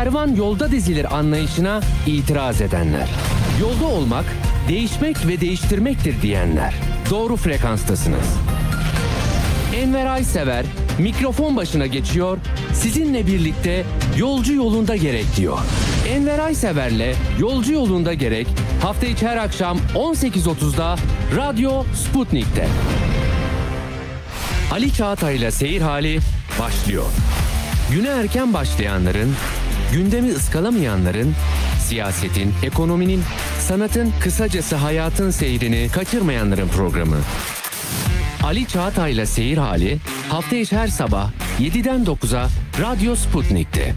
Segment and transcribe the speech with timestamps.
[0.00, 3.08] Kervan yolda dizilir anlayışına itiraz edenler.
[3.60, 4.24] Yolda olmak,
[4.68, 6.74] değişmek ve değiştirmektir diyenler.
[7.10, 8.26] Doğru frekanstasınız.
[9.76, 10.66] Enver Aysever
[10.98, 12.38] mikrofon başına geçiyor,
[12.74, 13.84] sizinle birlikte
[14.18, 15.58] yolcu yolunda gerek diyor.
[16.08, 18.46] Enver Aysever'le Yolcu Yolunda Gerek
[18.82, 20.96] hafta içi her akşam 18.30'da
[21.36, 22.68] Radyo Sputnik'te.
[24.72, 26.18] Ali Çağatay Seyir Hali
[26.60, 27.04] başlıyor.
[27.92, 29.34] Güne erken başlayanların,
[29.92, 31.34] gündemi ıskalamayanların,
[31.80, 33.22] siyasetin, ekonominin,
[33.60, 37.16] sanatın, kısacası hayatın seyrini kaçırmayanların programı.
[38.44, 41.30] Ali Çağatay ile Seyir Hali hafta içi her sabah
[41.60, 42.48] 7'den 9'a
[42.80, 43.94] Radyo Sputnik'te.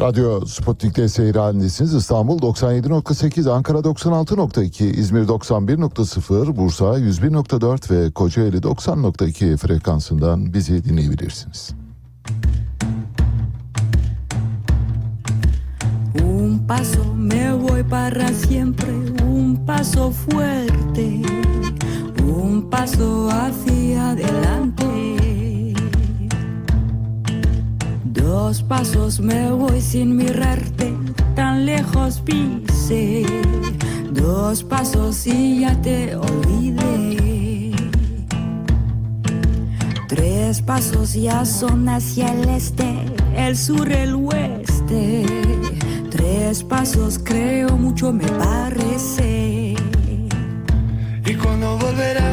[0.00, 1.94] Radyo Sputnik'te seyir halindesiniz.
[1.94, 11.70] İstanbul 97.8, Ankara 96.2, İzmir 91.0, Bursa 101.4 ve Kocaeli 90.2 frekansından bizi dinleyebilirsiniz.
[16.64, 18.88] Un paso me voy para siempre,
[19.22, 21.20] un paso fuerte,
[22.26, 25.74] un paso hacia adelante.
[28.02, 30.94] Dos pasos me voy sin mirarte,
[31.34, 33.26] tan lejos pise.
[34.10, 37.72] Dos pasos y ya te olvidé.
[40.08, 43.04] Tres pasos ya son hacia el este,
[43.36, 45.26] el sur, el oeste.
[46.24, 49.74] Tres pasos creo mucho me parece.
[51.26, 52.23] ¿Y cuando volverá?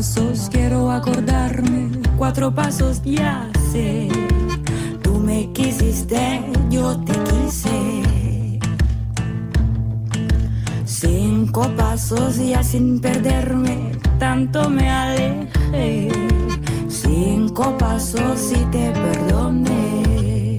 [0.00, 4.08] Pasos quiero acordarme, cuatro pasos ya sé.
[5.02, 6.40] Tú me quisiste,
[6.70, 8.58] yo te quise.
[10.86, 16.08] Cinco pasos ya sin perderme, tanto me alejé.
[16.88, 20.58] Cinco pasos y te perdoné.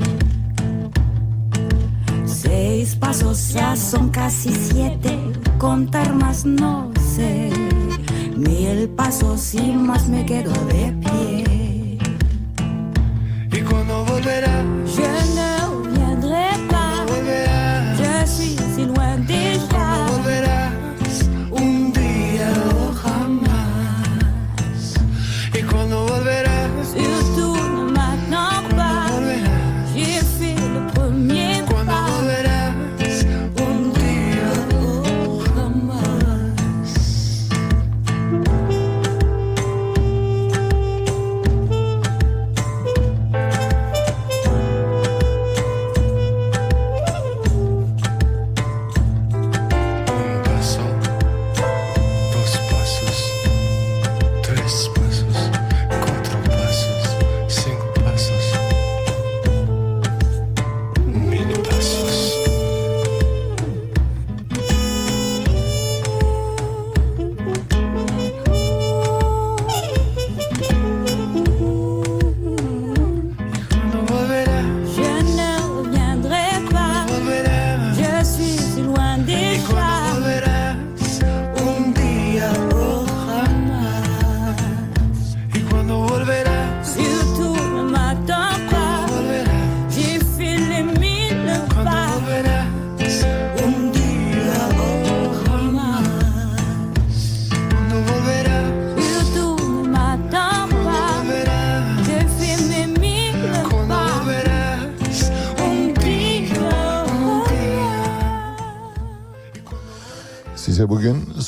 [2.25, 5.17] Seis pasos ya son casi siete,
[5.57, 7.70] contar más no sé
[8.41, 11.50] ni el paso, sin más me quedo de pie.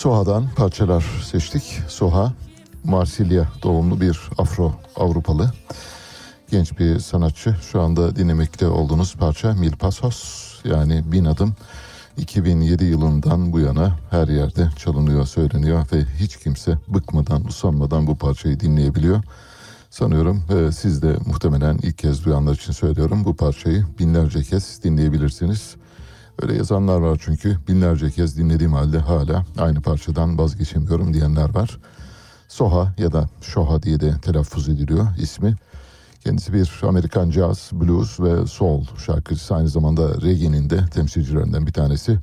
[0.04, 1.80] Soha'dan parçalar seçtik.
[1.88, 2.34] Soha,
[2.84, 5.54] Marsilya doğumlu bir Afro Avrupalı
[6.52, 7.56] genç bir sanatçı.
[7.72, 11.56] Şu anda dinlemekte olduğunuz parça Mil Pasos yani bin adım
[12.18, 18.60] 2007 yılından bu yana her yerde çalınıyor, söyleniyor ve hiç kimse bıkmadan, usanmadan bu parçayı
[18.60, 19.24] dinleyebiliyor.
[19.90, 25.76] Sanıyorum e, siz de muhtemelen ilk kez duyanlar için söylüyorum bu parçayı binlerce kez dinleyebilirsiniz.
[26.42, 31.80] Öyle yazanlar var çünkü binlerce kez dinlediğim halde hala aynı parçadan vazgeçemiyorum diyenler var.
[32.48, 35.56] Soha ya da Shoha diye de telaffuz ediliyor ismi.
[36.24, 42.20] Kendisi bir Amerikan jazz, blues ve soul şarkıcısı aynı zamanda reggae'nin de temsilcilerinden bir tanesi.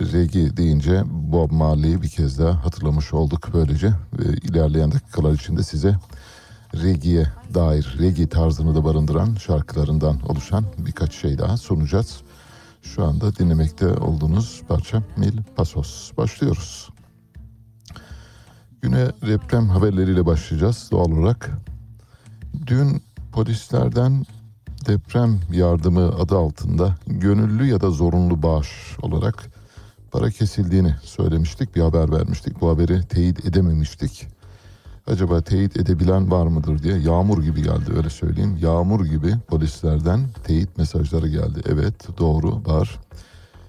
[0.00, 3.88] Regi deyince Bob Marley'i bir kez daha hatırlamış olduk böylece.
[4.18, 5.96] Ve ilerleyen dakikalar içinde size
[6.74, 12.20] Regi'ye dair, Regi tarzını da barındıran şarkılarından oluşan birkaç şey daha sunacağız.
[12.82, 16.16] Şu anda dinlemekte olduğunuz parça Mil Pasos.
[16.16, 16.88] Başlıyoruz.
[18.82, 21.50] Güne deprem haberleriyle başlayacağız doğal olarak.
[22.66, 24.24] Dün polislerden
[24.86, 29.50] deprem yardımı adı altında gönüllü ya da zorunlu bağış olarak
[30.10, 32.60] para kesildiğini söylemiştik, bir haber vermiştik.
[32.60, 34.26] Bu haberi teyit edememiştik.
[35.06, 38.58] Acaba teyit edebilen var mıdır diye yağmur gibi geldi öyle söyleyeyim.
[38.62, 41.62] Yağmur gibi polislerden teyit mesajları geldi.
[41.68, 42.98] Evet doğru var.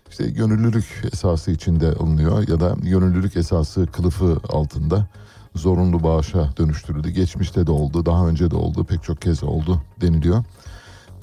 [0.10, 5.08] İşte gönüllülük esası içinde alınıyor ya da gönüllülük esası kılıfı altında
[5.56, 7.10] zorunlu bağışa dönüştürüldü.
[7.10, 10.44] Geçmişte de oldu, daha önce de oldu, pek çok kez oldu deniliyor.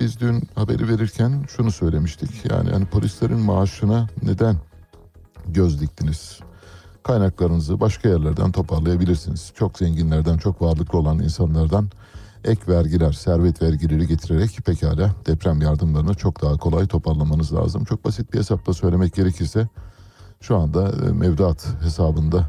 [0.01, 2.51] Biz dün haberi verirken şunu söylemiştik.
[2.51, 4.57] Yani hani polislerin maaşına neden
[5.47, 6.41] göz diktiniz?
[7.09, 9.53] Kaynaklarınızı başka yerlerden toparlayabilirsiniz.
[9.55, 11.91] Çok zenginlerden, çok varlıklı olan insanlardan
[12.45, 17.85] ek vergiler, servet vergileri getirerek pekala deprem yardımlarını çok daha kolay toparlamanız lazım.
[17.85, 19.69] Çok basit bir hesapla söylemek gerekirse
[20.41, 22.49] şu anda e, mevduat hesabında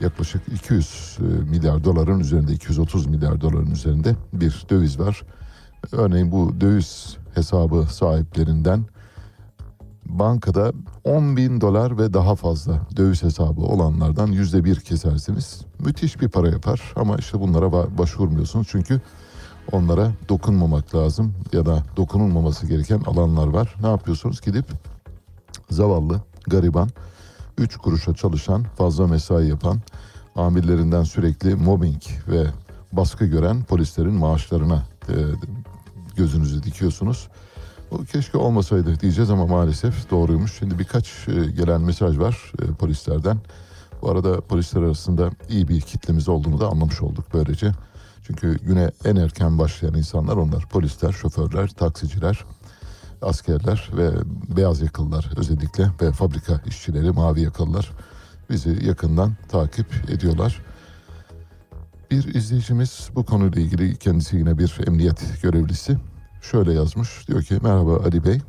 [0.00, 5.22] yaklaşık 200 e, milyar doların üzerinde 230 milyar doların üzerinde bir döviz var.
[5.92, 8.84] Örneğin bu döviz hesabı sahiplerinden
[10.18, 10.72] bankada
[11.04, 15.60] 10 bin dolar ve daha fazla döviz hesabı olanlardan yüzde bir kesersiniz.
[15.78, 19.00] Müthiş bir para yapar ama işte bunlara ba- başvurmuyorsunuz çünkü
[19.72, 23.74] onlara dokunmamak lazım ya da dokunulmaması gereken alanlar var.
[23.82, 24.40] Ne yapıyorsunuz?
[24.40, 24.66] Gidip
[25.70, 26.88] zavallı, gariban,
[27.58, 29.80] 3 kuruşa çalışan, fazla mesai yapan,
[30.36, 32.46] amirlerinden sürekli mobbing ve
[32.92, 35.14] baskı gören polislerin maaşlarına e,
[36.16, 37.28] gözünüzü dikiyorsunuz.
[38.12, 40.58] Keşke olmasaydı diyeceğiz ama maalesef doğruymuş.
[40.58, 43.38] Şimdi birkaç e, gelen mesaj var e, polislerden.
[44.02, 47.72] Bu arada polisler arasında iyi bir kitlemiz olduğunu da anlamış olduk böylece.
[48.22, 50.68] Çünkü güne en erken başlayan insanlar onlar.
[50.68, 52.44] Polisler, şoförler, taksiciler,
[53.22, 54.10] askerler ve
[54.56, 57.92] beyaz yakalılar özellikle ve fabrika işçileri, mavi yakalılar
[58.50, 60.62] bizi yakından takip ediyorlar.
[62.10, 65.98] Bir izleyicimiz bu konuyla ilgili kendisi yine bir emniyet görevlisi
[66.42, 67.28] şöyle yazmış.
[67.28, 68.40] Diyor ki merhaba Ali Bey.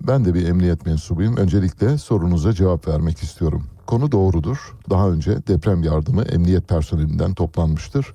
[0.00, 1.36] Ben de bir emniyet mensubuyum.
[1.36, 3.66] Öncelikle sorunuza cevap vermek istiyorum.
[3.86, 4.76] Konu doğrudur.
[4.90, 8.14] Daha önce deprem yardımı emniyet personelinden toplanmıştır.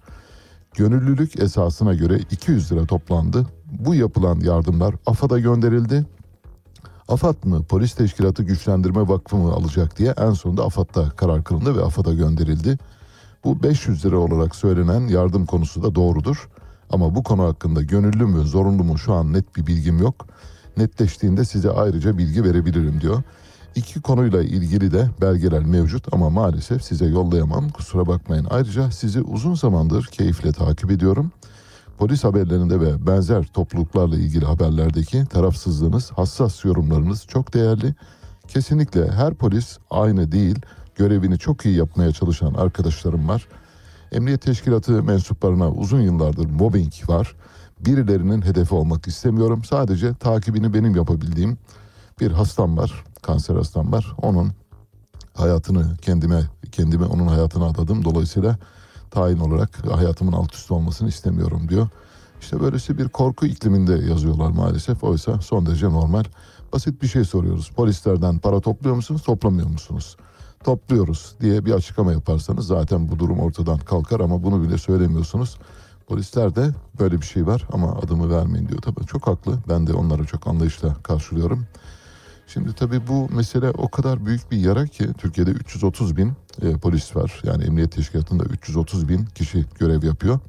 [0.76, 3.46] Gönüllülük esasına göre 200 lira toplandı.
[3.72, 6.06] Bu yapılan yardımlar AFAD'a gönderildi.
[7.08, 11.84] AFAD mı, Polis Teşkilatı Güçlendirme Vakfı mı alacak diye en sonunda AFAD'da karar kılındı ve
[11.84, 12.78] AFAD'a gönderildi.
[13.44, 16.50] Bu 500 lira olarak söylenen yardım konusu da doğrudur.
[16.90, 20.28] Ama bu konu hakkında gönüllü mü, zorunlu mu şu an net bir bilgim yok.
[20.78, 23.24] Netleştiğinde size ayrıca bilgi verebilirim diyor.
[23.76, 27.70] İki konuyla ilgili de belgeler mevcut ama maalesef size yollayamam.
[27.70, 28.48] Kusura bakmayın.
[28.50, 31.32] Ayrıca sizi uzun zamandır keyifle takip ediyorum.
[31.98, 37.96] Polis haberlerinde ve benzer topluluklarla ilgili haberlerdeki tarafsızlığınız, hassas yorumlarınız çok değerli.
[38.48, 40.60] Kesinlikle her polis aynı değil.
[40.96, 43.48] Görevini çok iyi yapmaya çalışan arkadaşlarım var.
[44.12, 47.36] Emniyet teşkilatı mensuplarına uzun yıllardır mobbing var.
[47.80, 49.64] Birilerinin hedefi olmak istemiyorum.
[49.64, 51.58] Sadece takibini benim yapabildiğim
[52.20, 53.04] bir hastam var.
[53.22, 54.14] Kanser hastam var.
[54.22, 54.52] Onun
[55.34, 58.06] hayatını kendime kendime onun hayatına adadım.
[58.06, 58.58] Dolayısıyla
[59.12, 61.88] tayin olarak hayatımın alt üst olmasını istemiyorum diyor.
[62.42, 65.04] İşte böylesi bir korku ikliminde yazıyorlar maalesef.
[65.04, 66.24] Oysa son derece normal.
[66.74, 67.70] Basit bir şey soruyoruz.
[67.70, 70.18] Polislerden para topluyor musunuz, toplamıyor musunuz?
[70.64, 75.58] Topluyoruz diye bir açıklama yaparsanız zaten bu durum ortadan kalkar ama bunu bile söylemiyorsunuz.
[76.08, 78.82] Polisler de böyle bir şey var ama adımı vermeyin diyor.
[78.82, 79.58] Tabii çok haklı.
[79.70, 81.68] Ben de onları çok anlayışla karşılıyorum.
[82.48, 87.16] Şimdi tabii bu mesele o kadar büyük bir yara ki Türkiye'de 330 bin e, polis
[87.16, 87.42] var.
[87.44, 90.40] Yani emniyet teşkilatında 330 bin kişi görev yapıyor.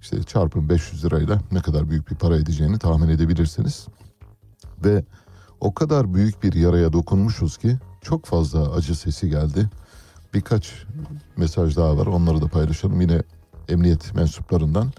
[0.00, 3.86] İşte çarpın 500 lirayla ne kadar büyük bir para edeceğini tahmin edebilirsiniz.
[4.84, 5.04] Ve
[5.60, 9.68] o kadar büyük bir yaraya dokunmuşuz ki çok fazla acı sesi geldi.
[10.34, 10.72] Birkaç
[11.36, 13.00] mesaj daha var onları da paylaşalım.
[13.00, 13.22] Yine
[13.68, 14.92] emniyet mensuplarından.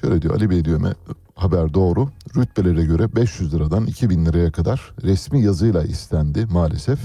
[0.00, 0.94] Şöyle diyor Ali Bey diyor "me-
[1.34, 2.08] haber doğru.
[2.36, 7.00] Rütbelere göre 500 liradan 2000 liraya kadar resmi yazıyla istendi maalesef.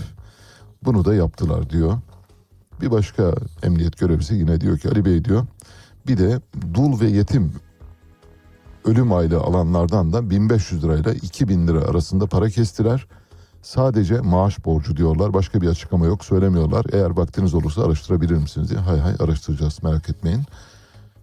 [0.83, 1.97] Bunu da yaptılar diyor.
[2.81, 5.45] Bir başka emniyet görevlisi yine diyor ki Ali Bey diyor
[6.07, 6.41] bir de
[6.73, 7.53] dul ve yetim
[8.85, 13.07] ölüm aylığı alanlardan da 1500 lirayla 2000 lira arasında para kestiler.
[13.61, 15.33] Sadece maaş borcu diyorlar.
[15.33, 16.85] Başka bir açıklama yok söylemiyorlar.
[16.91, 18.79] Eğer vaktiniz olursa araştırabilir misiniz diye.
[18.79, 20.41] Hay hay araştıracağız merak etmeyin.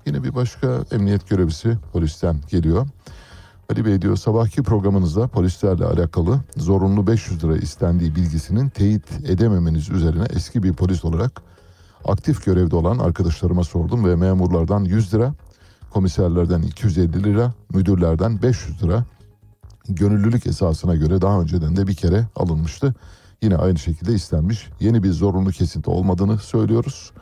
[0.07, 2.87] Yine bir başka emniyet görevlisi polisten geliyor.
[3.71, 10.25] Ali Bey diyor sabahki programınızda polislerle alakalı zorunlu 500 lira istendiği bilgisinin teyit edememeniz üzerine
[10.31, 11.43] eski bir polis olarak
[12.05, 15.35] aktif görevde olan arkadaşlarıma sordum ve memurlardan 100 lira,
[15.90, 19.05] komiserlerden 250 lira, müdürlerden 500 lira
[19.88, 22.95] gönüllülük esasına göre daha önceden de bir kere alınmıştı.
[23.43, 24.69] Yine aynı şekilde istenmiş.
[24.81, 27.12] Yeni bir zorunlu kesinti olmadığını söylüyoruz.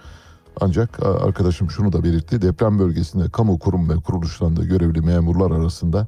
[0.61, 2.43] Ancak arkadaşım şunu da belirtti.
[2.43, 6.07] Deprem bölgesinde kamu kurum ve kuruluşlarında görevli memurlar arasında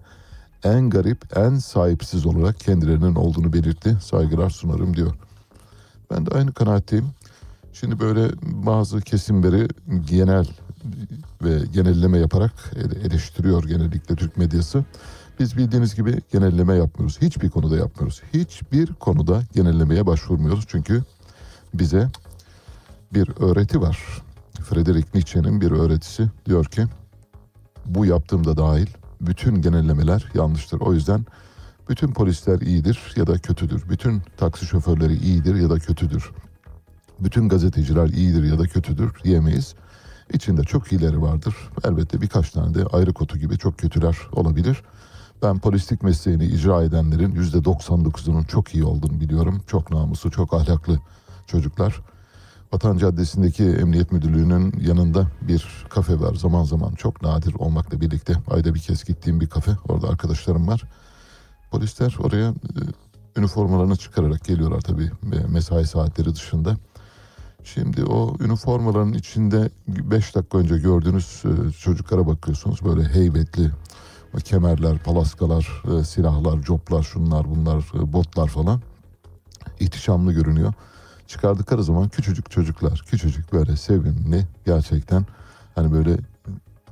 [0.65, 3.97] en garip, en sahipsiz olarak kendilerinin olduğunu belirtti.
[4.03, 5.15] Saygılar sunarım diyor.
[6.11, 7.07] Ben de aynı kanaatteyim.
[7.73, 9.69] Şimdi böyle bazı kesimleri
[10.11, 10.47] genel
[11.43, 14.85] ve genelleme yaparak ele- eleştiriyor genellikle Türk medyası.
[15.39, 17.19] Biz bildiğiniz gibi genelleme yapmıyoruz.
[17.23, 18.23] Hiçbir konuda yapmıyoruz.
[18.35, 20.65] Hiçbir konuda genellemeye başvurmuyoruz.
[20.69, 21.03] Çünkü
[21.75, 22.09] bize
[23.15, 24.23] bir öğreti var.
[24.61, 26.87] Friedrich Nietzsche'nin bir öğretisi diyor ki
[27.87, 28.87] bu yaptığımda dahil
[29.21, 30.81] bütün genellemeler yanlıştır.
[30.81, 31.27] O yüzden
[31.89, 33.89] bütün polisler iyidir ya da kötüdür.
[33.89, 36.31] Bütün taksi şoförleri iyidir ya da kötüdür.
[37.21, 39.75] Bütün gazeteciler iyidir ya da kötüdür diyemeyiz.
[40.33, 41.55] İçinde çok iyileri vardır.
[41.85, 44.83] Elbette birkaç tane de ayrı kotu gibi çok kötüler olabilir.
[45.43, 49.63] Ben polislik mesleğini icra edenlerin yüzde 99'unun çok iyi olduğunu biliyorum.
[49.67, 50.99] Çok namuslu, çok ahlaklı
[51.47, 52.01] çocuklar.
[52.73, 56.35] Vatan Caddesi'ndeki Emniyet Müdürlüğü'nün yanında bir kafe var.
[56.35, 59.71] Zaman zaman çok nadir olmakla birlikte ayda bir kez gittiğim bir kafe.
[59.89, 60.83] Orada arkadaşlarım var.
[61.71, 62.55] Polisler oraya e,
[63.37, 65.11] üniformalarını çıkararak geliyorlar tabii
[65.49, 66.77] mesai saatleri dışında.
[67.65, 72.85] Şimdi o üniformaların içinde 5 dakika önce gördüğünüz e, çocuklara bakıyorsunuz.
[72.85, 73.71] Böyle heybetli
[74.41, 78.81] kemerler, palaskalar, e, silahlar, coplar, şunlar bunlar, e, botlar falan.
[79.81, 80.73] İhtişamlı görünüyor.
[81.27, 85.27] Çıkardıkları zaman küçücük çocuklar, küçücük böyle sevimli gerçekten
[85.75, 86.17] hani böyle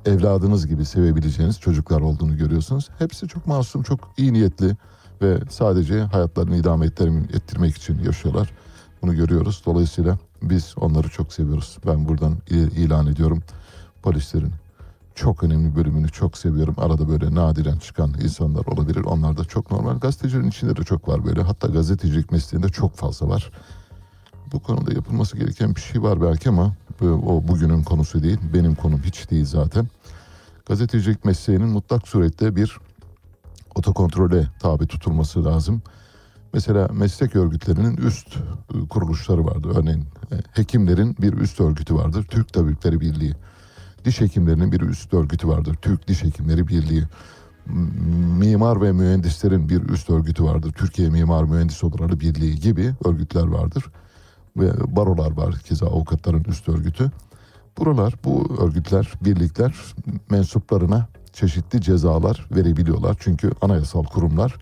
[0.05, 2.89] evladınız gibi sevebileceğiniz çocuklar olduğunu görüyorsunuz.
[2.99, 4.77] Hepsi çok masum, çok iyi niyetli
[5.21, 8.51] ve sadece hayatlarını idame ettirmek, için yaşıyorlar.
[9.01, 9.63] Bunu görüyoruz.
[9.65, 11.77] Dolayısıyla biz onları çok seviyoruz.
[11.87, 13.43] Ben buradan il- ilan ediyorum
[14.03, 14.51] polislerin
[15.15, 16.75] çok önemli bölümünü çok seviyorum.
[16.77, 19.03] Arada böyle nadiren çıkan insanlar olabilir.
[19.03, 19.99] Onlar da çok normal.
[19.99, 21.41] Gazetecilerin içinde de çok var böyle.
[21.41, 23.51] Hatta gazetecilik mesleğinde çok fazla var.
[24.51, 28.39] Bu konuda yapılması gereken bir şey var belki ama o bugünün konusu değil.
[28.53, 29.87] Benim konum hiç değil zaten.
[30.65, 32.77] Gazetecilik mesleğinin mutlak surette bir
[33.75, 35.81] otokontrole tabi tutulması lazım.
[36.53, 38.35] Mesela meslek örgütlerinin üst
[38.75, 39.71] e, kuruluşları vardır.
[39.75, 42.23] Örneğin e, hekimlerin bir üst örgütü vardır.
[42.23, 43.33] Türk Tabipleri Birliği.
[44.05, 45.75] Diş hekimlerinin bir üst örgütü vardır.
[45.81, 47.03] Türk Diş Hekimleri Birliği.
[48.39, 50.71] Mimar ve mühendislerin bir üst örgütü vardır.
[50.71, 53.85] Türkiye Mimar Mühendis Odaları Birliği gibi örgütler vardır.
[54.57, 57.11] Ve barolar var keza avukatların üst örgütü.
[57.77, 59.75] Buralar, bu örgütler, birlikler
[60.29, 63.17] mensuplarına çeşitli cezalar verebiliyorlar.
[63.19, 64.55] Çünkü anayasal kurumlar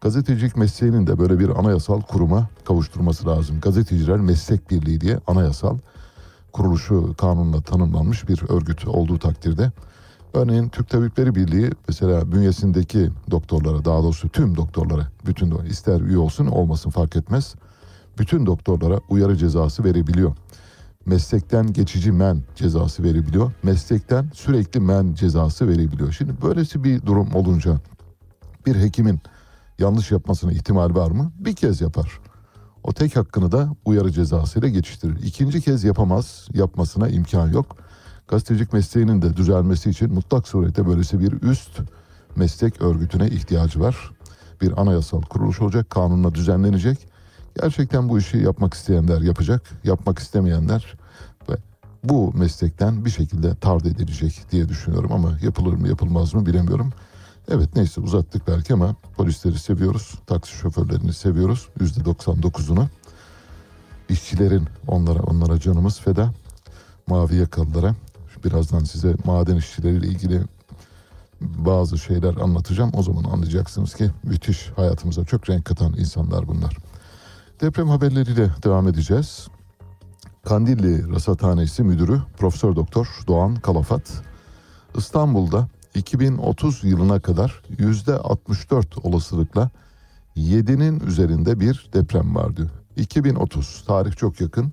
[0.00, 3.60] gazetecilik mesleğinin de böyle bir anayasal kuruma kavuşturması lazım.
[3.60, 5.78] Gazeteciler Meslek Birliği diye anayasal
[6.52, 9.72] kuruluşu kanunla tanımlanmış bir örgüt olduğu takdirde
[10.34, 16.46] örneğin Türk Tabipleri Birliği mesela bünyesindeki doktorlara daha doğrusu tüm doktorlara bütün ister üye olsun
[16.46, 17.54] olmasın fark etmez
[18.18, 20.32] bütün doktorlara uyarı cezası verebiliyor.
[21.06, 23.52] Meslekten geçici men cezası verebiliyor.
[23.62, 26.12] Meslekten sürekli men cezası verebiliyor.
[26.12, 27.80] Şimdi böylesi bir durum olunca
[28.66, 29.20] bir hekimin
[29.78, 31.32] yanlış yapmasına ihtimal var mı?
[31.38, 32.20] Bir kez yapar.
[32.84, 35.22] O tek hakkını da uyarı cezasıyla geçiştirir.
[35.22, 37.76] İkinci kez yapamaz, yapmasına imkan yok.
[38.28, 41.80] Gazetecilik mesleğinin de düzelmesi için mutlak surette böylesi bir üst
[42.36, 44.10] meslek örgütüne ihtiyacı var.
[44.60, 46.98] Bir anayasal kuruluş olacak, kanunla düzenlenecek.
[47.60, 50.94] Gerçekten bu işi yapmak isteyenler yapacak, yapmak istemeyenler
[51.48, 51.56] ve
[52.04, 56.92] bu meslekten bir şekilde tard edilecek diye düşünüyorum ama yapılır mı yapılmaz mı bilemiyorum.
[57.50, 60.14] Evet neyse uzattık belki ama polisleri seviyoruz.
[60.26, 61.68] Taksi şoförlerini seviyoruz.
[61.80, 62.86] Yüzde 99'unu.
[64.08, 66.32] İşçilerin onlara onlara canımız feda.
[67.06, 67.94] Mavi yakalılara.
[68.44, 70.42] Birazdan size maden işçileriyle ilgili
[71.40, 72.90] bazı şeyler anlatacağım.
[72.94, 76.76] O zaman anlayacaksınız ki müthiş hayatımıza çok renk katan insanlar bunlar.
[77.60, 79.48] Deprem haberleriyle devam edeceğiz.
[80.44, 84.22] Kandilli Rasathanesi Müdürü Profesör Doktor Doğan Kalafat
[84.96, 89.70] İstanbul'da 2030 yılına kadar yüzde 64 olasılıkla
[90.36, 92.70] 7'nin üzerinde bir deprem var diyor.
[92.96, 94.72] 2030 tarih çok yakın.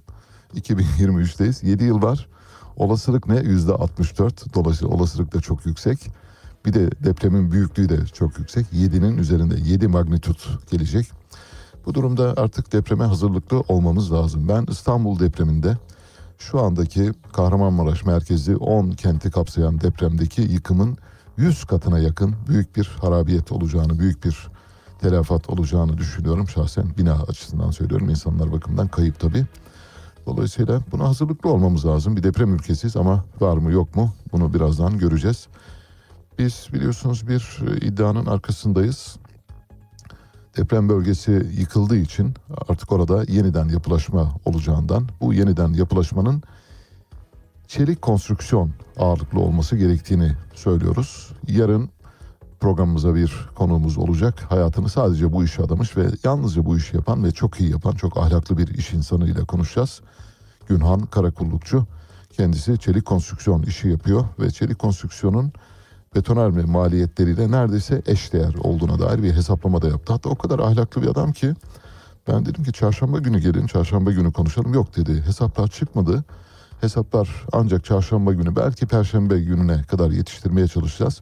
[0.56, 1.66] 2023'teyiz.
[1.66, 2.28] 7 yıl var.
[2.76, 3.40] Olasılık ne?
[3.40, 4.54] Yüzde 64.
[4.54, 6.00] Dolayısıyla olasılık da çok yüksek.
[6.66, 8.66] Bir de depremin büyüklüğü de çok yüksek.
[8.74, 11.12] 7'nin üzerinde 7 magnitut gelecek.
[11.86, 14.50] Bu durumda artık depreme hazırlıklı olmamız lazım.
[14.50, 15.78] Ben İstanbul depreminde
[16.38, 20.98] şu andaki Kahramanmaraş merkezi 10 kenti kapsayan depremdeki yıkımın
[21.38, 24.48] 100 katına yakın büyük bir harabiyet olacağını, büyük bir
[25.02, 26.86] telafat olacağını düşünüyorum şahsen.
[26.98, 28.10] Bina açısından söylüyorum.
[28.10, 29.46] insanlar bakımından kayıp tabii.
[30.26, 32.16] Dolayısıyla buna hazırlıklı olmamız lazım.
[32.18, 35.48] Bir deprem ülkesiyiz ama var mı yok mu bunu birazdan göreceğiz.
[36.40, 39.18] Biz biliyorsunuz bir iddianın arkasındayız.
[40.58, 42.34] Deprem bölgesi yıkıldığı için
[42.68, 46.44] artık orada yeniden yapılaşma olacağından bu yeniden yapılaşmanın
[47.68, 51.32] çelik konstrüksiyon ağırlıklı olması gerektiğini söylüyoruz.
[51.48, 51.90] Yarın
[52.60, 54.46] programımıza bir konuğumuz olacak.
[54.50, 58.18] Hayatını sadece bu işe adamış ve yalnızca bu işi yapan ve çok iyi yapan, çok
[58.18, 60.02] ahlaklı bir iş insanıyla konuşacağız.
[60.68, 61.86] Günhan Karakullukçu.
[62.32, 65.54] Kendisi çelik konstrüksiyon işi yapıyor ve çelik konstrüksiyonun
[66.18, 70.14] betonarme maliyetleriyle neredeyse eşdeğer olduğuna dair bir hesaplama da yaptı.
[70.14, 71.54] Hatta o kadar ahlaklı bir adam ki
[72.28, 74.74] ben dedim ki çarşamba günü gelin, çarşamba günü konuşalım.
[74.74, 75.22] Yok dedi.
[75.26, 76.24] Hesaplar çıkmadı.
[76.82, 81.22] Hesaplar ancak çarşamba günü belki perşembe gününe kadar yetiştirmeye çalışacağız.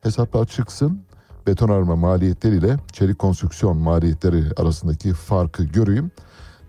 [0.00, 1.02] Hesaplar çıksın.
[1.46, 6.10] Betonarme maliyetleriyle çelik konstrüksiyon maliyetleri arasındaki farkı göreyim.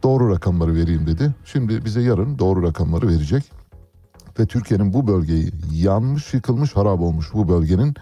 [0.04, 1.36] Doğru rakamları vereyim dedi.
[1.46, 3.61] Şimdi bize yarın doğru rakamları verecek.
[4.40, 7.96] Ve Türkiye'nin bu bölgeyi yanmış, yıkılmış, harap olmuş bu bölgenin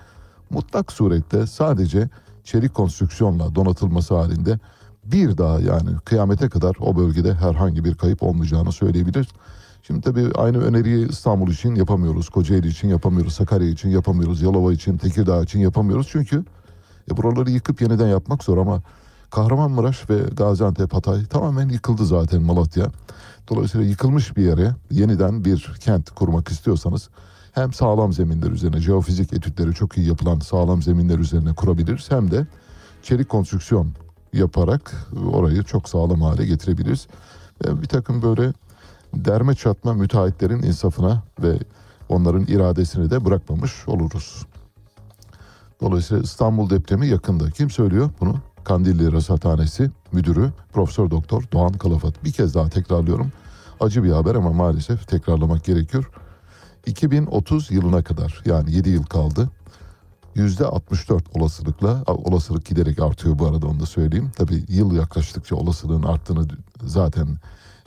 [0.49, 2.09] mutlak surette sadece
[2.43, 4.59] çelik konstrüksiyonla donatılması halinde
[5.05, 9.27] bir daha yani kıyamete kadar o bölgede herhangi bir kayıp olmayacağını söyleyebiliriz.
[9.83, 14.97] Şimdi tabii aynı öneriyi İstanbul için yapamıyoruz, Kocaeli için yapamıyoruz, Sakarya için yapamıyoruz, Yalova için,
[14.97, 16.07] Tekirdağ için yapamıyoruz.
[16.11, 16.43] Çünkü
[17.11, 18.81] e, buraları yıkıp yeniden yapmak zor ama
[19.29, 22.85] Kahramanmaraş ve Gaziantep, Hatay tamamen yıkıldı zaten Malatya.
[23.49, 27.09] Dolayısıyla yıkılmış bir yere yeniden bir kent kurmak istiyorsanız
[27.51, 32.47] hem sağlam zeminler üzerine, jeofizik etütleri çok iyi yapılan sağlam zeminler üzerine kurabiliriz hem de
[33.03, 33.91] çelik konstrüksiyon
[34.33, 37.07] yaparak orayı çok sağlam hale getirebiliriz.
[37.65, 38.53] Bir takım böyle
[39.13, 41.59] derme çatma müteahhitlerin insafına ve
[42.09, 44.45] onların iradesini de bırakmamış oluruz.
[45.81, 47.51] Dolayısıyla İstanbul depremi yakında.
[47.51, 48.35] Kim söylüyor bunu?
[48.69, 52.23] Kandilli Rasathanesi Müdürü Profesör Doktor Doğan Kalafat.
[52.23, 53.31] Bir kez daha tekrarlıyorum.
[53.79, 56.09] Acı bir haber ama maalesef tekrarlamak gerekiyor.
[56.85, 59.49] 2030 yılına kadar yani 7 yıl kaldı.
[60.35, 64.31] %64 olasılıkla, olasılık giderek artıyor bu arada onu da söyleyeyim.
[64.37, 66.47] Tabii yıl yaklaştıkça olasılığın arttığını
[66.83, 67.27] zaten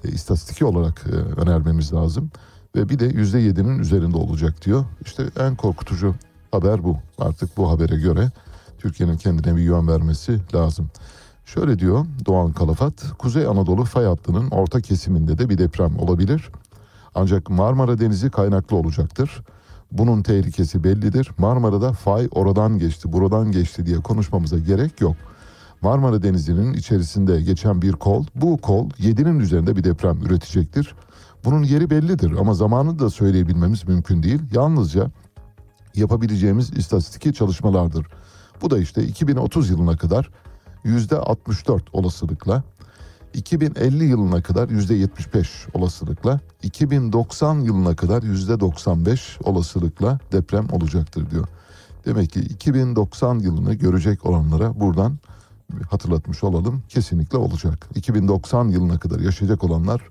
[0.05, 2.31] e, istatistiki olarak e, önermemiz lazım.
[2.77, 4.85] Ve bir de %7'nin üzerinde olacak diyor.
[5.05, 6.15] İşte en korkutucu
[6.53, 6.99] haber bu.
[7.19, 8.31] Artık bu habere göre
[8.83, 10.91] Türkiye'nin kendine bir yön vermesi lazım.
[11.45, 16.51] Şöyle diyor Doğan Kalafat, Kuzey Anadolu fay hattının orta kesiminde de bir deprem olabilir.
[17.15, 19.43] Ancak Marmara Denizi kaynaklı olacaktır.
[19.93, 21.31] Bunun tehlikesi bellidir.
[21.39, 25.17] Marmara'da fay oradan geçti, buradan geçti diye konuşmamıza gerek yok.
[25.83, 30.95] Marmara Denizi'nin içerisinde geçen bir kol, bu kol 7'nin üzerinde bir deprem üretecektir.
[31.45, 34.41] Bunun yeri bellidir ama zamanını da söyleyebilmemiz mümkün değil.
[34.53, 35.11] Yalnızca
[35.95, 38.07] yapabileceğimiz istatistiki çalışmalardır.
[38.63, 40.31] Bu da işte 2030 yılına kadar
[40.85, 42.63] yüzde 64 olasılıkla,
[43.35, 51.49] 2050 yılına kadar yüzde 75 olasılıkla, 2090 yılına kadar yüzde 95 olasılıkla deprem olacaktır diyor.
[52.05, 55.19] Demek ki 2090 yılını görecek olanlara buradan
[55.91, 57.89] hatırlatmış olalım kesinlikle olacak.
[57.95, 60.03] 2090 yılına kadar yaşayacak olanlar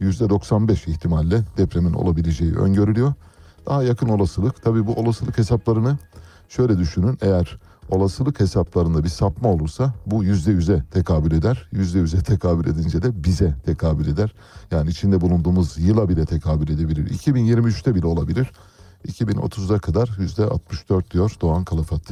[0.00, 3.12] yüzde 95 ihtimalle depremin olabileceği öngörülüyor.
[3.66, 5.98] Daha yakın olasılık tabii bu olasılık hesaplarını
[6.48, 7.58] şöyle düşünün eğer
[7.88, 11.68] olasılık hesaplarında bir sapma olursa bu yüzde yüze tekabül eder.
[11.72, 14.34] Yüzde yüze tekabül edince de bize tekabül eder.
[14.70, 17.10] Yani içinde bulunduğumuz yıla bile tekabül edebilir.
[17.10, 18.50] 2023'te bile olabilir.
[19.08, 22.02] 2030'a kadar yüzde 64 diyor Doğan Kalafat.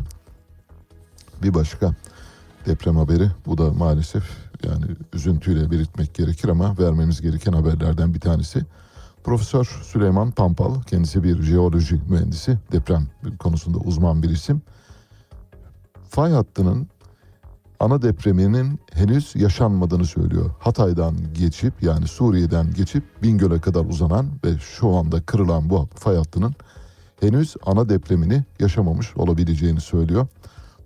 [1.43, 1.95] Bir başka
[2.67, 4.25] deprem haberi bu da maalesef
[4.65, 8.61] yani üzüntüyle belirtmek gerekir ama vermemiz gereken haberlerden bir tanesi.
[9.25, 13.07] Profesör Süleyman Pampal kendisi bir jeoloji mühendisi deprem
[13.39, 14.63] konusunda uzman bir isim
[16.11, 16.89] fay hattının
[17.81, 20.51] ana depreminin henüz yaşanmadığını söylüyor.
[20.59, 26.55] Hatay'dan geçip yani Suriye'den geçip Bingöl'e kadar uzanan ve şu anda kırılan bu fay hattının
[27.21, 30.27] henüz ana depremini yaşamamış olabileceğini söylüyor.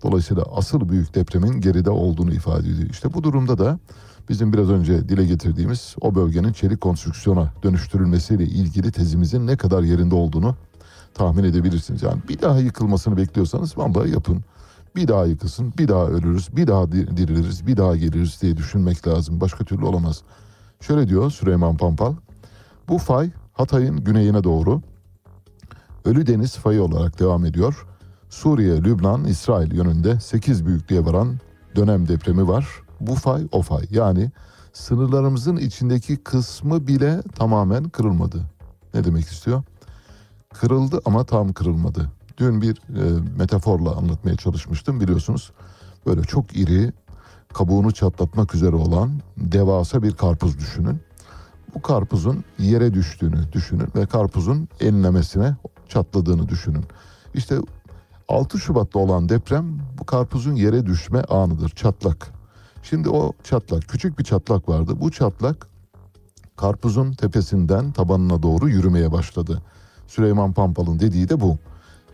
[0.03, 2.89] Dolayısıyla asıl büyük depremin geride olduğunu ifade ediyor.
[2.89, 3.79] İşte bu durumda da
[4.29, 10.15] bizim biraz önce dile getirdiğimiz o bölgenin çelik konstrüksiyona dönüştürülmesiyle ilgili tezimizin ne kadar yerinde
[10.15, 10.55] olduğunu
[11.13, 12.03] tahmin edebilirsiniz.
[12.03, 14.43] Yani bir daha yıkılmasını bekliyorsanız vallahi yapın
[14.95, 19.41] bir daha yıkılsın, bir daha ölürüz, bir daha diriliriz, bir daha geliriz diye düşünmek lazım.
[19.41, 20.21] Başka türlü olamaz.
[20.81, 22.13] Şöyle diyor Süleyman Pampal.
[22.89, 24.81] Bu fay Hatay'ın güneyine doğru
[26.05, 27.85] Ölü Deniz fayı olarak devam ediyor.
[28.29, 31.39] Suriye, Lübnan, İsrail yönünde 8 büyüklüğe varan
[31.75, 32.67] dönem depremi var.
[32.99, 33.85] Bu fay o fay.
[33.91, 34.31] Yani
[34.73, 38.41] sınırlarımızın içindeki kısmı bile tamamen kırılmadı.
[38.93, 39.63] Ne demek istiyor?
[40.53, 42.11] Kırıldı ama tam kırılmadı.
[42.37, 45.51] Dün bir e, metaforla anlatmaya çalışmıştım biliyorsunuz.
[46.05, 46.93] Böyle çok iri,
[47.53, 50.99] kabuğunu çatlatmak üzere olan devasa bir karpuz düşünün.
[51.75, 55.55] Bu karpuzun yere düştüğünü düşünün ve karpuzun enlemesine
[55.89, 56.85] çatladığını düşünün.
[57.33, 57.57] İşte
[58.29, 62.31] 6 Şubat'ta olan deprem bu karpuzun yere düşme anıdır, çatlak.
[62.83, 64.93] Şimdi o çatlak, küçük bir çatlak vardı.
[65.01, 65.67] Bu çatlak
[66.55, 69.61] karpuzun tepesinden tabanına doğru yürümeye başladı.
[70.07, 71.57] Süleyman Pampal'ın dediği de bu.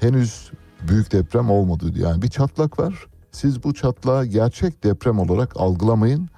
[0.01, 0.51] Henüz
[0.87, 1.91] büyük deprem olmadı.
[1.95, 3.05] Yani bir çatlak var.
[3.31, 6.29] Siz bu çatlağı gerçek deprem olarak algılamayın.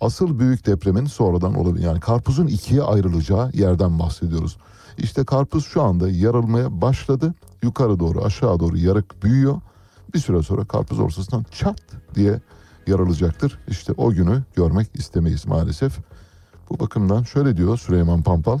[0.00, 1.84] Asıl büyük depremin sonradan olabilir.
[1.84, 4.58] Yani karpuzun ikiye ayrılacağı yerden bahsediyoruz.
[4.98, 7.34] İşte karpuz şu anda yarılmaya başladı.
[7.62, 9.60] Yukarı doğru aşağı doğru yarık büyüyor.
[10.14, 11.80] Bir süre sonra karpuz ortasından çat
[12.14, 12.40] diye
[12.86, 13.58] yarılacaktır.
[13.68, 15.98] İşte o günü görmek istemeyiz maalesef.
[16.70, 18.58] Bu bakımdan şöyle diyor Süleyman Pampal.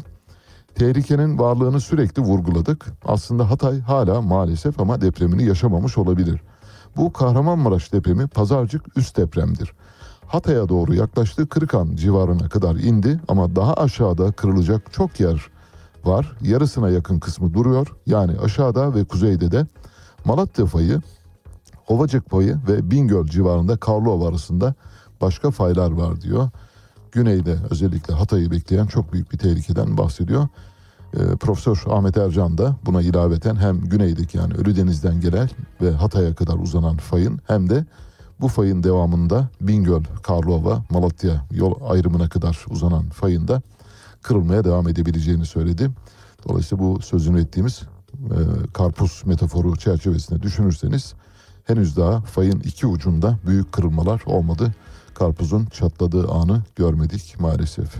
[0.74, 2.86] Tehlikenin varlığını sürekli vurguladık.
[3.04, 6.40] Aslında Hatay hala maalesef ama depremini yaşamamış olabilir.
[6.96, 9.72] Bu Kahramanmaraş depremi pazarcık üst depremdir.
[10.26, 15.46] Hatay'a doğru yaklaştığı Kırıkan civarına kadar indi ama daha aşağıda kırılacak çok yer
[16.04, 16.36] var.
[16.40, 17.86] Yarısına yakın kısmı duruyor.
[18.06, 19.66] Yani aşağıda ve kuzeyde de
[20.24, 21.00] Malatya fayı,
[21.88, 24.74] Ovacık payı ve Bingöl civarında Karlova arasında
[25.20, 26.48] başka faylar var diyor.
[27.12, 30.48] Güneyde özellikle Hatay'ı bekleyen çok büyük bir tehlikeden bahsediyor.
[31.14, 35.50] Ee, Profesör Ahmet Ercan da buna ilaveten hem güneydeki yani Ölüdeniz'den gelen
[35.82, 37.84] ve Hatay'a kadar uzanan fayın hem de
[38.40, 43.62] bu fayın devamında Bingöl, Karlova, Malatya yol ayrımına kadar uzanan fayın da
[44.22, 45.90] kırılmaya devam edebileceğini söyledi.
[46.48, 47.82] Dolayısıyla bu sözünü ettiğimiz
[48.14, 48.38] e,
[48.72, 51.14] karpuz metaforu çerçevesinde düşünürseniz
[51.64, 54.74] henüz daha fayın iki ucunda büyük kırılmalar olmadı.
[55.14, 57.94] Karpuzun çatladığı anı görmedik maalesef.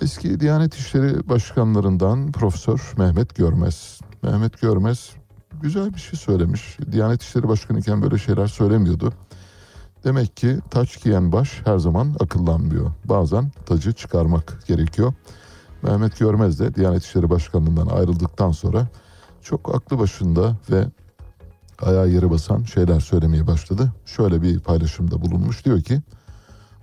[0.00, 4.00] Eski Diyanet İşleri Başkanlarından Profesör Mehmet Görmez.
[4.22, 5.10] Mehmet Görmez
[5.62, 6.78] güzel bir şey söylemiş.
[6.92, 9.12] Diyanet İşleri Başkanı iken böyle şeyler söylemiyordu.
[10.04, 12.90] Demek ki taç giyen baş her zaman akıllanmıyor.
[13.04, 15.14] Bazen tacı çıkarmak gerekiyor.
[15.82, 18.88] Mehmet Görmez de Diyanet İşleri Başkanlığından ayrıldıktan sonra
[19.42, 20.86] çok aklı başında ve
[21.82, 23.92] ayağı yere basan şeyler söylemeye başladı.
[24.06, 26.00] Şöyle bir paylaşımda bulunmuş diyor ki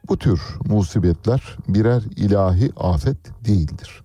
[0.10, 4.04] bu tür musibetler birer ilahi afet değildir.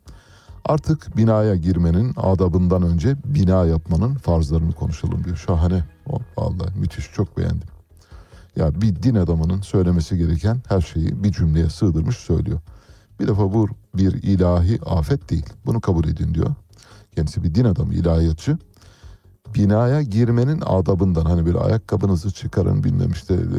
[0.65, 5.37] Artık binaya girmenin adabından önce bina yapmanın farzlarını konuşalım diyor.
[5.37, 5.85] Şahane.
[6.07, 7.69] O, vallahi müthiş çok beğendim.
[8.57, 12.61] Ya bir din adamının söylemesi gereken her şeyi bir cümleye sığdırmış söylüyor.
[13.21, 15.47] Bir defa bu bir ilahi afet değil.
[15.67, 16.55] Bunu kabul edin diyor.
[17.15, 18.59] Kendisi bir din adamı, ilahiyatçı.
[19.55, 23.59] Binaya girmenin adabından hani bir ayakkabınızı çıkarın bilmem işte e,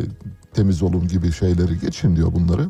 [0.54, 2.70] temiz olun gibi şeyleri geçin diyor bunları.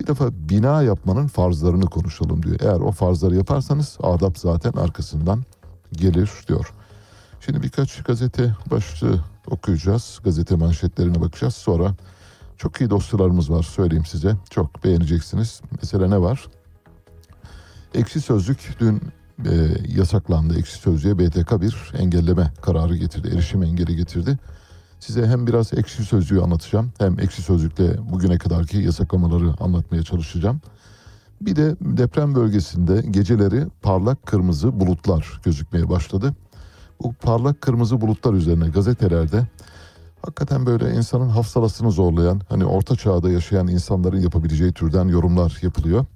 [0.00, 2.56] Bir defa bina yapmanın farzlarını konuşalım diyor.
[2.60, 5.42] Eğer o farzları yaparsanız adap zaten arkasından
[5.92, 6.72] gelir diyor.
[7.40, 10.20] Şimdi birkaç gazete başlığı okuyacağız.
[10.24, 11.54] Gazete manşetlerine bakacağız.
[11.54, 11.94] Sonra
[12.56, 14.36] çok iyi dosyalarımız var söyleyeyim size.
[14.50, 15.60] Çok beğeneceksiniz.
[15.82, 16.46] Mesela ne var?
[17.94, 19.02] Ekşi Sözlük dün
[19.46, 19.50] e,
[19.88, 20.58] yasaklandı.
[20.58, 23.28] Ekşi Sözlüğe BTK bir engelleme kararı getirdi.
[23.28, 24.38] Erişim engeli getirdi.
[25.00, 30.60] Size hem biraz ekşi sözlüğü anlatacağım hem ekşi sözlükle bugüne kadarki yasaklamaları anlatmaya çalışacağım.
[31.40, 36.34] Bir de deprem bölgesinde geceleri parlak kırmızı bulutlar gözükmeye başladı.
[37.02, 39.46] Bu parlak kırmızı bulutlar üzerine gazetelerde
[40.22, 46.06] hakikaten böyle insanın hafsalasını zorlayan hani orta çağda yaşayan insanların yapabileceği türden yorumlar yapılıyor.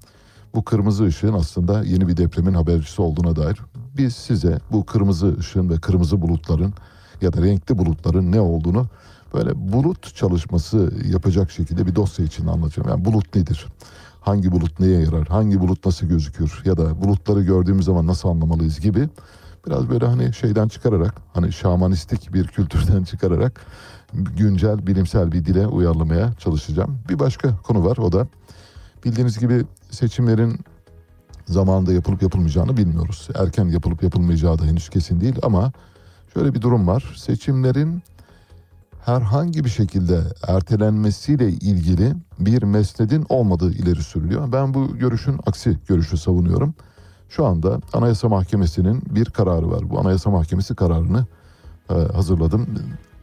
[0.54, 3.58] Bu kırmızı ışığın aslında yeni bir depremin habercisi olduğuna dair
[3.96, 6.74] biz size bu kırmızı ışığın ve kırmızı bulutların
[7.20, 8.86] ya da renkli bulutların ne olduğunu
[9.34, 12.88] böyle bulut çalışması yapacak şekilde bir dosya için anlatacağım.
[12.88, 13.66] Yani bulut nedir?
[14.20, 15.28] Hangi bulut neye yarar?
[15.28, 16.62] Hangi bulut nasıl gözükür?
[16.64, 19.08] Ya da bulutları gördüğümüz zaman nasıl anlamalıyız gibi
[19.66, 23.60] biraz böyle hani şeyden çıkararak hani şamanistik bir kültürden çıkararak
[24.12, 26.98] güncel bilimsel bir dile uyarlamaya çalışacağım.
[27.08, 28.26] Bir başka konu var o da
[29.04, 30.60] bildiğiniz gibi seçimlerin
[31.46, 33.28] zamanında yapılıp yapılmayacağını bilmiyoruz.
[33.34, 35.72] Erken yapılıp yapılmayacağı da henüz kesin değil ama
[36.34, 37.14] şöyle bir durum var.
[37.16, 38.02] Seçimlerin
[39.04, 44.52] herhangi bir şekilde ertelenmesiyle ilgili bir mesnedin olmadığı ileri sürülüyor.
[44.52, 46.74] Ben bu görüşün aksi görüşü savunuyorum.
[47.28, 49.90] Şu anda Anayasa Mahkemesi'nin bir kararı var.
[49.90, 51.26] Bu Anayasa Mahkemesi kararını
[51.90, 52.66] e, hazırladım.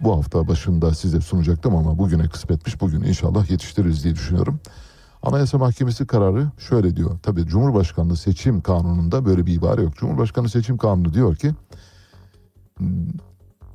[0.02, 2.82] Bu hafta başında size sunacaktım ama bugüne kısmetmiş.
[2.82, 4.60] Bugün inşallah yetiştiririz diye düşünüyorum.
[5.24, 7.20] Anayasa Mahkemesi kararı şöyle diyor.
[7.24, 9.96] Tabii Cumhurbaşkanlığı seçim kanununda böyle bir ibare yok.
[9.96, 11.52] Cumhurbaşkanlığı seçim kanunu diyor ki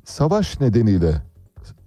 [0.03, 1.21] savaş nedeniyle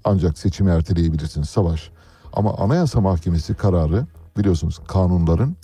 [0.05, 1.91] ancak seçimi erteleyebilirsiniz savaş.
[2.33, 4.07] Ama Anayasa Mahkemesi kararı
[4.39, 5.57] biliyorsunuz kanunların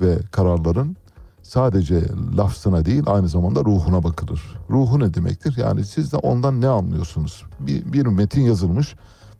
[0.00, 0.96] ve kararların
[1.42, 2.02] sadece
[2.36, 4.58] lafzına değil aynı zamanda ruhuna bakılır.
[4.70, 5.54] Ruhu ne demektir?
[5.56, 7.42] Yani siz de ondan ne anlıyorsunuz?
[7.60, 8.94] Bir, bir metin yazılmış.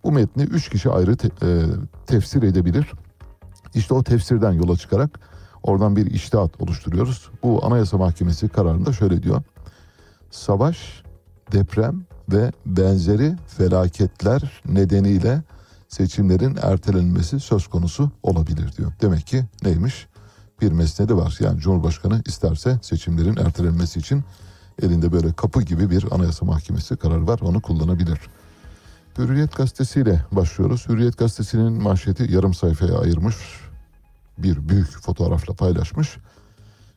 [0.04, 1.64] Bu metni üç kişi ayrı te- e,
[2.06, 2.92] tefsir edebilir.
[3.74, 5.20] İşte o tefsirden yola çıkarak
[5.62, 7.30] oradan bir iştihat oluşturuyoruz.
[7.42, 9.42] Bu Anayasa Mahkemesi kararında şöyle diyor.
[10.30, 11.02] Savaş,
[11.52, 15.42] deprem ve benzeri felaketler nedeniyle
[15.88, 18.92] seçimlerin ertelenmesi söz konusu olabilir diyor.
[19.02, 20.06] Demek ki neymiş?
[20.60, 21.36] Bir mesnedi var.
[21.40, 24.24] Yani Cumhurbaşkanı isterse seçimlerin ertelenmesi için
[24.82, 27.40] elinde böyle kapı gibi bir Anayasa Mahkemesi kararı var.
[27.42, 28.18] Onu kullanabilir.
[29.18, 30.88] Hürriyet gazetesiyle başlıyoruz.
[30.88, 33.36] Hürriyet gazetesinin manşeti yarım sayfaya ayırmış.
[34.42, 36.16] Bir büyük fotoğrafla paylaşmış.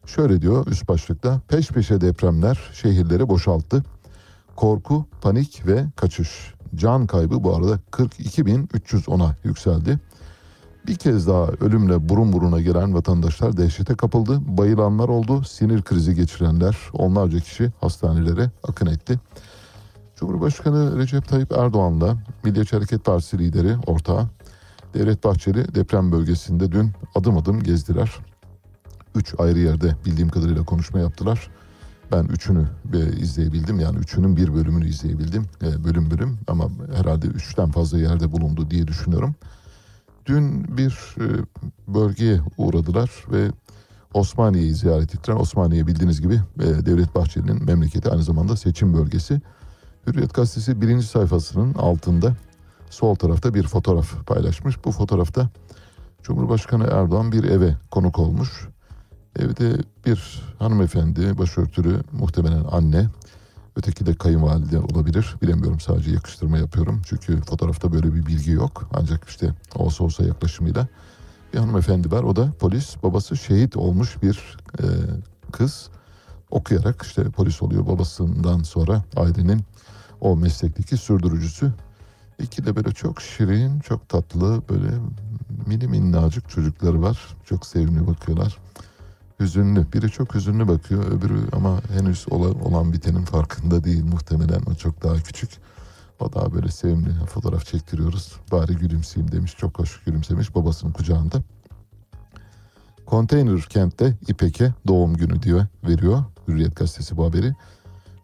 [0.05, 3.83] Şöyle diyor üst başlıkta peş peşe depremler şehirleri boşalttı.
[4.55, 6.53] Korku, panik ve kaçış.
[6.75, 9.99] Can kaybı bu arada 42.310'a yükseldi.
[10.87, 14.57] Bir kez daha ölümle burun buruna gelen vatandaşlar dehşete kapıldı.
[14.57, 19.19] Bayılanlar oldu, sinir krizi geçirenler, onlarca kişi hastanelere akın etti.
[20.15, 24.27] Cumhurbaşkanı Recep Tayyip Erdoğan'la Milliyetçi Hareket Partisi lideri ortağı
[24.95, 28.11] Devlet Bahçeli deprem bölgesinde dün adım adım gezdiler.
[29.15, 31.49] Üç ayrı yerde bildiğim kadarıyla konuşma yaptılar.
[32.11, 32.67] Ben üçünü
[33.19, 38.71] izleyebildim yani üçünün bir bölümünü izleyebildim e, bölüm bölüm ama herhalde üçten fazla yerde bulundu
[38.71, 39.35] diye düşünüyorum.
[40.25, 41.25] Dün bir e,
[41.87, 43.51] bölgeye uğradılar ve
[44.13, 45.35] Osmaniye'yi ziyaret ettiler.
[45.35, 49.41] Osmaniye bildiğiniz gibi e, Devlet Bahçeli'nin memleketi aynı zamanda seçim bölgesi.
[50.07, 52.35] Hürriyet gazetesi birinci sayfasının altında
[52.89, 54.85] sol tarafta bir fotoğraf paylaşmış.
[54.85, 55.49] Bu fotoğrafta
[56.23, 58.67] Cumhurbaşkanı Erdoğan bir eve konuk olmuş.
[59.39, 63.07] Evde bir hanımefendi, başörtülü muhtemelen anne,
[63.75, 65.35] öteki de kayınvalide olabilir.
[65.41, 67.01] Bilemiyorum sadece yakıştırma yapıyorum.
[67.05, 68.89] Çünkü fotoğrafta böyle bir bilgi yok.
[68.93, 70.87] Ancak işte olsa olsa yaklaşımıyla
[71.53, 72.23] bir hanımefendi var.
[72.23, 74.83] O da polis, babası şehit olmuş bir e,
[75.51, 75.89] kız.
[76.51, 79.61] Okuyarak işte polis oluyor babasından sonra ailenin
[80.21, 81.73] o meslekteki sürdürücüsü.
[82.39, 84.91] İki de böyle çok şirin, çok tatlı, böyle
[85.67, 87.35] mini minnacık çocukları var.
[87.45, 88.57] Çok sevimli bakıyorlar.
[89.39, 89.93] Hüzünlü.
[89.93, 91.11] Biri çok hüzünlü bakıyor.
[91.11, 94.61] Öbürü ama henüz olan, bitenin farkında değil muhtemelen.
[94.71, 95.49] O çok daha küçük.
[96.19, 97.25] O daha böyle sevimli.
[97.25, 98.35] Fotoğraf çektiriyoruz.
[98.51, 99.55] Bari gülümseyeyim demiş.
[99.57, 101.41] Çok hoş gülümsemiş babasının kucağında.
[103.05, 106.23] Konteyner kentte İpek'e doğum günü diyor veriyor.
[106.47, 107.53] Hürriyet gazetesi bu haberi.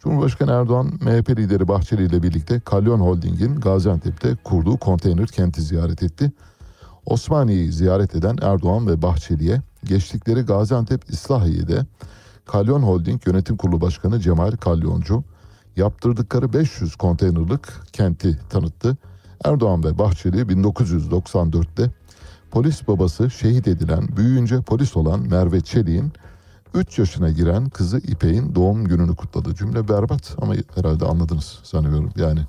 [0.03, 6.31] Cumhurbaşkanı Erdoğan MHP lideri Bahçeli ile birlikte Kalyon Holding'in Gaziantep'te kurduğu konteyner kenti ziyaret etti.
[7.05, 11.85] Osmaniye'yi ziyaret eden Erdoğan ve Bahçeli'ye geçtikleri Gaziantep İslahiye'de
[12.45, 15.23] Kalyon Holding Yönetim Kurulu Başkanı Cemal Kalyoncu
[15.75, 18.97] yaptırdıkları 500 konteynerlık kenti tanıttı.
[19.45, 21.91] Erdoğan ve Bahçeli 1994'te
[22.51, 26.13] polis babası şehit edilen büyüyünce polis olan Merve Çelik'in
[26.73, 29.55] 3 yaşına giren kızı İpek'in doğum gününü kutladı.
[29.55, 32.11] Cümle berbat ama herhalde anladınız sanıyorum.
[32.15, 32.39] Yani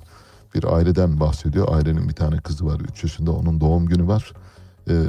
[0.55, 1.75] bir aileden bahsediyor.
[1.75, 4.33] Ailenin bir tane kızı var 3 yaşında onun doğum günü var.
[4.89, 5.01] Ee,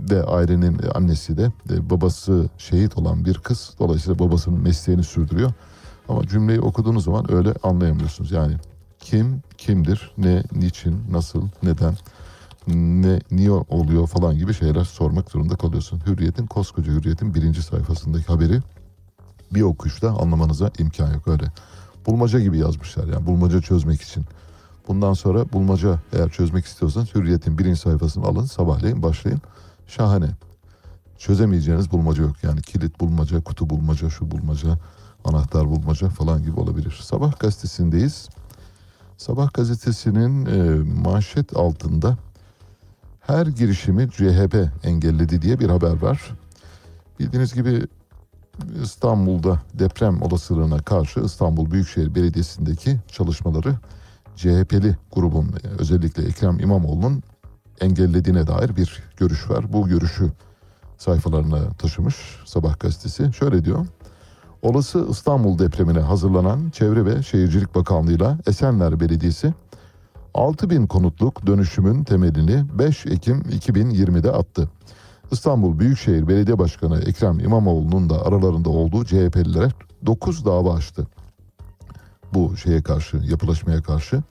[0.00, 3.74] ve ailenin annesi de e, babası şehit olan bir kız.
[3.78, 5.52] Dolayısıyla babasının mesleğini sürdürüyor.
[6.08, 8.32] Ama cümleyi okuduğunuz zaman öyle anlayamıyorsunuz.
[8.32, 8.56] Yani
[8.98, 11.94] kim, kimdir, ne, niçin, nasıl, neden,
[12.66, 16.00] ne, niye oluyor falan gibi şeyler sormak zorunda kalıyorsun.
[16.06, 18.60] Hürriyet'in, koskoca Hürriyet'in birinci sayfasındaki haberi
[19.54, 21.44] bir okuyuşta anlamanıza imkan yok öyle.
[22.06, 24.24] Bulmaca gibi yazmışlar yani bulmaca çözmek için.
[24.88, 29.40] Bundan sonra bulmaca eğer çözmek istiyorsanız Hürriyet'in birinci sayfasını alın sabahleyin başlayın.
[29.86, 30.30] Şahane.
[31.18, 32.36] Çözemeyeceğiniz bulmaca yok.
[32.42, 34.78] Yani kilit bulmaca, kutu bulmaca, şu bulmaca,
[35.24, 37.00] anahtar bulmaca falan gibi olabilir.
[37.02, 38.28] Sabah gazetesindeyiz.
[39.16, 42.16] Sabah gazetesinin e, manşet altında
[43.32, 46.30] her girişimi CHP engelledi diye bir haber var.
[47.20, 47.82] Bildiğiniz gibi
[48.82, 53.74] İstanbul'da deprem olasılığına karşı İstanbul Büyükşehir Belediyesi'ndeki çalışmaları
[54.36, 57.22] CHP'li grubun özellikle Ekrem İmamoğlu'nun
[57.80, 59.72] engellediğine dair bir görüş var.
[59.72, 60.32] Bu görüşü
[60.98, 63.32] sayfalarına taşımış Sabah gazetesi.
[63.32, 63.86] Şöyle diyor.
[64.62, 69.54] Olası İstanbul depremine hazırlanan Çevre ve Şehircilik Bakanlığı'yla Esenler Belediyesi
[70.34, 74.68] 6000 konutluk dönüşümün temelini 5 Ekim 2020'de attı.
[75.30, 79.68] İstanbul Büyükşehir Belediye Başkanı Ekrem İmamoğlu'nun da aralarında olduğu CHP'lilere
[80.06, 81.06] 9 dava açtı.
[82.34, 84.22] Bu şeye karşı, yapılaşmaya karşı.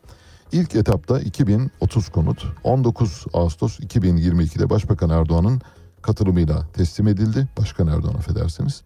[0.52, 5.62] İlk etapta 2030 konut 19 Ağustos 2022'de Başbakan Erdoğan'ın
[6.02, 7.48] katılımıyla teslim edildi.
[7.60, 8.84] Başkan Erdoğan affedersiniz.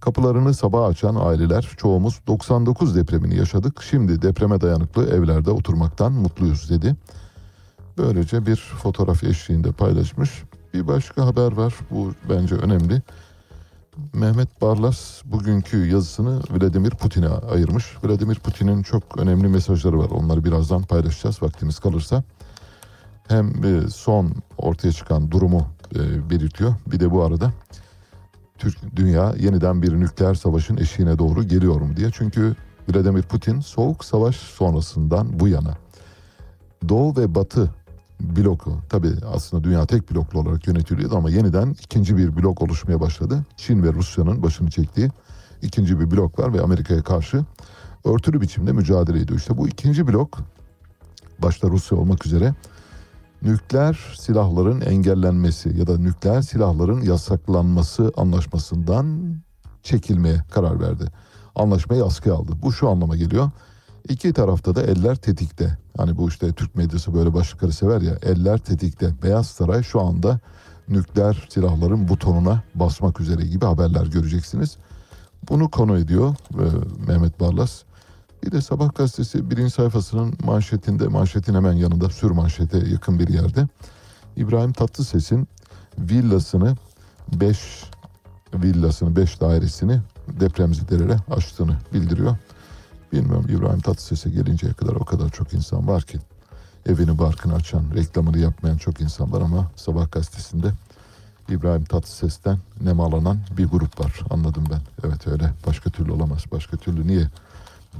[0.00, 3.82] Kapılarını sabah açan aileler çoğumuz 99 depremini yaşadık.
[3.82, 6.96] Şimdi depreme dayanıklı evlerde oturmaktan mutluyuz dedi.
[7.98, 10.42] Böylece bir fotoğraf eşliğinde paylaşmış.
[10.74, 11.74] Bir başka haber var.
[11.90, 13.02] Bu bence önemli.
[14.12, 17.96] Mehmet Barlas bugünkü yazısını Vladimir Putin'e ayırmış.
[18.04, 20.10] Vladimir Putin'in çok önemli mesajları var.
[20.10, 22.22] Onları birazdan paylaşacağız vaktimiz kalırsa.
[23.28, 26.74] Hem e, son ortaya çıkan durumu e, belirtiyor.
[26.86, 27.52] Bir de bu arada
[28.60, 32.10] Türk dünya yeniden bir nükleer savaşın eşiğine doğru geliyor mu diye.
[32.12, 32.56] Çünkü
[32.88, 35.76] Vladimir Putin soğuk savaş sonrasından bu yana
[36.88, 37.70] Doğu ve Batı
[38.20, 43.44] bloku tabi aslında dünya tek bloklu olarak yönetiliyordu ama yeniden ikinci bir blok oluşmaya başladı.
[43.56, 45.10] Çin ve Rusya'nın başını çektiği
[45.62, 47.44] ikinci bir blok var ve Amerika'ya karşı
[48.04, 49.38] örtülü biçimde mücadele ediyor.
[49.38, 50.38] İşte bu ikinci blok
[51.38, 52.54] başta Rusya olmak üzere
[53.42, 59.34] nükleer silahların engellenmesi ya da nükleer silahların yasaklanması anlaşmasından
[59.82, 61.04] çekilmeye karar verdi.
[61.54, 62.52] Anlaşmayı askıya aldı.
[62.62, 63.50] Bu şu anlama geliyor.
[64.08, 65.78] İki tarafta da eller tetikte.
[65.96, 68.18] Hani bu işte Türk medyası böyle başlıkları sever ya.
[68.22, 69.22] Eller tetikte.
[69.22, 70.40] Beyaz Saray şu anda
[70.88, 74.76] nükleer silahların butonuna basmak üzere gibi haberler göreceksiniz.
[75.48, 76.64] Bunu konu ediyor e,
[77.08, 77.82] Mehmet Barlas.
[78.42, 83.68] Bir de Sabah gazetesi birinci sayfasının manşetinde, manşetin hemen yanında sür manşete yakın bir yerde.
[84.36, 85.48] İbrahim Tatlıses'in
[85.98, 86.76] villasını
[87.32, 87.84] 5
[88.54, 90.00] villasını 5 dairesini
[90.40, 92.36] depremzedelere açtığını bildiriyor.
[93.12, 96.18] Bilmiyorum İbrahim Tatlıses'e gelinceye kadar o kadar çok insan var ki
[96.86, 100.72] evini barkını açan, reklamını yapmayan çok insan var ama Sabah gazetesinde
[101.48, 104.20] İbrahim Tatlıses'ten nemalanan bir grup var.
[104.30, 104.80] Anladım ben.
[105.08, 105.52] Evet öyle.
[105.66, 106.44] Başka türlü olamaz.
[106.52, 107.28] Başka türlü niye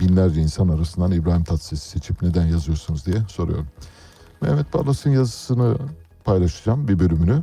[0.01, 3.67] binlerce insan arasından İbrahim Tatlıses'i seçip neden yazıyorsunuz diye soruyorum.
[4.41, 5.77] Mehmet Barlas'ın yazısını
[6.25, 7.43] paylaşacağım bir bölümünü.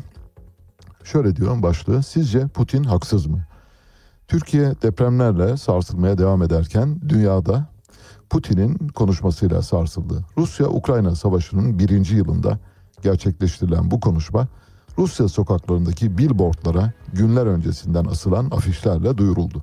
[1.03, 2.03] Şöyle diyorum başlığı.
[2.03, 3.39] Sizce Putin haksız mı?
[4.27, 7.67] Türkiye depremlerle sarsılmaya devam ederken dünyada
[8.29, 10.25] Putin'in konuşmasıyla sarsıldı.
[10.38, 12.60] Rusya-Ukrayna savaşının birinci yılında
[13.01, 14.47] gerçekleştirilen bu konuşma
[14.97, 19.62] Rusya sokaklarındaki billboardlara günler öncesinden asılan afişlerle duyuruldu.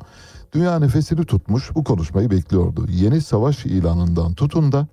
[0.54, 2.86] Dünya nefesini tutmuş bu konuşmayı bekliyordu.
[2.90, 4.86] Yeni savaş ilanından tutun da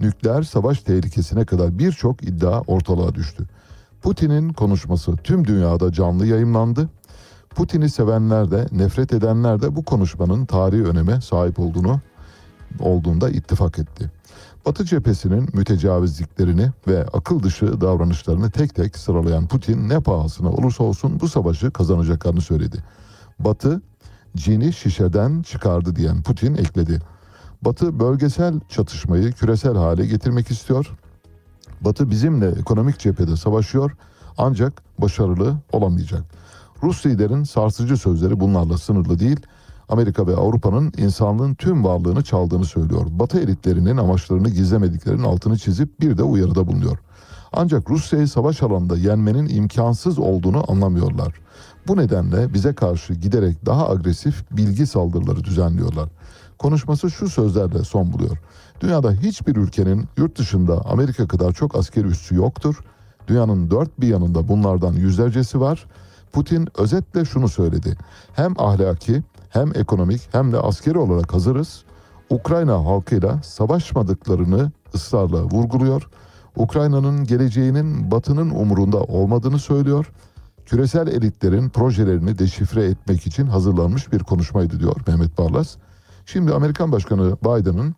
[0.00, 3.44] nükleer savaş tehlikesine kadar birçok iddia ortalığa düştü.
[4.02, 6.88] Putin'in konuşması tüm dünyada canlı yayımlandı.
[7.50, 12.00] Putin'i sevenler de nefret edenler de bu konuşmanın tarihi öneme sahip olduğunu
[12.80, 14.10] olduğunda ittifak etti.
[14.66, 21.20] Batı cephesinin mütecavizliklerini ve akıl dışı davranışlarını tek tek sıralayan Putin ne pahasına olursa olsun
[21.20, 22.84] bu savaşı kazanacaklarını söyledi.
[23.38, 23.82] Batı
[24.36, 26.98] cini şişeden çıkardı diyen Putin ekledi.
[27.62, 30.90] Batı bölgesel çatışmayı küresel hale getirmek istiyor.
[31.80, 33.96] Batı bizimle ekonomik cephede savaşıyor
[34.38, 36.22] ancak başarılı olamayacak.
[36.82, 39.40] Rus liderin sarsıcı sözleri bunlarla sınırlı değil.
[39.88, 43.06] Amerika ve Avrupa'nın insanlığın tüm varlığını çaldığını söylüyor.
[43.10, 46.98] Batı elitlerinin amaçlarını gizlemediklerinin altını çizip bir de uyarıda bulunuyor.
[47.52, 51.34] Ancak Rusya'yı savaş alanında yenmenin imkansız olduğunu anlamıyorlar.
[51.86, 56.08] Bu nedenle bize karşı giderek daha agresif bilgi saldırıları düzenliyorlar.
[56.58, 58.38] Konuşması şu sözlerle son buluyor.
[58.80, 62.76] Dünyada hiçbir ülkenin yurt dışında Amerika kadar çok askeri üssü yoktur.
[63.28, 65.86] Dünyanın dört bir yanında bunlardan yüzlercesi var.
[66.32, 67.96] Putin özetle şunu söyledi.
[68.32, 71.84] Hem ahlaki hem ekonomik hem de askeri olarak hazırız.
[72.30, 76.08] Ukrayna halkıyla savaşmadıklarını ısrarla vurguluyor.
[76.56, 80.12] Ukrayna'nın geleceğinin Batı'nın umurunda olmadığını söylüyor.
[80.70, 85.76] Küresel elitlerin projelerini deşifre etmek için hazırlanmış bir konuşmaydı diyor Mehmet Barlas.
[86.26, 87.94] Şimdi Amerikan Başkanı Biden'ın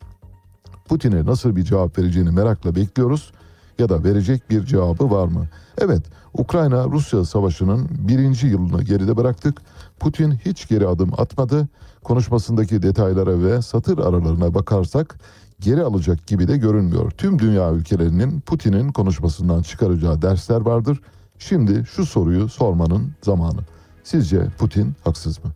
[0.88, 3.32] Putin'e nasıl bir cevap vereceğini merakla bekliyoruz
[3.78, 5.46] ya da verecek bir cevabı var mı?
[5.78, 6.02] Evet,
[6.34, 9.58] Ukrayna-Rusya savaşının birinci yılını geride bıraktık.
[10.00, 11.68] Putin hiç geri adım atmadı.
[12.04, 15.18] Konuşmasındaki detaylara ve satır aralarına bakarsak
[15.60, 17.10] geri alacak gibi de görünmüyor.
[17.10, 21.00] Tüm dünya ülkelerinin Putin'in konuşmasından çıkaracağı dersler vardır.
[21.48, 23.60] Şimdi şu soruyu sormanın zamanı.
[24.04, 25.52] Sizce Putin haksız mı?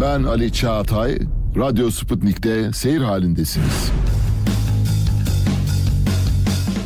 [0.00, 1.18] Ben Ali Çağatay,
[1.56, 3.90] Radyo Sputnik'te seyir halindesiniz.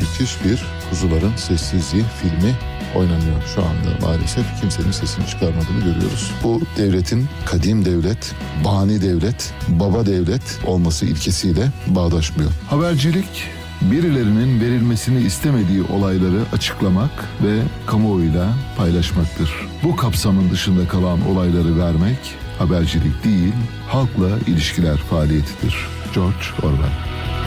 [0.00, 2.54] Müthiş bir Kuzuların Sessizliği filmi
[2.96, 4.60] oynanıyor şu anda maalesef.
[4.60, 6.32] Kimsenin sesini çıkarmadığını görüyoruz.
[6.44, 8.34] Bu devletin kadim devlet,
[8.64, 12.50] bani devlet, baba devlet olması ilkesiyle bağdaşmıyor.
[12.70, 17.10] Habercilik, birilerinin verilmesini istemediği olayları açıklamak
[17.42, 19.50] ve kamuoyuyla paylaşmaktır.
[19.84, 22.18] Bu kapsamın dışında kalan olayları vermek
[22.58, 23.54] habercilik değil,
[23.88, 25.76] halkla ilişkiler faaliyetidir.
[26.14, 26.92] George Orwell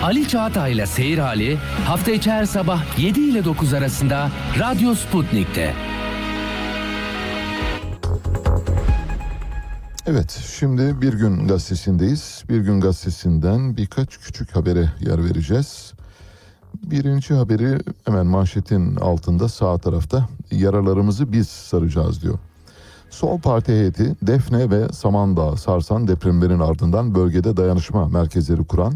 [0.04, 5.74] Ali Çağatay ile Seyir Hali hafta içi her sabah 7 ile 9 arasında Radyo Sputnik'te.
[10.08, 12.44] Evet, şimdi Bir Gün Gazetesi'ndeyiz.
[12.50, 15.94] Bir Gün Gazetesi'nden birkaç küçük habere yer vereceğiz.
[16.74, 22.40] Birinci haberi hemen manşetin altında sağ tarafta yaralarımızı biz saracağız diyor.
[23.10, 28.94] Sol Parti heyeti Defne ve Samandağ sarsan depremlerin ardından bölgede dayanışma merkezleri kuran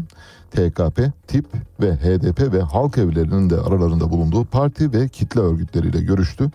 [0.50, 1.46] TKP, TİP
[1.80, 6.50] ve HDP ve halk evlerinin de aralarında bulunduğu parti ve kitle örgütleriyle görüştü.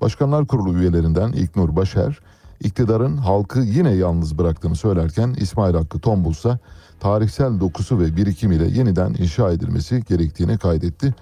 [0.00, 2.18] Başkanlar Kurulu üyelerinden İlknur Başer,
[2.60, 6.32] iktidarın halkı yine yalnız bıraktığını söylerken İsmail Hakkı Tombul
[7.00, 11.14] tarihsel dokusu ve birikimiyle yeniden inşa edilmesi gerektiğini kaydetti.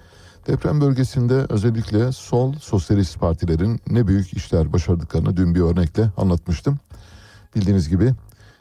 [0.47, 6.79] Deprem bölgesinde özellikle sol sosyalist partilerin ne büyük işler başardıklarını dün bir örnekle anlatmıştım.
[7.55, 8.13] Bildiğiniz gibi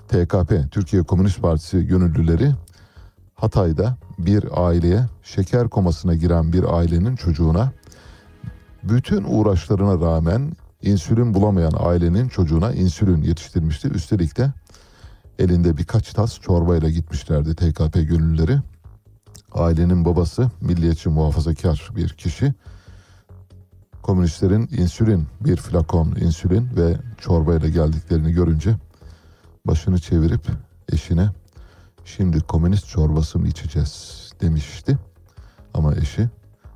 [0.09, 2.53] TKP, Türkiye Komünist Partisi gönüllüleri
[3.35, 7.73] Hatay'da bir aileye şeker komasına giren bir ailenin çocuğuna
[8.83, 10.53] bütün uğraşlarına rağmen
[10.83, 13.89] insülin bulamayan ailenin çocuğuna insülin yetiştirmişti.
[13.89, 14.53] Üstelik de
[15.39, 18.59] elinde birkaç tas çorbayla gitmişlerdi TKP gönüllüleri.
[19.53, 22.55] Ailenin babası milliyetçi muhafazakar bir kişi.
[24.03, 28.77] Komünistlerin insülin bir flakon insülin ve çorbayla geldiklerini görünce
[29.67, 30.47] başını çevirip
[30.93, 31.31] eşine
[32.05, 34.99] şimdi komünist çorbası mı içeceğiz demişti.
[35.75, 36.29] Ama eşi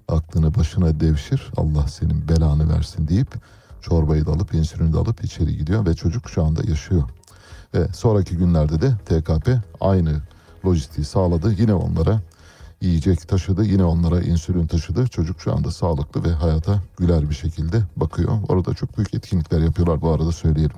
[0.08, 3.34] aklını başına devşir Allah senin belanı versin deyip
[3.80, 7.02] çorbayı da alıp insülini de alıp içeri gidiyor ve çocuk şu anda yaşıyor.
[7.74, 9.50] Ve sonraki günlerde de TKP
[9.80, 10.20] aynı
[10.64, 11.54] lojistiği sağladı.
[11.58, 12.20] Yine onlara
[12.80, 13.64] yiyecek taşıdı.
[13.64, 15.08] Yine onlara insülin taşıdı.
[15.08, 18.32] Çocuk şu anda sağlıklı ve hayata güler bir şekilde bakıyor.
[18.48, 20.76] Orada çok büyük etkinlikler yapıyorlar bu arada söyleyelim.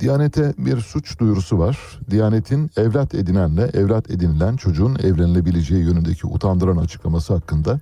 [0.00, 1.78] Diyanete bir suç duyurusu var.
[2.10, 7.80] Diyanetin evlat edinenle evlat edinilen çocuğun evlenilebileceği yönündeki utandıran açıklaması hakkında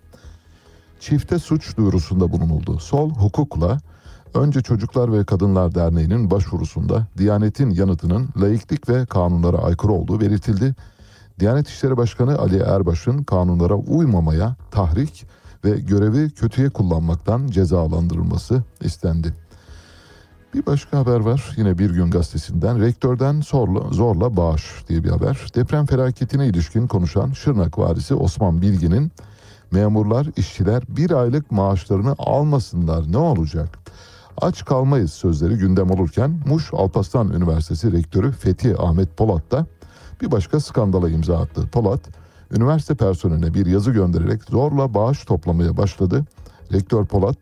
[1.01, 2.79] çifte suç duyurusunda bulunuldu.
[2.79, 3.79] Sol hukukla
[4.37, 10.74] Önce Çocuklar ve Kadınlar Derneği'nin başvurusunda Diyanet'in yanıtının laiklik ve kanunlara aykırı olduğu belirtildi.
[11.41, 15.26] Diyanet İşleri Başkanı Ali Erbaş'ın kanunlara uymamaya tahrik
[15.64, 19.34] ve görevi kötüye kullanmaktan cezalandırılması istendi.
[20.55, 22.80] Bir başka haber var yine Bir Gün Gazetesi'nden.
[22.80, 25.47] Rektörden zorla, zorla bağış diye bir haber.
[25.55, 29.12] Deprem felaketine ilişkin konuşan Şırnak valisi Osman Bilgin'in
[29.70, 33.78] memurlar, işçiler bir aylık maaşlarını almasınlar ne olacak?
[34.41, 39.66] Aç kalmayız sözleri gündem olurken Muş Alparslan Üniversitesi Rektörü Fethi Ahmet Polat da
[40.20, 41.68] bir başka skandala imza attı.
[41.72, 42.01] Polat,
[42.51, 46.24] üniversite personeline bir yazı göndererek zorla bağış toplamaya başladı.
[46.72, 47.37] Rektör Polat,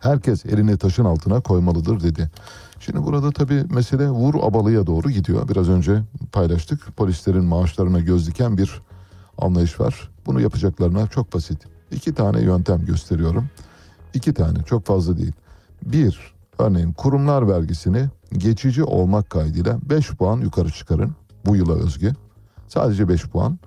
[0.00, 2.30] herkes elini taşın altına koymalıdır dedi.
[2.80, 5.48] Şimdi burada tabii mesele vur abalıya doğru gidiyor.
[5.48, 6.02] Biraz önce
[6.32, 6.96] paylaştık.
[6.96, 8.82] Polislerin maaşlarına göz diken bir
[9.38, 10.10] anlayış var.
[10.26, 11.58] Bunu yapacaklarına çok basit.
[11.90, 13.48] İki tane yöntem gösteriyorum.
[14.14, 15.32] İki tane çok fazla değil.
[15.84, 21.12] Bir, örneğin kurumlar vergisini geçici olmak kaydıyla 5 puan yukarı çıkarın
[21.46, 22.12] bu yıla özgü.
[22.68, 23.58] Sadece 5 puan.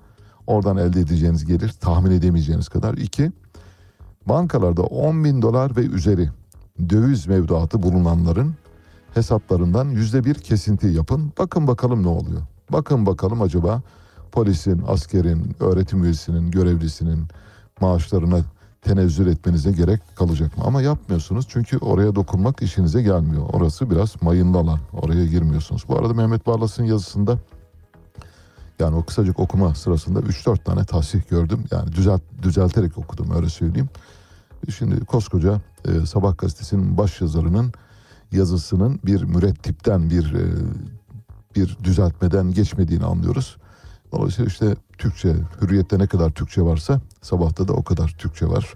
[0.46, 2.94] Oradan elde edeceğiniz gelir tahmin edemeyeceğiniz kadar.
[2.94, 3.32] İki,
[4.26, 6.30] bankalarda 10 bin dolar ve üzeri
[6.90, 8.54] döviz mevduatı bulunanların
[9.14, 11.32] hesaplarından yüzde bir kesinti yapın.
[11.38, 12.40] Bakın bakalım ne oluyor.
[12.72, 13.82] Bakın bakalım acaba
[14.32, 17.26] polisin, askerin, öğretim üyesinin, görevlisinin
[17.80, 18.40] maaşlarına
[18.82, 20.64] tenezzül etmenize gerek kalacak mı?
[20.66, 23.46] Ama yapmıyorsunuz çünkü oraya dokunmak işinize gelmiyor.
[23.52, 24.78] Orası biraz mayınlı alan.
[24.92, 25.84] Oraya girmiyorsunuz.
[25.88, 27.38] Bu arada Mehmet Barlas'ın yazısında
[28.78, 31.64] yani o kısacık okuma sırasında 3-4 tane tahsih gördüm.
[31.70, 33.88] Yani düzelt, düzelterek okudum öyle söyleyeyim.
[34.76, 37.72] Şimdi koskoca e, Sabah gazetesinin baş yazarının
[38.32, 40.44] yazısının bir mürettipten bir e,
[41.56, 43.56] bir düzeltmeden geçmediğini anlıyoruz.
[44.12, 48.74] Dolayısıyla işte Türkçe, hürriyette ne kadar Türkçe varsa sabahta da o kadar Türkçe var.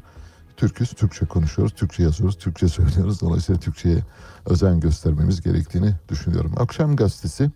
[0.57, 3.21] Türküz, Türkçe konuşuyoruz, Türkçe yazıyoruz, Türkçe söylüyoruz.
[3.21, 3.99] Dolayısıyla Türkçe'ye
[4.47, 6.55] özen göstermemiz gerektiğini düşünüyorum.
[6.57, 7.51] Akşam gazetesi,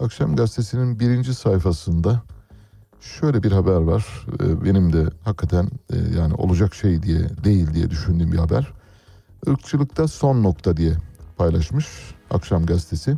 [0.00, 2.22] Akşam gazetesinin birinci sayfasında
[3.00, 4.26] şöyle bir haber var.
[4.40, 8.72] Ee, Benim de hakikaten e, yani olacak şey diye değil diye düşündüğüm bir haber.
[9.46, 10.94] Irkçılıkta son nokta diye
[11.36, 11.86] paylaşmış
[12.30, 13.16] Akşam gazetesi.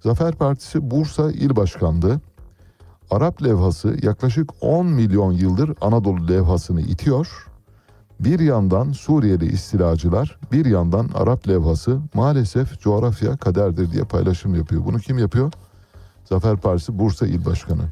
[0.00, 2.20] Zafer Partisi Bursa İl Başkanlığı
[3.14, 7.46] Arap levhası yaklaşık 10 milyon yıldır Anadolu levhasını itiyor.
[8.20, 14.84] Bir yandan Suriyeli istilacılar, bir yandan Arap levhası maalesef coğrafya kaderdir diye paylaşım yapıyor.
[14.84, 15.52] Bunu kim yapıyor?
[16.24, 17.82] Zafer Partisi Bursa İl Başkanı.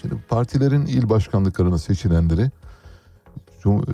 [0.00, 2.50] Şimdi partilerin il başkanlıklarını seçilenleri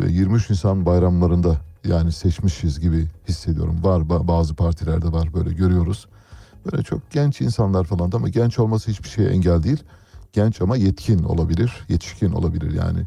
[0.08, 3.76] 23 Nisan bayramlarında yani seçmişiz gibi hissediyorum.
[3.82, 6.08] Var ba- bazı partilerde var böyle görüyoruz.
[6.72, 9.84] Böyle çok genç insanlar falan da ama genç olması hiçbir şeye engel değil.
[10.32, 13.00] Genç ama yetkin olabilir, yetişkin olabilir yani.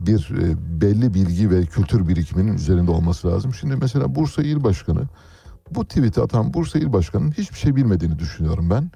[0.00, 3.54] Bir e, belli bilgi ve kültür birikiminin üzerinde olması lazım.
[3.54, 5.02] Şimdi mesela Bursa İl Başkanı
[5.70, 8.90] bu tweet'i atan Bursa İl Başkanı'nın hiçbir şey bilmediğini düşünüyorum ben.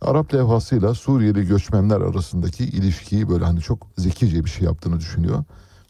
[0.00, 5.44] Arap levhasıyla Suriyeli göçmenler arasındaki ilişkiyi böyle hani çok zekice bir şey yaptığını düşünüyor.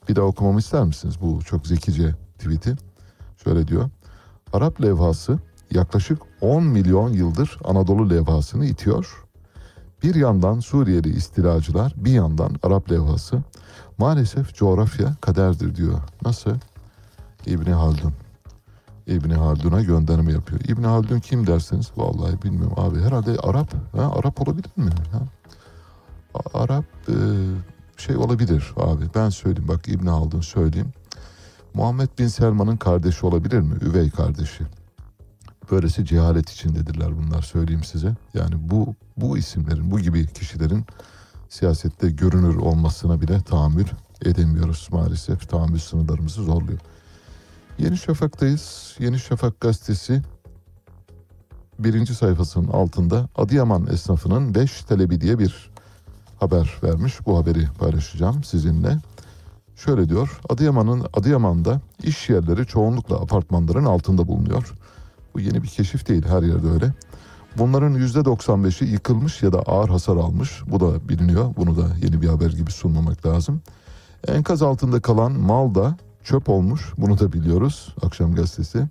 [0.09, 2.77] Bir daha okumamı ister misiniz bu çok zekice tweet'i?
[3.45, 3.91] Şöyle diyor.
[4.53, 5.39] Arap levhası
[5.71, 9.28] yaklaşık 10 milyon yıldır Anadolu levhasını itiyor.
[10.03, 13.43] Bir yandan Suriyeli istilacılar, bir yandan Arap levhası.
[13.99, 15.99] Maalesef coğrafya kaderdir diyor.
[16.25, 16.55] Nasıl?
[17.47, 18.13] İbni Haldun.
[19.07, 20.61] İbni Haldun'a gönderme yapıyor.
[20.61, 23.01] İbni Haldun kim derseniz vallahi bilmiyorum abi.
[23.01, 23.73] Herhalde Arap.
[23.97, 24.91] Ha, Arap olabilir mi?
[25.13, 25.21] Ha?
[26.55, 27.15] Arap e,
[27.97, 29.05] şey olabilir abi.
[29.15, 30.93] Ben söyleyeyim bak İbni Haldun söyleyeyim.
[31.75, 33.75] Muhammed bin Selman'ın kardeşi olabilir mi?
[33.83, 34.65] Üvey kardeşi.
[35.71, 38.17] Böylesi cehalet içindedirler bunlar söyleyeyim size.
[38.35, 40.85] Yani bu bu isimlerin, bu gibi kişilerin
[41.49, 43.87] siyasette görünür olmasına bile tahammül
[44.25, 45.49] edemiyoruz maalesef.
[45.49, 46.79] Tahammül sınırlarımızı zorluyor.
[47.79, 48.97] Yeni Şafak'tayız.
[48.99, 50.23] Yeni Şafak gazetesi
[51.79, 55.71] birinci sayfasının altında Adıyaman esnafının 5 talebi diye bir
[56.41, 57.27] haber vermiş.
[57.27, 58.99] Bu haberi paylaşacağım sizinle.
[59.77, 60.41] Şöyle diyor.
[60.49, 64.75] Adıyaman'ın Adıyaman'da iş yerleri çoğunlukla apartmanların altında bulunuyor.
[65.35, 66.25] Bu yeni bir keşif değil.
[66.29, 66.93] Her yerde öyle.
[67.59, 70.63] Bunların %95'i yıkılmış ya da ağır hasar almış.
[70.67, 71.55] Bu da biliniyor.
[71.57, 73.61] Bunu da yeni bir haber gibi sunmamak lazım.
[74.29, 76.93] Enkaz altında kalan mal da çöp olmuş.
[76.99, 77.95] Bunu da biliyoruz.
[78.03, 78.87] Akşam gazetesi.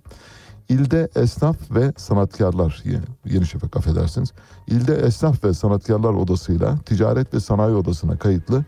[0.68, 4.32] İlde esnaf ve sanatkarlar, Ye- Yeni Şafak affedersiniz.
[4.66, 8.64] İlde esnaf ve sanatkarlar odasıyla ticaret ve sanayi odasına kayıtlı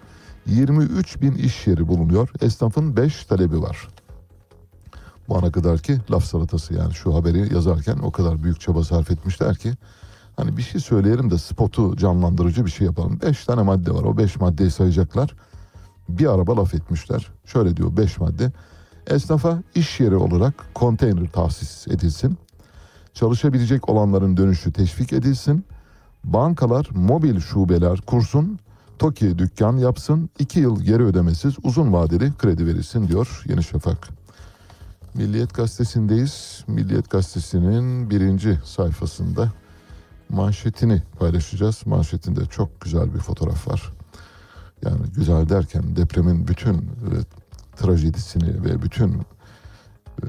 [0.47, 2.29] 23 bin iş yeri bulunuyor.
[2.41, 3.89] Esnafın 5 talebi var.
[5.31, 9.11] Bu ana kadar ki laf salatası yani şu haberi yazarken o kadar büyük çaba sarf
[9.11, 9.72] etmişler ki
[10.37, 13.20] hani bir şey söyleyelim de spotu canlandırıcı bir şey yapalım.
[13.22, 15.35] 5 tane madde var o 5 maddeyi sayacaklar.
[16.09, 17.26] Bir araba laf etmişler.
[17.45, 18.53] Şöyle diyor 5 madde.
[19.07, 22.39] Esnafa iş yeri olarak konteyner tahsis edilsin.
[23.14, 25.64] Çalışabilecek olanların dönüşü teşvik edilsin.
[26.24, 28.59] Bankalar mobil şubeler kursun.
[28.99, 30.31] TOKİ dükkan yapsın.
[30.39, 34.20] 2 yıl geri ödemesiz uzun vadeli kredi verilsin diyor Yeni Şafak.
[35.14, 36.64] Milliyet Gazetesi'ndeyiz.
[36.66, 39.52] Milliyet Gazetesi'nin birinci sayfasında
[40.28, 41.86] manşetini paylaşacağız.
[41.86, 43.92] Manşetinde çok güzel bir fotoğraf var.
[44.84, 47.11] Yani güzel derken depremin bütün e,
[47.76, 49.12] trajedisini ve bütün
[50.22, 50.26] e,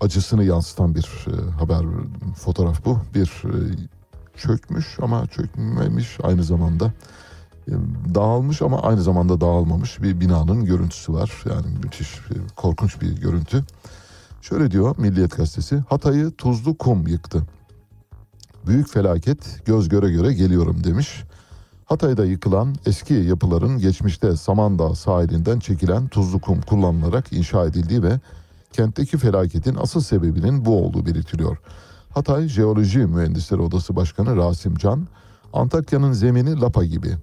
[0.00, 1.84] acısını yansıtan bir e, haber
[2.36, 2.98] fotoğraf bu.
[3.14, 3.56] Bir e,
[4.36, 6.92] çökmüş ama çökmemiş aynı zamanda
[8.14, 11.32] dağılmış ama aynı zamanda dağılmamış bir binanın görüntüsü var.
[11.48, 13.64] Yani müthiş e, korkunç bir görüntü.
[14.42, 15.78] Şöyle diyor Milliyet Gazetesi.
[15.88, 17.42] Hatay'ı tuzlu kum yıktı.
[18.66, 21.24] Büyük felaket göz göre göre geliyorum demiş.
[21.84, 28.20] Hatay'da yıkılan eski yapıların geçmişte Samandağ sahilinden çekilen tuzlu kum kullanılarak inşa edildiği ve
[28.72, 31.56] kentteki felaketin asıl sebebinin bu olduğu belirtiliyor.
[32.10, 35.06] Hatay Jeoloji Mühendisleri Odası Başkanı Rasim Can,
[35.52, 37.16] Antakya'nın zemini lapa gibi.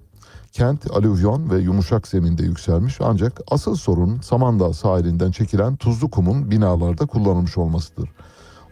[0.52, 7.06] Kent alüvyon ve yumuşak zeminde yükselmiş ancak asıl sorun Samandağ sahilinden çekilen tuzlu kumun binalarda
[7.06, 8.08] kullanılmış olmasıdır.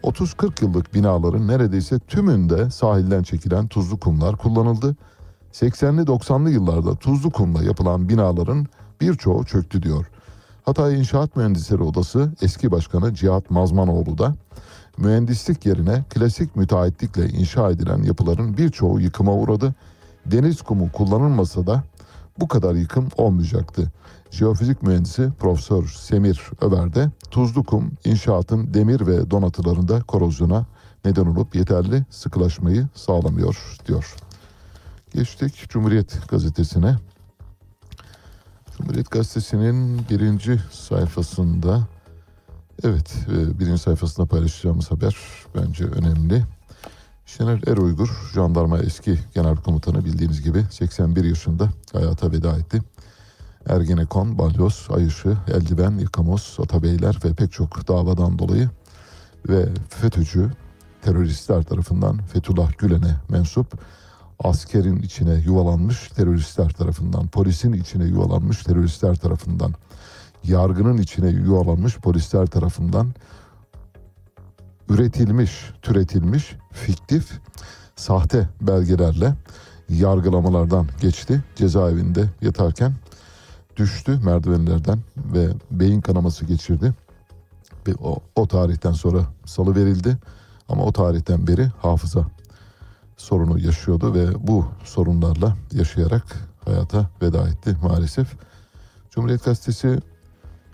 [0.03, 4.95] 30-40 yıllık binaların neredeyse tümünde sahilden çekilen tuzlu kumlar kullanıldı.
[5.53, 8.67] 80'li 90'lı yıllarda tuzlu kumla yapılan binaların
[9.01, 10.05] birçoğu çöktü diyor.
[10.63, 14.35] Hatay İnşaat Mühendisleri Odası eski başkanı Cihat Mazmanoğlu da
[14.97, 19.75] mühendislik yerine klasik müteahhitlikle inşa edilen yapıların birçoğu yıkıma uğradı.
[20.25, 21.83] Deniz kumu kullanılmasa da
[22.39, 23.91] bu kadar yıkım olmayacaktı.
[24.31, 30.65] Jeofizik mühendisi Profesör Semir Över de tuzlu kum inşaatın demir ve donatılarında korozyona
[31.05, 34.15] neden olup yeterli sıkılaşmayı sağlamıyor diyor.
[35.13, 36.95] Geçtik Cumhuriyet Gazetesi'ne.
[38.77, 41.87] Cumhuriyet Gazetesi'nin birinci sayfasında
[42.83, 45.15] evet e, birinci sayfasında paylaşacağımız haber
[45.55, 46.43] bence önemli.
[47.37, 52.81] Şener Eruygur, jandarma eski genel komutanı bildiğiniz gibi 81 yaşında hayata veda etti.
[53.69, 58.69] Ergenekon, Balyoz, Ayışı, Eldiven, Yıkamoz, Atabeyler ve pek çok davadan dolayı
[59.49, 60.51] ve FETÖ'cü
[61.01, 63.73] teröristler tarafından Fethullah Gülen'e mensup
[64.39, 69.73] askerin içine yuvalanmış teröristler tarafından, polisin içine yuvalanmış teröristler tarafından,
[70.43, 73.13] yargının içine yuvalanmış polisler tarafından
[74.91, 77.31] üretilmiş, türetilmiş, fiktif,
[77.95, 79.33] sahte belgelerle
[79.89, 81.43] yargılamalardan geçti.
[81.55, 82.93] Cezaevinde yatarken
[83.77, 86.93] düştü merdivenlerden ve beyin kanaması geçirdi.
[87.87, 90.17] Ve o, o tarihten sonra salı verildi
[90.69, 92.25] ama o tarihten beri hafıza
[93.17, 96.23] sorunu yaşıyordu ve bu sorunlarla yaşayarak
[96.65, 98.27] hayata veda etti maalesef.
[99.11, 99.99] Cumhuriyet Gazetesi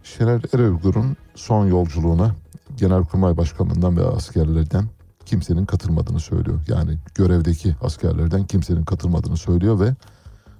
[0.04, 2.36] Şener Ereğur'un son yolculuğuna
[2.78, 4.86] Genelkurmay Başkanlığından ve askerlerden
[5.26, 6.60] kimsenin katılmadığını söylüyor.
[6.68, 9.96] Yani görevdeki askerlerden kimsenin katılmadığını söylüyor ve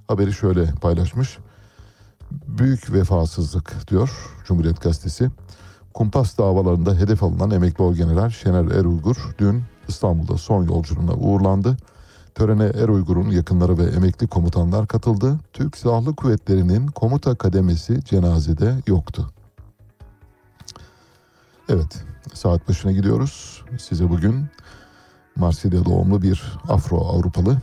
[0.08, 1.38] haberi şöyle paylaşmış.
[2.30, 4.10] Büyük vefasızlık diyor
[4.44, 5.30] Cumhuriyet Gazetesi.
[5.94, 11.76] Kumpas davalarında hedef alınan emekli orgeneral Şener Eruygur dün İstanbul'da son yolculuğuna uğurlandı.
[12.34, 15.38] Törene Eruygur'un yakınları ve emekli komutanlar katıldı.
[15.52, 19.30] Türk Silahlı Kuvvetleri'nin komuta kademesi cenazede yoktu.
[21.68, 22.04] Evet,
[22.34, 23.64] saat başına gidiyoruz.
[23.78, 24.46] Size bugün
[25.36, 27.56] Marsilya doğumlu bir Afro-Avrupalı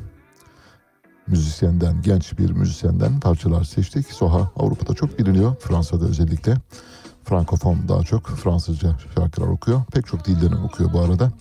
[1.28, 4.08] müzisyenden, genç bir müzisyenden parçalar seçtik.
[4.08, 6.56] Soha Avrupa'da çok biliniyor, Fransa'da özellikle.
[7.24, 9.82] Frankofon daha çok Fransızca şarkılar okuyor.
[9.94, 11.32] Pek çok dilden okuyor bu arada.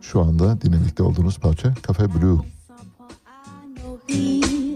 [0.00, 2.40] Şu anda dinlemekte olduğunuz parça Cafe Blue.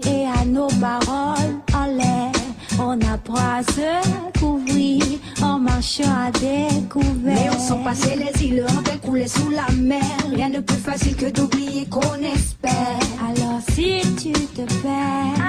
[0.07, 2.44] et à nos paroles en l'air.
[2.79, 5.03] On apprend à se couvrir
[5.41, 7.35] en marchant à découvert.
[7.35, 10.01] Mais on sent passer les îles, on fait couler sous la mer.
[10.33, 12.99] Rien de plus facile que d'oublier qu'on espère.
[13.19, 15.41] Alors si tu te perds,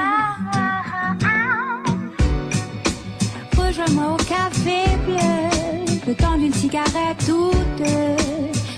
[3.57, 5.97] rejoins-moi au café bleu.
[6.07, 8.17] Le temps d'une cigarette ou deux.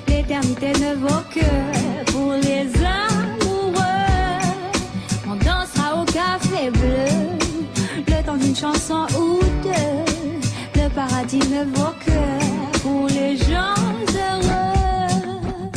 [0.09, 2.78] L'éternité ne vaut que pour les
[8.61, 10.81] chanson ou deux.
[10.81, 13.79] Le paradis ne vaut que pour les gens
[14.27, 15.71] heureux.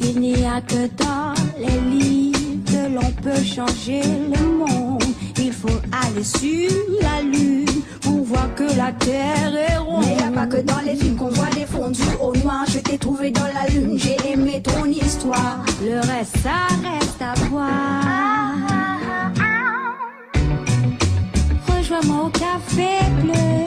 [0.00, 5.04] Il n'y a que dans les livres que l'on peut changer le monde.
[5.38, 7.66] Il faut aller sur la lune
[8.00, 10.04] pour voir que la terre est ronde.
[10.04, 12.64] Mais y a pas que dans les films qu'on voit des fondus au noir.
[12.68, 15.64] Je t'ai trouvé dans la lune, j'ai aimé ton histoire.
[15.80, 18.87] Le reste, ça reste à voir.
[22.00, 23.64] Au café bleu,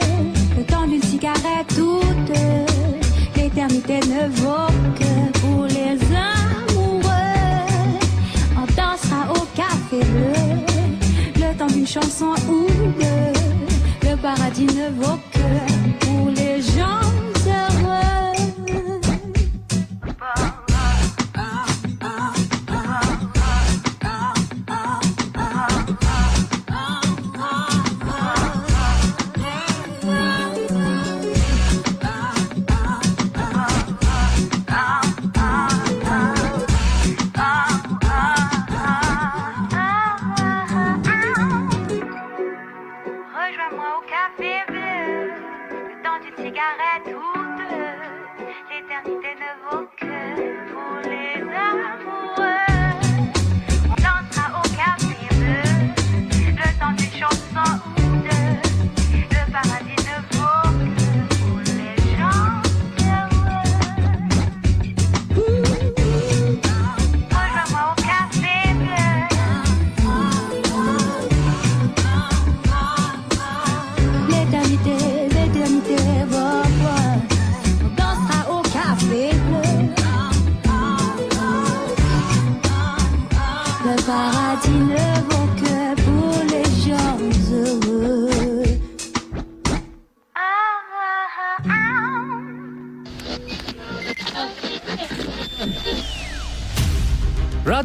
[0.56, 2.64] le temps d'une cigarette ou deux.
[3.36, 7.10] L'éternité ne vaut que pour les amoureux.
[8.56, 10.64] On dansera au café bleu,
[11.36, 12.66] le temps d'une chanson ou
[12.98, 14.08] deux.
[14.08, 17.01] Le paradis ne vaut que pour les gens
[46.62, 46.91] cigarette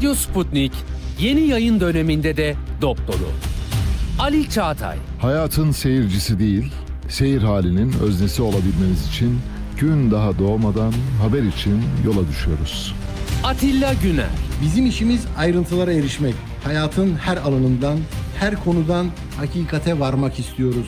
[0.08, 0.72] Radyo Sputnik
[1.20, 3.28] yeni yayın döneminde de dop dolu.
[4.20, 6.72] Ali Çağatay, Hayatın seyircisi değil,
[7.10, 9.39] seyir halinin öznesi olabilmeniz için
[9.80, 12.95] gün daha doğmadan haber için yola düşüyoruz.
[13.43, 14.30] Atilla Güner,
[14.62, 16.36] Bizim işimiz ayrıntılara erişmek.
[16.64, 17.97] Hayatın her alanından,
[18.39, 20.88] her konudan hakikate varmak istiyoruz.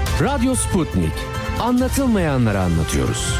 [0.21, 1.13] Radyo Sputnik.
[1.59, 3.33] Anlatılmayanları anlatıyoruz.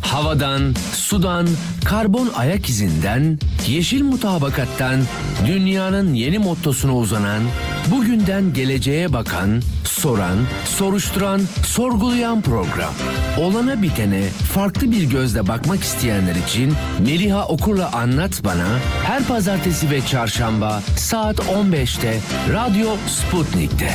[0.00, 1.48] Havadan, sudan,
[1.84, 3.38] karbon ayak izinden,
[3.68, 5.00] yeşil mutabakattan,
[5.46, 7.42] dünyanın yeni mottosuna uzanan,
[7.90, 12.94] bugünden geleceğe bakan, soran, soruşturan, sorgulayan program.
[13.40, 14.22] Olana bitene
[14.52, 18.66] farklı bir gözle bakmak isteyenler için Meliha Okur'la Anlat Bana
[19.04, 22.18] her pazartesi ve çarşamba saat 15'te
[22.52, 23.90] Radyo Sputnik'te.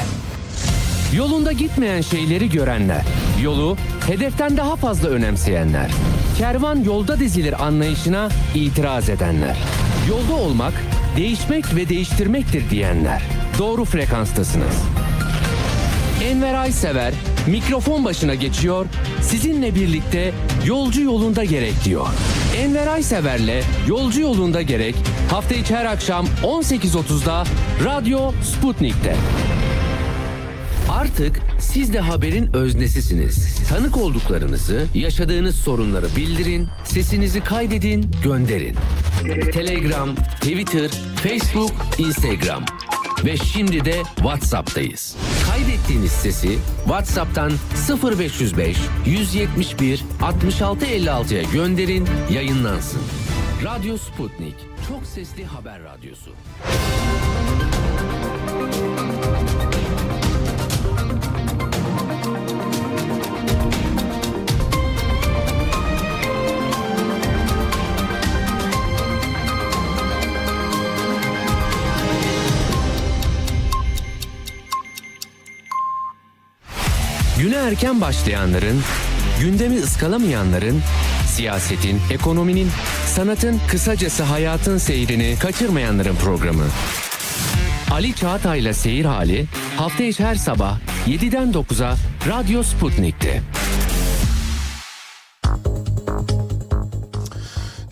[1.15, 3.01] Yolunda gitmeyen şeyleri görenler,
[3.43, 3.77] yolu
[4.07, 5.91] hedeften daha fazla önemseyenler,
[6.37, 9.57] kervan yolda dizilir anlayışına itiraz edenler,
[10.09, 10.73] yolda olmak,
[11.17, 13.21] değişmek ve değiştirmektir diyenler.
[13.61, 14.75] Doğru frekanstasınız.
[16.23, 17.13] Enver Aysever
[17.47, 18.85] mikrofon başına geçiyor,
[19.21, 20.33] sizinle birlikte
[20.65, 22.07] yolcu yolunda gerek diyor.
[22.57, 24.95] Enver Aysever'le Yolcu Yolunda Gerek
[25.29, 27.43] hafta içi her akşam 18.30'da
[27.85, 29.15] Radyo Sputnik'te.
[30.89, 33.57] Artık siz de haberin öznesisiniz.
[33.69, 38.75] Tanık olduklarınızı, yaşadığınız sorunları bildirin, sesinizi kaydedin, gönderin.
[39.53, 40.91] Telegram, Twitter,
[41.23, 42.65] Facebook, Instagram
[43.25, 45.15] ve şimdi de WhatsApp'tayız.
[45.51, 47.51] Kaydettiğiniz sesi WhatsApp'tan
[48.19, 53.01] 0505 171 66 56'ya gönderin, yayınlansın.
[53.63, 54.55] Radyo Sputnik,
[54.87, 56.31] çok sesli haber radyosu.
[77.41, 78.81] Güne erken başlayanların,
[79.39, 80.81] gündemi ıskalamayanların,
[81.27, 82.67] siyasetin, ekonominin,
[83.05, 86.63] sanatın, kısacası hayatın seyrini kaçırmayanların programı.
[87.91, 89.45] Ali Çağatay'la Seyir Hali
[89.77, 91.95] hafta içi her sabah 7'den 9'a
[92.29, 93.41] Radyo Sputnik'te.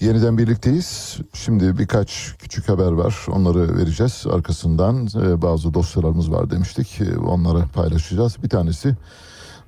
[0.02, 1.18] Yeniden birlikteyiz.
[1.34, 3.16] Şimdi birkaç küçük haber var.
[3.28, 4.26] Onları vereceğiz.
[4.32, 7.02] Arkasından e, bazı dosyalarımız var demiştik.
[7.02, 8.44] E, Onları paylaşacağız.
[8.44, 8.96] Bir tanesi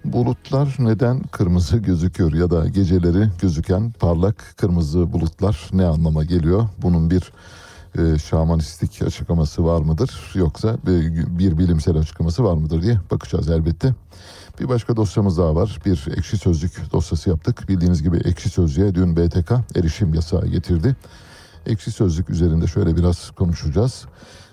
[0.06, 6.68] bulutlar neden kırmızı gözüküyor ya da geceleri gözüken parlak kırmızı bulutlar ne anlama geliyor?
[6.82, 7.32] Bunun bir
[7.98, 13.96] e, şamanistik açıklaması var mıdır yoksa bir, bir bilimsel açıklaması var mıdır diye bakacağız elbette.
[14.60, 15.80] Bir başka dosyamız daha var.
[15.86, 17.70] Bir ekşi sözlük dosyası yaptık.
[17.70, 20.96] Bildiğiniz gibi ekşi sözlüğe dün BTK erişim yasağı getirdi.
[21.66, 24.06] Ekşi sözlük üzerinde şöyle biraz konuşacağız.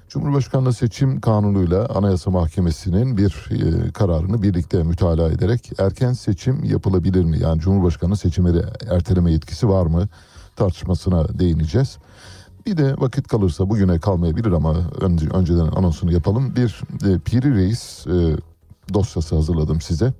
[0.08, 7.38] Cumhurbaşkanlığı seçim kanunuyla Anayasa Mahkemesi'nin bir e, kararını birlikte mütalaa ederek erken seçim yapılabilir mi?
[7.38, 10.08] Yani Cumhurbaşkanı seçimleri erteleme yetkisi var mı?
[10.56, 11.98] Tartışmasına değineceğiz.
[12.66, 16.56] Bir de vakit kalırsa bugüne kalmayabilir ama önce, önceden anonsunu yapalım.
[16.56, 18.36] Bir e, Piri Reis e,
[18.94, 20.12] dosyası hazırladım size.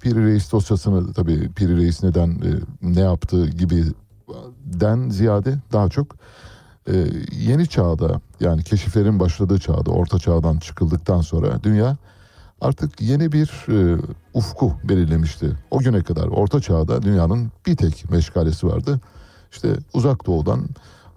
[0.00, 2.50] Piri Reis dosyasını tabii Piri Reis neden e,
[2.82, 3.84] ne yaptığı gibi
[4.64, 6.16] den ziyade daha çok
[6.88, 11.96] e, yeni çağda yani keşiflerin başladığı çağda orta çağdan çıkıldıktan sonra dünya
[12.60, 13.98] artık yeni bir e,
[14.34, 15.52] ufku belirlemişti.
[15.70, 19.00] O güne kadar orta çağda dünyanın bir tek meşgalesi vardı.
[19.52, 20.68] İşte uzak doğudan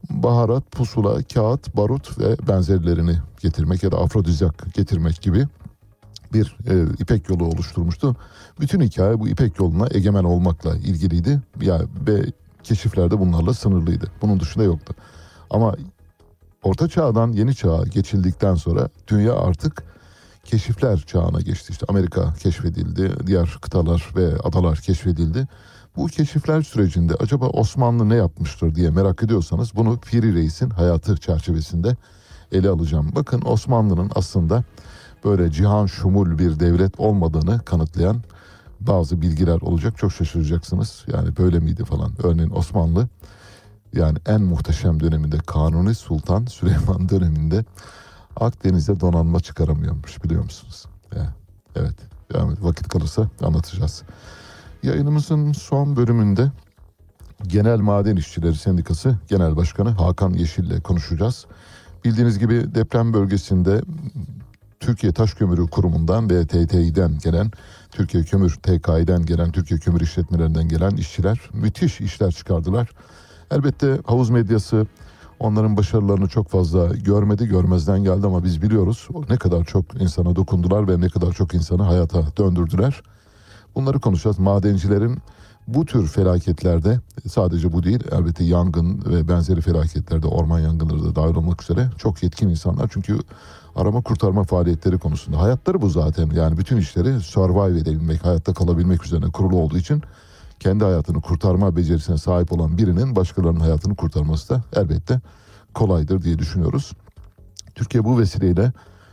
[0.09, 5.45] baharat, pusula, kağıt, barut ve benzerlerini getirmek ya da afrodizyak getirmek gibi
[6.33, 8.15] bir e, İpek yolu oluşturmuştu.
[8.59, 11.41] Bütün hikaye bu İpek yoluna egemen olmakla ilgiliydi.
[11.61, 12.25] Ya ve
[12.63, 14.11] keşifler de bunlarla sınırlıydı.
[14.21, 14.95] Bunun dışında yoktu.
[15.49, 15.75] Ama
[16.63, 19.83] Orta Çağ'dan Yeni Çağ'a geçildikten sonra dünya artık
[20.43, 21.71] keşifler çağına geçti.
[21.71, 25.47] İşte Amerika keşfedildi, diğer kıtalar ve adalar keşfedildi.
[25.95, 31.97] Bu keşifler sürecinde acaba Osmanlı ne yapmıştır diye merak ediyorsanız bunu Piri Reis'in hayatı çerçevesinde
[32.51, 33.11] ele alacağım.
[33.15, 34.63] Bakın Osmanlı'nın aslında
[35.25, 38.21] böyle cihan şumul bir devlet olmadığını kanıtlayan
[38.79, 39.97] bazı bilgiler olacak.
[39.97, 41.05] Çok şaşıracaksınız.
[41.13, 42.11] Yani böyle miydi falan.
[42.23, 43.07] Örneğin Osmanlı
[43.93, 47.65] yani en muhteşem döneminde Kanuni Sultan Süleyman döneminde
[48.35, 50.85] Akdeniz'de donanma çıkaramıyormuş biliyor musunuz?
[51.15, 51.33] Ya,
[51.75, 51.95] evet.
[52.33, 54.03] Yani vakit kalırsa anlatacağız.
[54.83, 56.51] Yayınımızın son bölümünde
[57.47, 61.45] Genel Maden İşçileri Sendikası Genel Başkanı Hakan Yeşil ile konuşacağız.
[62.05, 63.81] Bildiğiniz gibi deprem bölgesinde
[64.79, 67.51] Türkiye Taş Kömürü Kurumu'ndan ve TTİ'den gelen,
[67.91, 72.89] Türkiye Kömür TKİ'den gelen, Türkiye Kömür İşletmelerinden gelen işçiler müthiş işler çıkardılar.
[73.51, 74.87] Elbette havuz medyası
[75.39, 80.87] onların başarılarını çok fazla görmedi, görmezden geldi ama biz biliyoruz ne kadar çok insana dokundular
[80.87, 83.01] ve ne kadar çok insanı hayata döndürdüler.
[83.75, 84.39] Bunları konuşacağız.
[84.39, 85.17] Madencilerin
[85.67, 91.35] Bu tür felaketlerde sadece bu değil elbette yangın ve benzeri felaketlerde orman yangınları da dahil
[91.35, 92.89] olmak üzere çok yetkin insanlar.
[92.93, 93.19] Çünkü
[93.75, 99.31] arama kurtarma faaliyetleri konusunda hayatları bu zaten yani bütün işleri survive edebilmek hayatta kalabilmek üzerine
[99.31, 100.03] kurulu olduğu için
[100.59, 105.21] kendi hayatını kurtarma becerisine sahip olan birinin başkalarının hayatını kurtarması da elbette
[105.73, 106.91] kolaydır diye düşünüyoruz.
[107.75, 108.71] Türkiye bu vesileyle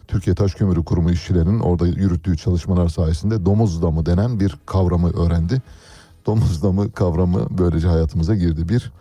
[0.08, 5.62] Türkiye Taş Kömürü Kurumu işçilerinin orada yürüttüğü çalışmalar sayesinde domuz damı denen bir kavramı öğrendi.
[6.26, 8.68] Domuz damı kavramı böylece hayatımıza girdi.
[8.68, 8.92] Bir,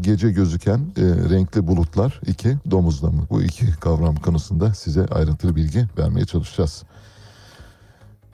[0.00, 2.20] gece gözüken e, renkli bulutlar.
[2.26, 3.22] iki domuz damı.
[3.30, 6.82] Bu iki kavram konusunda size ayrıntılı bilgi vermeye çalışacağız.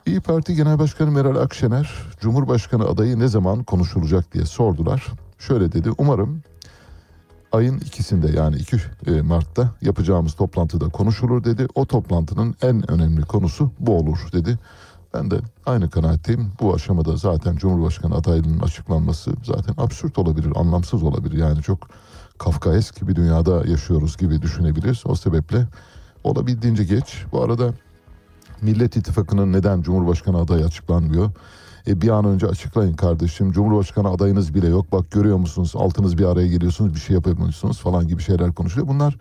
[0.07, 1.91] İyi Parti Genel Başkanı Meral Akşener,
[2.21, 5.07] Cumhurbaşkanı adayı ne zaman konuşulacak diye sordular.
[5.39, 6.43] Şöyle dedi, umarım
[7.53, 8.77] ayın ikisinde yani 2
[9.07, 11.67] e, Mart'ta yapacağımız toplantıda konuşulur dedi.
[11.75, 14.59] O toplantının en önemli konusu bu olur dedi.
[15.15, 16.53] Ben de aynı kanaatteyim.
[16.61, 21.39] Bu aşamada zaten Cumhurbaşkanı adaylığının açıklanması zaten absürt olabilir, anlamsız olabilir.
[21.39, 21.89] Yani çok
[22.39, 25.03] Kafkaesk bir dünyada yaşıyoruz gibi düşünebiliriz.
[25.07, 25.67] O sebeple
[26.25, 27.25] olabildiğince geç.
[27.33, 27.73] Bu arada
[28.63, 31.31] Millet İttifakı'nın neden Cumhurbaşkanı adayı açıklanmıyor?
[31.87, 33.53] E bir an önce açıklayın kardeşim.
[33.53, 34.93] Cumhurbaşkanı adayınız bile yok.
[34.93, 35.73] Bak görüyor musunuz?
[35.75, 36.95] Altınız bir araya geliyorsunuz.
[36.95, 38.89] Bir şey yapamıyorsunuz falan gibi şeyler konuşuyor.
[38.89, 39.17] Bunlar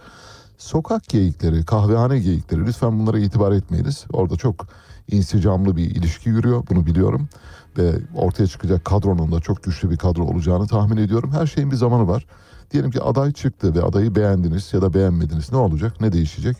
[0.57, 2.65] sokak geyikleri, kahvehane geyikleri.
[2.65, 4.05] Lütfen bunlara itibar etmeyiniz.
[4.13, 4.67] Orada çok
[5.11, 6.63] insicamlı bir ilişki yürüyor.
[6.69, 7.29] Bunu biliyorum.
[7.77, 11.31] Ve ortaya çıkacak kadronun da çok güçlü bir kadro olacağını tahmin ediyorum.
[11.31, 12.25] Her şeyin bir zamanı var.
[12.71, 15.51] Diyelim ki aday çıktı ve adayı beğendiniz ya da beğenmediniz.
[15.51, 16.01] Ne olacak?
[16.01, 16.57] Ne değişecek?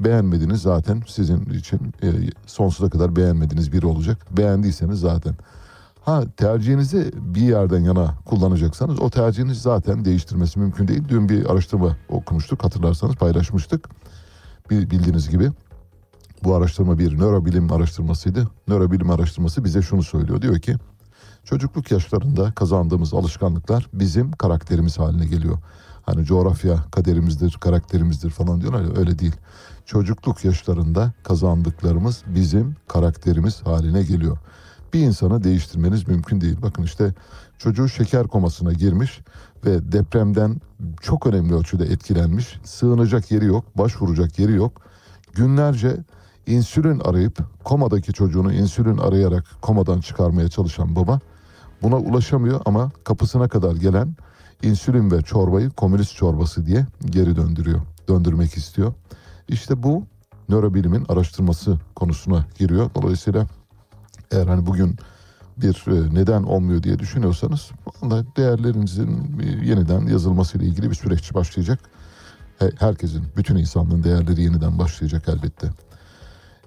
[0.00, 2.08] Beğenmediniz zaten sizin için e,
[2.46, 4.36] sonsuza kadar beğenmediğiniz biri olacak.
[4.36, 5.34] Beğendiyseniz zaten.
[6.00, 11.02] Ha tercihinizi bir yerden yana kullanacaksanız o tercihiniz zaten değiştirmesi mümkün değil.
[11.08, 13.88] Dün bir araştırma okumuştuk hatırlarsanız paylaşmıştık.
[14.70, 15.50] Bil- Bildiğiniz gibi
[16.44, 18.48] bu araştırma bir nörobilim araştırmasıydı.
[18.68, 20.42] Nörobilim araştırması bize şunu söylüyor.
[20.42, 20.76] Diyor ki
[21.44, 25.58] çocukluk yaşlarında kazandığımız alışkanlıklar bizim karakterimiz haline geliyor.
[26.02, 29.36] Hani coğrafya kaderimizdir, karakterimizdir falan diyorlar ya öyle değil.
[29.86, 34.38] Çocukluk yaşlarında kazandıklarımız bizim karakterimiz haline geliyor.
[34.92, 36.56] Bir insanı değiştirmeniz mümkün değil.
[36.62, 37.14] Bakın işte
[37.58, 39.20] çocuğu şeker komasına girmiş
[39.64, 40.60] ve depremden
[41.00, 42.58] çok önemli ölçüde etkilenmiş.
[42.64, 44.80] Sığınacak yeri yok, başvuracak yeri yok.
[45.34, 45.96] Günlerce
[46.46, 51.20] insülin arayıp komadaki çocuğunu insülin arayarak komadan çıkarmaya çalışan baba
[51.82, 54.16] buna ulaşamıyor ama kapısına kadar gelen
[54.62, 57.80] insülin ve çorbayı komünist çorbası diye geri döndürüyor.
[58.08, 58.92] Döndürmek istiyor.
[59.48, 60.06] İşte bu
[60.48, 62.90] nörobilimin araştırması konusuna giriyor.
[62.94, 63.46] Dolayısıyla
[64.32, 64.96] eğer hani bugün
[65.56, 71.78] bir e, neden olmuyor diye düşünüyorsanız vallahi değerlerinizin yeniden yazılmasıyla ilgili bir süreç başlayacak.
[72.58, 75.70] He- Herkesin, bütün insanlığın değerleri yeniden başlayacak elbette.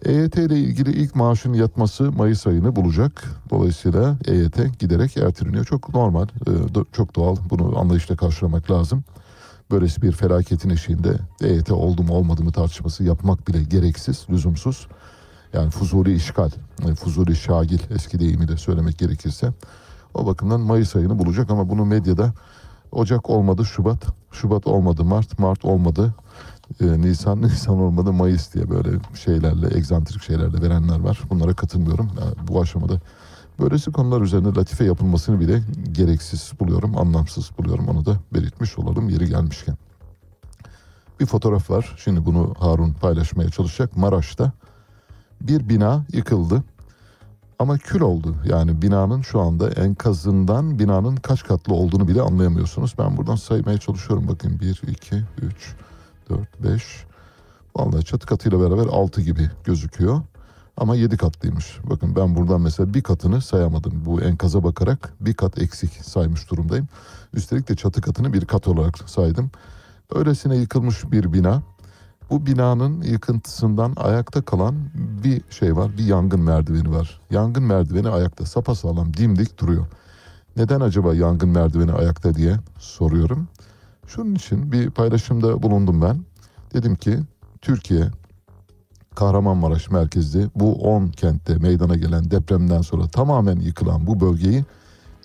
[0.06, 3.24] EYT ile ilgili ilk maaşın yatması Mayıs ayını bulacak.
[3.50, 5.66] Dolayısıyla EYT giderek erteleniyor.
[5.66, 6.52] Çok normal, e,
[6.92, 7.36] çok doğal.
[7.50, 9.04] Bunu anlayışla karşılamak lazım.
[9.72, 14.88] Böylesi bir felaketin eşiğinde EYT oldu mu olmadı mı tartışması yapmak bile gereksiz, lüzumsuz.
[15.54, 16.50] Yani fuzuli işgal,
[16.88, 19.54] e, fuzuli şagil eski deyimiyle söylemek gerekirse.
[20.14, 22.34] O bakımdan Mayıs ayını bulacak ama bunu medyada
[22.92, 26.14] Ocak olmadı Şubat, Şubat olmadı Mart, Mart olmadı
[26.82, 31.22] e, Nisan, Nisan olmadı Mayıs diye böyle şeylerle, egzantrik şeylerle verenler var.
[31.30, 32.12] Bunlara katılmıyorum.
[32.20, 33.00] Yani bu aşamada
[33.60, 37.88] böylesi konular üzerine latife yapılmasını bile gereksiz buluyorum, anlamsız buluyorum.
[37.88, 39.78] Onu da belirtmiş olalım yeri gelmişken.
[41.20, 41.96] Bir fotoğraf var.
[41.98, 43.98] Şimdi bunu Harun paylaşmaya çalışacak.
[43.98, 44.52] Maraş'ta
[45.42, 46.64] bir bina yıkıldı.
[47.60, 48.36] Ama kül oldu.
[48.46, 52.96] Yani binanın şu anda enkazından binanın kaç katlı olduğunu bile anlayamıyorsunuz.
[53.00, 54.28] Ben buradan saymaya çalışıyorum.
[54.28, 55.76] Bakın 1, 2, 3,
[56.30, 56.84] 4, 5.
[57.76, 60.22] Vallahi çatı katıyla beraber 6 gibi gözüküyor.
[60.78, 61.78] Ama 7 katlıymış.
[61.84, 64.06] Bakın ben buradan mesela bir katını sayamadım.
[64.06, 66.88] Bu enkaza bakarak bir kat eksik saymış durumdayım.
[67.34, 69.52] Üstelik de çatı katını bir kat olarak saydım.
[70.16, 71.62] Öylesine yıkılmış bir bina.
[72.30, 74.76] Bu binanın yıkıntısından ayakta kalan
[75.24, 75.98] bir şey var.
[75.98, 77.22] Bir yangın merdiveni var.
[77.32, 79.86] Yangın merdiveni ayakta sapasağlam dimdik duruyor.
[80.58, 83.48] Neden acaba yangın merdiveni ayakta diye soruyorum.
[84.08, 86.26] Şunun için bir paylaşımda bulundum ben.
[86.74, 87.20] Dedim ki
[87.62, 88.08] Türkiye
[89.18, 94.66] Kahramanmaraş merkezli bu 10 kentte meydana gelen depremden sonra tamamen yıkılan bu bölgeyi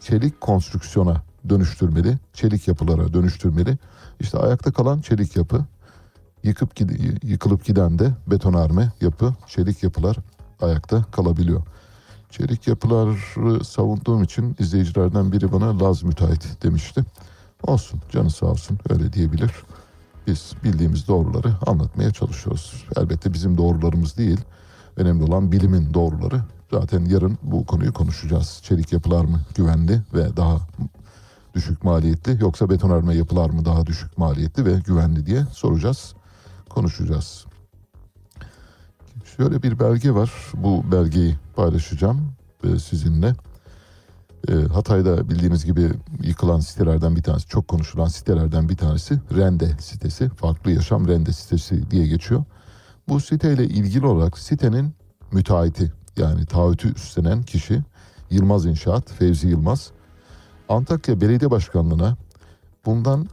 [0.00, 3.78] çelik konstrüksiyona dönüştürmeli, çelik yapılara dönüştürmeli.
[4.20, 5.64] İşte ayakta kalan çelik yapı,
[6.42, 6.80] yıkıp
[7.22, 10.16] yıkılıp giden de betonarme yapı, çelik yapılar
[10.60, 11.62] ayakta kalabiliyor.
[12.30, 17.04] Çelik yapıları savunduğum için izleyicilerden biri bana Laz müteahhit demişti.
[17.62, 19.52] Olsun canı sağ olsun öyle diyebilir.
[20.26, 22.84] Biz bildiğimiz doğruları anlatmaya çalışıyoruz.
[22.96, 24.40] Elbette bizim doğrularımız değil.
[24.96, 26.40] Önemli olan bilimin doğruları.
[26.70, 28.60] Zaten yarın bu konuyu konuşacağız.
[28.62, 30.58] Çelik yapılar mı güvenli ve daha
[31.54, 36.14] düşük maliyetli yoksa betonarme yapılar mı daha düşük maliyetli ve güvenli diye soracağız,
[36.68, 37.46] konuşacağız.
[39.36, 40.32] Şöyle bir belge var.
[40.54, 42.32] Bu belgeyi paylaşacağım
[42.64, 43.34] e, sizinle.
[44.48, 45.90] E, Hatay'da bildiğiniz gibi
[46.22, 50.28] yıkılan sitelerden bir tanesi, çok konuşulan sitelerden bir tanesi Rende sitesi.
[50.28, 52.44] Farklı Yaşam Rende sitesi diye geçiyor.
[53.08, 54.94] Bu siteyle ilgili olarak sitenin
[55.32, 57.82] müteahhiti yani taahhütü üstlenen kişi
[58.30, 59.90] Yılmaz İnşaat, Fevzi Yılmaz.
[60.68, 62.16] Antakya Belediye Başkanlığı'na
[62.86, 63.28] bundan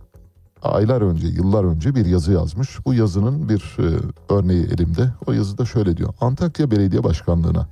[0.61, 2.85] aylar önce, yıllar önce bir yazı yazmış.
[2.85, 3.99] Bu yazının bir e,
[4.29, 5.13] örneği elimde.
[5.27, 6.13] O yazıda şöyle diyor.
[6.21, 7.67] Antakya Belediye Başkanlığı'na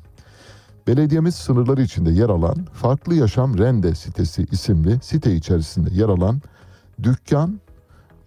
[0.87, 6.41] belediyemiz sınırları içinde yer alan Farklı Yaşam Rende sitesi isimli site içerisinde yer alan
[7.03, 7.59] dükkan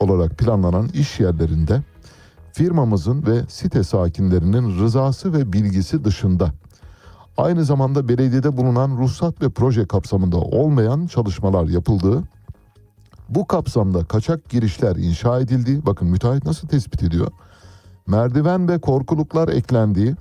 [0.00, 1.82] olarak planlanan iş yerlerinde
[2.52, 6.52] firmamızın ve site sakinlerinin rızası ve bilgisi dışında
[7.36, 12.22] aynı zamanda belediyede bulunan ruhsat ve proje kapsamında olmayan çalışmalar yapıldığı
[13.28, 17.28] bu kapsamda kaçak girişler inşa edildiği, bakın müteahhit nasıl tespit ediyor?
[18.06, 20.14] Merdiven ve korkuluklar eklendiği,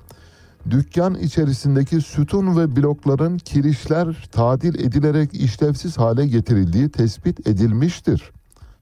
[0.69, 8.31] dükkan içerisindeki sütun ve blokların kirişler tadil edilerek işlevsiz hale getirildiği tespit edilmiştir.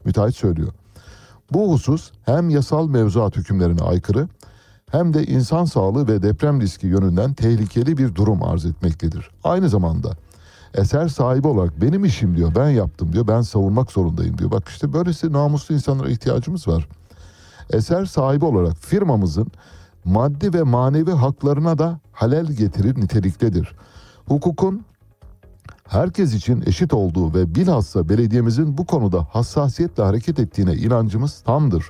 [0.06, 0.74] Müteahhit söylüyor.
[1.52, 4.28] Bu husus hem yasal mevzuat hükümlerine aykırı
[4.92, 9.30] hem de insan sağlığı ve deprem riski yönünden tehlikeli bir durum arz etmektedir.
[9.44, 10.12] Aynı zamanda
[10.74, 14.52] eser sahibi olarak benim işim diyor ben yaptım diyor ben savunmak zorundayım diyor.
[14.52, 16.88] Bak işte böylesi namuslu insanlara ihtiyacımız var.
[17.70, 19.48] Eser sahibi olarak firmamızın
[20.08, 23.76] maddi ve manevi haklarına da halel getirir niteliktedir.
[24.28, 24.86] Hukukun
[25.88, 31.90] herkes için eşit olduğu ve bilhassa belediyemizin bu konuda hassasiyetle hareket ettiğine inancımız tamdır.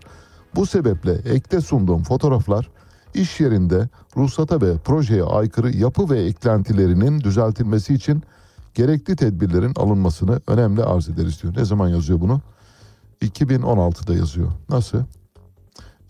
[0.56, 2.70] Bu sebeple ekte sunduğum fotoğraflar
[3.14, 8.24] iş yerinde ruhsata ve projeye aykırı yapı ve eklentilerinin düzeltilmesi için
[8.74, 11.56] gerekli tedbirlerin alınmasını önemli arz ederiz diyor.
[11.58, 12.42] Ne zaman yazıyor bunu?
[13.22, 14.52] 2016'da yazıyor.
[14.70, 15.04] Nasıl?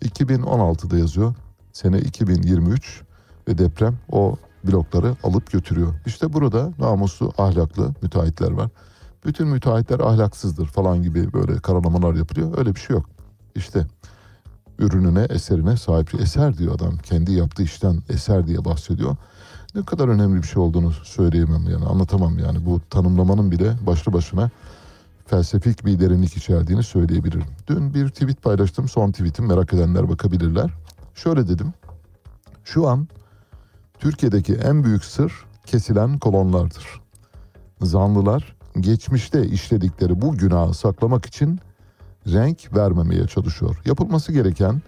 [0.02, 1.34] 2016'da yazıyor.
[1.72, 3.02] Sene 2023
[3.48, 5.94] ve deprem o blokları alıp götürüyor.
[6.06, 8.68] İşte burada namuslu, ahlaklı müteahhitler var.
[9.24, 12.58] Bütün müteahhitler ahlaksızdır falan gibi böyle karalamalar yapılıyor.
[12.58, 13.06] Öyle bir şey yok.
[13.54, 13.86] İşte
[14.78, 16.20] ürününe, eserine sahip.
[16.20, 16.96] Eser diyor adam.
[16.96, 19.16] Kendi yaptığı işten eser diye bahsediyor.
[19.74, 22.66] Ne kadar önemli bir şey olduğunu söyleyemem yani anlatamam yani.
[22.66, 24.50] Bu tanımlamanın bile başlı başına
[25.26, 27.44] felsefik bir derinlik içerdiğini söyleyebilirim.
[27.66, 28.88] Dün bir tweet paylaştım.
[28.88, 30.70] Son tweetim merak edenler bakabilirler.
[31.22, 31.74] Şöyle dedim.
[32.64, 33.08] Şu an
[33.98, 35.32] Türkiye'deki en büyük sır
[35.66, 36.86] kesilen kolonlardır.
[37.80, 41.60] Zanlılar geçmişte işledikleri bu günahı saklamak için
[42.26, 43.80] renk vermemeye çalışıyor.
[43.84, 44.82] Yapılması gereken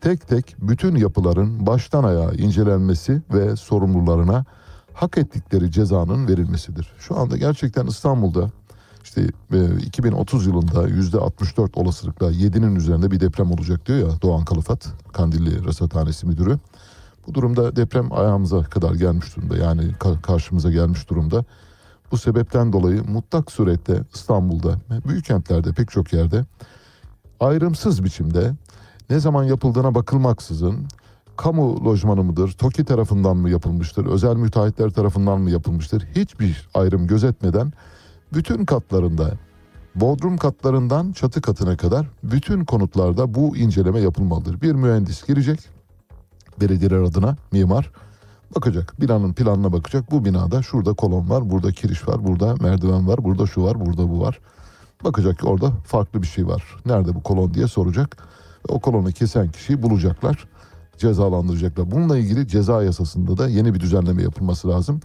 [0.00, 4.44] tek tek bütün yapıların baştan ayağa incelenmesi ve sorumlularına
[4.92, 6.92] hak ettikleri cezanın verilmesidir.
[6.98, 8.50] Şu anda gerçekten İstanbul'da
[9.10, 14.44] işte e, 2030 yılında yüzde 64 olasılıkla 7'nin üzerinde bir deprem olacak diyor ya Doğan
[14.44, 16.58] Kalafat, Kandilli Rasathanesi Müdürü.
[17.26, 21.44] Bu durumda deprem ayağımıza kadar gelmiş durumda yani ka- karşımıza gelmiş durumda.
[22.10, 24.74] Bu sebepten dolayı mutlak surette İstanbul'da,
[25.08, 26.44] büyük kentlerde pek çok yerde
[27.40, 28.52] ayrımsız biçimde
[29.10, 30.88] ne zaman yapıldığına bakılmaksızın
[31.36, 37.72] kamu lojmanı mıdır, TOKİ tarafından mı yapılmıştır, özel müteahhitler tarafından mı yapılmıştır hiçbir ayrım gözetmeden
[38.32, 39.32] bütün katlarında
[39.94, 44.60] bodrum katlarından çatı katına kadar bütün konutlarda bu inceleme yapılmalıdır.
[44.60, 45.60] Bir mühendis girecek
[46.60, 47.90] belediyeler adına mimar
[48.56, 50.10] bakacak binanın planına bakacak.
[50.10, 54.10] Bu binada şurada kolon var burada kiriş var burada merdiven var burada şu var burada
[54.10, 54.40] bu var.
[55.04, 56.64] Bakacak ki orada farklı bir şey var.
[56.86, 58.16] Nerede bu kolon diye soracak.
[58.68, 60.48] O kolonu kesen kişiyi bulacaklar
[60.98, 61.90] cezalandıracaklar.
[61.90, 65.00] Bununla ilgili ceza yasasında da yeni bir düzenleme yapılması lazım.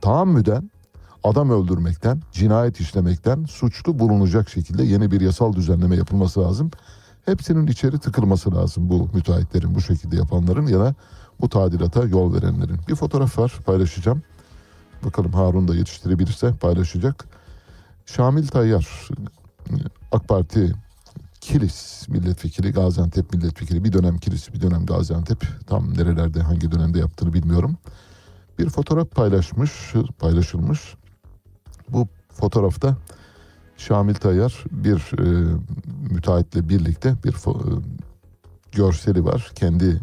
[0.00, 0.70] Tahammüden
[1.24, 6.70] adam öldürmekten cinayet işlemekten suçlu bulunacak şekilde yeni bir yasal düzenleme yapılması lazım
[7.26, 10.94] hepsinin içeri tıkılması lazım bu müteahhitlerin bu şekilde yapanların ya da
[11.40, 12.78] bu tadilata yol verenlerin.
[12.88, 14.22] Bir fotoğraf var paylaşacağım.
[15.04, 17.24] Bakalım Harun da yetiştirebilirse paylaşacak.
[18.06, 19.08] Şamil Tayyar
[20.12, 20.72] AK Parti
[21.40, 23.84] Kilis milletvekili, Gaziantep milletvekili.
[23.84, 25.44] Bir dönem Kilis, bir dönem Gaziantep.
[25.66, 27.76] Tam nerelerde, hangi dönemde yaptığını bilmiyorum.
[28.58, 30.94] Bir fotoğraf paylaşmış, paylaşılmış.
[31.92, 32.96] Bu fotoğrafta
[33.76, 35.56] Şamil Tayyar bir e,
[36.10, 37.82] müteahhitle birlikte bir fo- e,
[38.72, 39.50] görseli var.
[39.54, 39.98] Kendi e,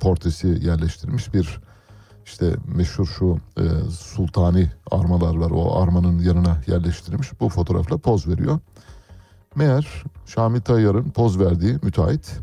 [0.00, 1.60] portresi yerleştirmiş bir
[2.26, 5.50] işte meşhur şu e, sultani armalar var.
[5.50, 7.40] O armanın yanına yerleştirilmiş.
[7.40, 8.58] Bu fotoğrafla poz veriyor.
[9.56, 12.40] Meğer Şamil Tayyar'ın poz verdiği müteahhit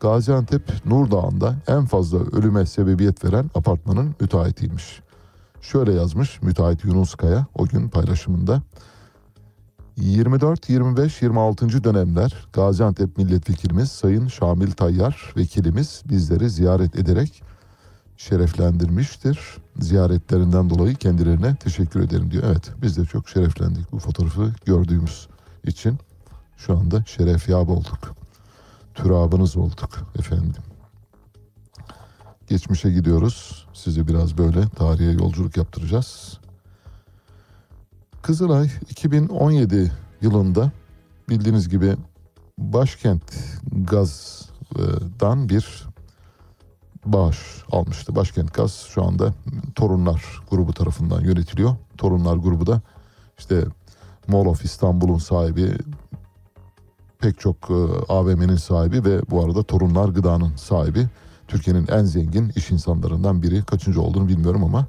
[0.00, 5.00] Gaziantep Nur Dağı'nda en fazla ölüme sebebiyet veren apartmanın müteahhitiymiş.
[5.72, 8.62] Şöyle yazmış müteahhit Yunus Kaya o gün paylaşımında.
[9.96, 11.84] 24, 25, 26.
[11.84, 17.42] dönemler Gaziantep Milletvekilimiz Sayın Şamil Tayyar vekilimiz bizleri ziyaret ederek
[18.16, 19.38] şereflendirmiştir.
[19.78, 22.42] Ziyaretlerinden dolayı kendilerine teşekkür ederim diyor.
[22.46, 25.28] Evet biz de çok şereflendik bu fotoğrafı gördüğümüz
[25.66, 25.98] için.
[26.56, 28.14] Şu anda şerefyab olduk.
[28.94, 30.62] Türabınız olduk efendim.
[32.48, 33.63] Geçmişe gidiyoruz.
[33.74, 36.38] Sizi biraz böyle tarihe yolculuk yaptıracağız.
[38.22, 40.72] Kızılay 2017 yılında
[41.28, 41.96] bildiğiniz gibi
[42.58, 43.34] başkent
[43.72, 45.84] gazdan bir
[47.06, 47.38] bağış
[47.72, 48.14] almıştı.
[48.14, 49.34] Başkent Gaz şu anda
[49.74, 51.76] Torunlar grubu tarafından yönetiliyor.
[51.98, 52.80] Torunlar grubu da
[53.38, 53.64] işte
[54.28, 55.78] Mall of İstanbul'un sahibi,
[57.18, 57.74] pek çok e,
[58.08, 61.08] AVM'nin sahibi ve bu arada Torunlar Gıda'nın sahibi.
[61.48, 63.64] Türkiye'nin en zengin iş insanlarından biri.
[63.64, 64.86] Kaçıncı olduğunu bilmiyorum ama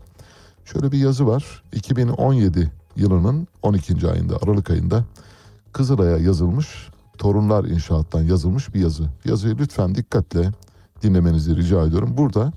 [0.66, 1.64] şöyle bir yazı var.
[1.74, 4.08] 2017 yılının 12.
[4.08, 5.04] ayında, Aralık ayında
[5.74, 9.10] Kızılay'a yazılmış, Torunlar İnşaat'tan yazılmış bir yazı.
[9.26, 10.52] Yazıyı lütfen dikkatle
[11.04, 12.14] dinlemenizi rica ediyorum.
[12.18, 12.54] Burada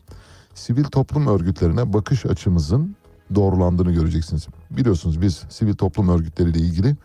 [0.55, 2.97] sivil toplum örgütlerine bakış açımızın
[3.35, 4.47] doğrulandığını göreceksiniz.
[4.71, 6.97] Biliyorsunuz biz sivil toplum örgütleriyle ilgili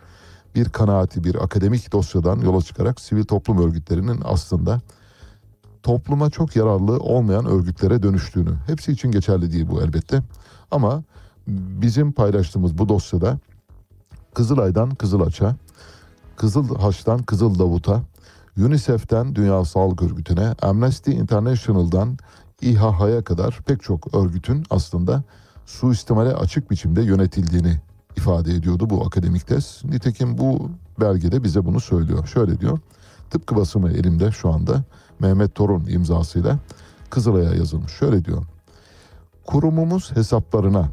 [0.56, 4.82] bir kanaati, bir akademik dosyadan yola çıkarak sivil toplum örgütlerinin aslında
[5.84, 8.54] topluma çok yararlı olmayan örgütlere dönüştüğünü.
[8.68, 10.22] Hepsi için geçerli değil bu elbette.
[10.72, 11.04] Ama
[11.48, 13.40] bizim paylaştığımız bu dosyada
[14.34, 15.56] Kızılay'dan Kızılaç'a,
[16.36, 18.02] Kızıl Haç'tan Kızıl Davut'a,
[18.58, 22.18] UNICEF'ten Dünya Sağlık Örgütü'ne, Amnesty International'dan
[22.62, 25.24] İHH'ya kadar pek çok örgütün aslında
[25.66, 27.82] suistimale açık biçimde yönetildiğini
[28.18, 29.82] ifade ediyordu bu akademik tez.
[29.84, 32.28] Nitekim bu belgede bize bunu söylüyor.
[32.28, 32.80] Şöyle diyor.
[33.30, 34.84] Tıpkı basımı elimde şu anda
[35.20, 36.60] Mehmet Torun imzasıyla
[37.10, 37.92] Kızılay'a yazılmış.
[37.92, 38.44] Şöyle diyor.
[39.46, 40.90] Kurumumuz hesaplarına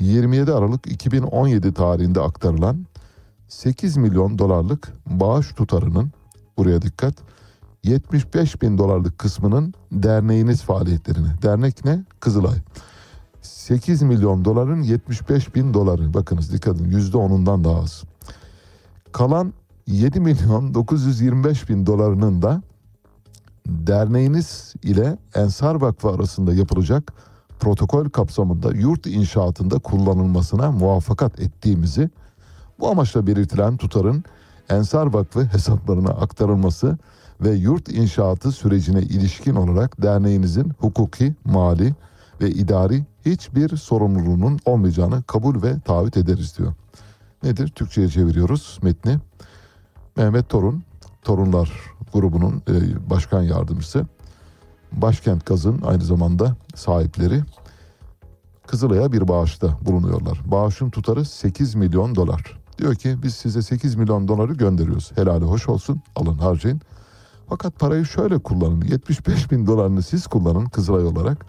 [0.00, 2.86] 27 Aralık 2017 tarihinde aktarılan
[3.48, 6.12] 8 milyon dolarlık bağış tutarının
[6.56, 7.14] buraya dikkat
[7.84, 11.28] 75 bin dolarlık kısmının derneğiniz faaliyetlerine.
[11.42, 12.04] Dernek ne?
[12.20, 12.56] Kızılay.
[13.42, 16.14] 8 milyon doların 75 bin doları.
[16.14, 18.04] Bakınız dikkat edin yüzde onundan daha az.
[19.12, 19.52] Kalan
[19.86, 22.62] 7 milyon 925 bin dolarının da
[23.68, 27.12] derneğiniz ile Ensar Vakfı arasında yapılacak
[27.60, 32.10] protokol kapsamında yurt inşaatında kullanılmasına muvaffakat ettiğimizi
[32.80, 34.24] bu amaçla belirtilen tutarın
[34.68, 36.98] Ensar Vakfı hesaplarına aktarılması
[37.40, 41.94] ve yurt inşaatı sürecine ilişkin olarak derneğinizin hukuki, mali
[42.40, 46.74] ve idari hiçbir sorumluluğunun olmayacağını kabul ve taahhüt ederiz diyor.
[47.42, 47.68] Nedir?
[47.68, 49.18] Türkçe'ye çeviriyoruz metni.
[50.16, 50.82] Mehmet Torun,
[51.22, 54.06] Torunlar grubunun e, başkan yardımcısı.
[54.92, 57.42] Başkent Gaz'ın aynı zamanda sahipleri
[58.66, 60.40] Kızılay'a bir bağışta bulunuyorlar.
[60.44, 62.58] Bağışın tutarı 8 milyon dolar.
[62.78, 65.12] Diyor ki biz size 8 milyon doları gönderiyoruz.
[65.14, 66.80] Helali hoş olsun alın harcayın.
[67.48, 68.82] Fakat parayı şöyle kullanın.
[68.82, 71.46] 75 bin dolarını siz kullanın Kızılay olarak.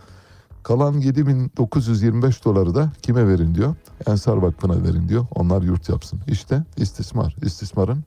[0.64, 3.76] Kalan 7925 doları da kime verin diyor.
[4.08, 5.26] Ensar Vakfı'na verin diyor.
[5.36, 6.20] Onlar yurt yapsın.
[6.28, 7.36] İşte istismar.
[7.42, 8.04] İstismarın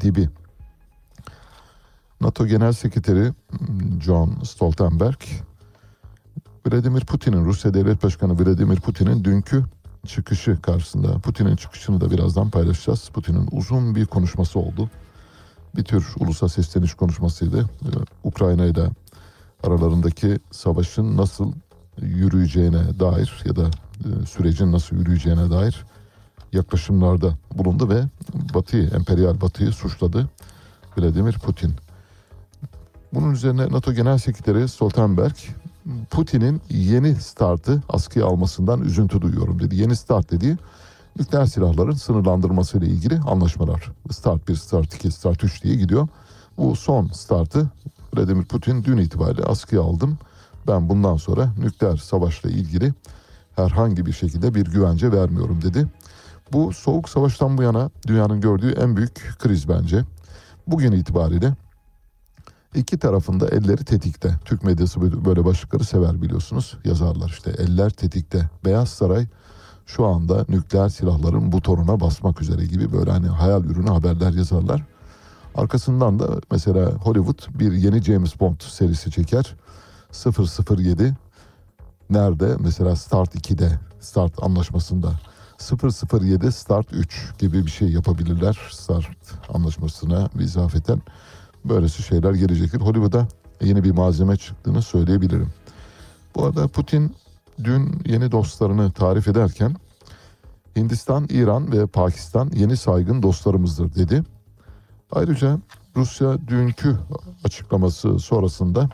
[0.00, 0.28] dibi.
[2.20, 3.32] NATO Genel Sekreteri
[4.00, 5.18] John Stoltenberg
[6.66, 9.64] Vladimir Putin'in Rusya Devlet Başkanı Vladimir Putin'in dünkü
[10.06, 13.08] çıkışı karşısında Putin'in çıkışını da birazdan paylaşacağız.
[13.08, 14.90] Putin'in uzun bir konuşması oldu.
[15.76, 17.60] Bir tür ulusa sesleniş konuşmasıydı.
[17.60, 17.88] Ee,
[18.24, 18.90] Ukrayna
[19.62, 21.52] aralarındaki savaşın nasıl
[22.02, 23.70] yürüyeceğine dair ya da
[24.04, 25.84] e, sürecin nasıl yürüyeceğine dair
[26.52, 28.04] yaklaşımlarda bulundu ve
[28.54, 30.28] Batı'yı, emperyal Batı'yı suçladı
[30.98, 31.74] Vladimir Putin.
[33.12, 35.34] Bunun üzerine NATO Genel Sekreteri Stoltenberg
[36.10, 39.76] Putin'in yeni startı askıya almasından üzüntü duyuyorum dedi.
[39.76, 40.56] Yeni start dediği
[41.18, 43.92] nükleer silahların sınırlandırması ile ilgili anlaşmalar.
[44.10, 46.08] Start 1, Start 2, Start 3 diye gidiyor.
[46.58, 47.70] Bu son startı
[48.16, 50.18] Vladimir Putin dün itibariyle askıya aldım.
[50.66, 52.94] Ben bundan sonra nükleer savaşla ilgili
[53.56, 55.86] herhangi bir şekilde bir güvence vermiyorum dedi.
[56.52, 60.04] Bu soğuk savaştan bu yana dünyanın gördüğü en büyük kriz bence.
[60.66, 61.54] Bugün itibariyle
[62.74, 64.34] iki tarafında elleri tetikte.
[64.44, 66.78] Türk medyası böyle başlıkları sever biliyorsunuz.
[66.84, 68.50] Yazarlar işte eller tetikte.
[68.64, 69.26] Beyaz Saray
[69.86, 74.82] şu anda nükleer silahların butonuna basmak üzere gibi böyle hani hayal ürünü haberler yazarlar.
[75.54, 79.56] Arkasından da mesela Hollywood bir yeni James Bond serisi çeker.
[80.12, 81.16] 007
[82.10, 82.56] nerede?
[82.60, 85.12] Mesela Start 2'de, Start anlaşmasında
[86.20, 88.58] 007 Start 3 gibi bir şey yapabilirler.
[88.70, 89.06] Start
[89.54, 91.02] anlaşmasına izafeten
[91.68, 92.80] böylesi şeyler gelecektir.
[92.80, 93.28] Hollywood'a
[93.60, 95.48] yeni bir malzeme çıktığını söyleyebilirim.
[96.34, 97.14] Bu arada Putin
[97.64, 99.76] dün yeni dostlarını tarif ederken
[100.76, 104.22] Hindistan, İran ve Pakistan yeni saygın dostlarımızdır dedi.
[105.12, 105.58] Ayrıca
[105.96, 106.96] Rusya dünkü
[107.44, 108.88] açıklaması sonrasında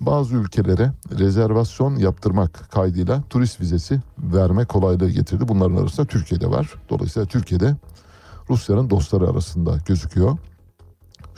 [0.00, 5.48] bazı ülkelere rezervasyon yaptırmak kaydıyla turist vizesi verme kolaylığı getirdi.
[5.48, 6.74] Bunların arasında Türkiye'de var.
[6.90, 7.76] Dolayısıyla Türkiye'de
[8.50, 10.38] Rusya'nın dostları arasında gözüküyor.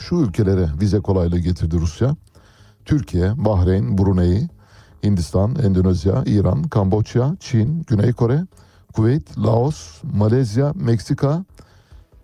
[0.09, 2.17] Şu ülkelere vize kolaylığı getirdi Rusya.
[2.85, 4.49] Türkiye, Bahreyn, Brunei,
[5.05, 8.47] Hindistan, Endonezya, İran, Kamboçya, Çin, Güney Kore,
[8.93, 11.45] Kuveyt, Laos, Malezya, Meksika,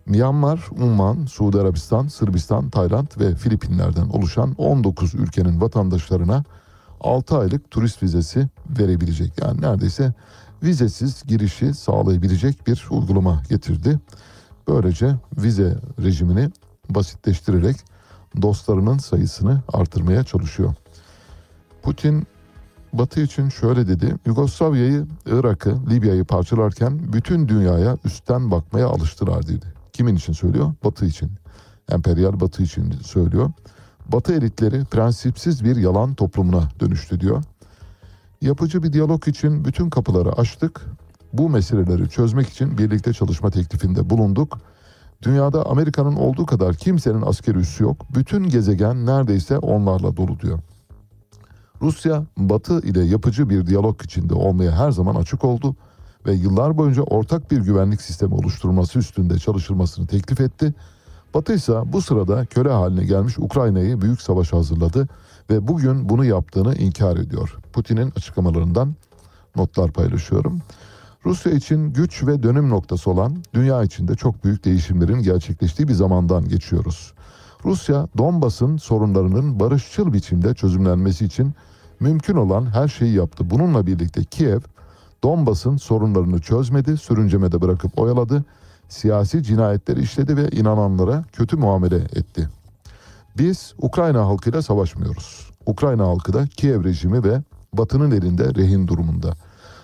[0.07, 6.45] Myanmar, Umman, Suudi Arabistan, Sırbistan, Tayland ve Filipinler'den oluşan 19 ülkenin vatandaşlarına
[7.01, 8.49] 6 aylık turist vizesi
[8.79, 9.33] verebilecek.
[9.41, 10.13] Yani neredeyse
[10.63, 13.99] vizesiz girişi sağlayabilecek bir uygulama getirdi.
[14.69, 16.51] Böylece vize rejimini
[16.91, 17.77] basitleştirerek
[18.43, 20.75] dostlarının sayısını artırmaya çalışıyor.
[21.83, 22.27] Putin
[22.93, 24.15] Batı için şöyle dedi.
[24.27, 29.67] Yugoslavya'yı, Irak'ı, Libya'yı parçalarken bütün dünyaya üstten bakmaya alıştılar dedi.
[29.93, 30.75] Kimin için söylüyor?
[30.85, 31.31] Batı için.
[31.91, 33.51] Emperyal Batı için söylüyor.
[34.09, 37.45] Batı elitleri prensipsiz bir yalan toplumuna dönüştü diyor.
[38.41, 40.81] Yapıcı bir diyalog için bütün kapıları açtık.
[41.33, 44.59] Bu meseleleri çözmek için birlikte çalışma teklifinde bulunduk.
[45.23, 48.07] Dünyada Amerika'nın olduğu kadar kimsenin askeri üssü yok.
[48.15, 50.59] Bütün gezegen neredeyse onlarla dolu diyor.
[51.83, 55.77] Rusya Batı ile yapıcı bir diyalog içinde olmaya her zaman açık oldu
[56.27, 60.75] ve yıllar boyunca ortak bir güvenlik sistemi oluşturulması üstünde çalışılmasını teklif etti.
[61.35, 65.09] Batı ise bu sırada köle haline gelmiş Ukrayna'yı büyük savaşa hazırladı
[65.51, 67.57] ve bugün bunu yaptığını inkar ediyor.
[67.73, 68.95] Putin'in açıklamalarından
[69.57, 70.61] notlar paylaşıyorum.
[71.25, 76.49] Rusya için güç ve dönüm noktası olan dünya içinde çok büyük değişimlerin gerçekleştiği bir zamandan
[76.49, 77.13] geçiyoruz.
[77.65, 81.55] Rusya Donbas'ın sorunlarının barışçıl biçimde çözümlenmesi için
[82.01, 83.51] mümkün olan her şeyi yaptı.
[83.51, 84.61] Bununla birlikte Kiev
[85.23, 88.45] Donbas'ın sorunlarını çözmedi, sürüncemede bırakıp oyaladı,
[88.89, 92.49] siyasi cinayetleri işledi ve inananlara kötü muamele etti.
[93.39, 95.51] Biz Ukrayna halkıyla savaşmıyoruz.
[95.67, 97.43] Ukrayna halkı da Kiev rejimi ve
[97.73, 99.35] Batı'nın elinde rehin durumunda.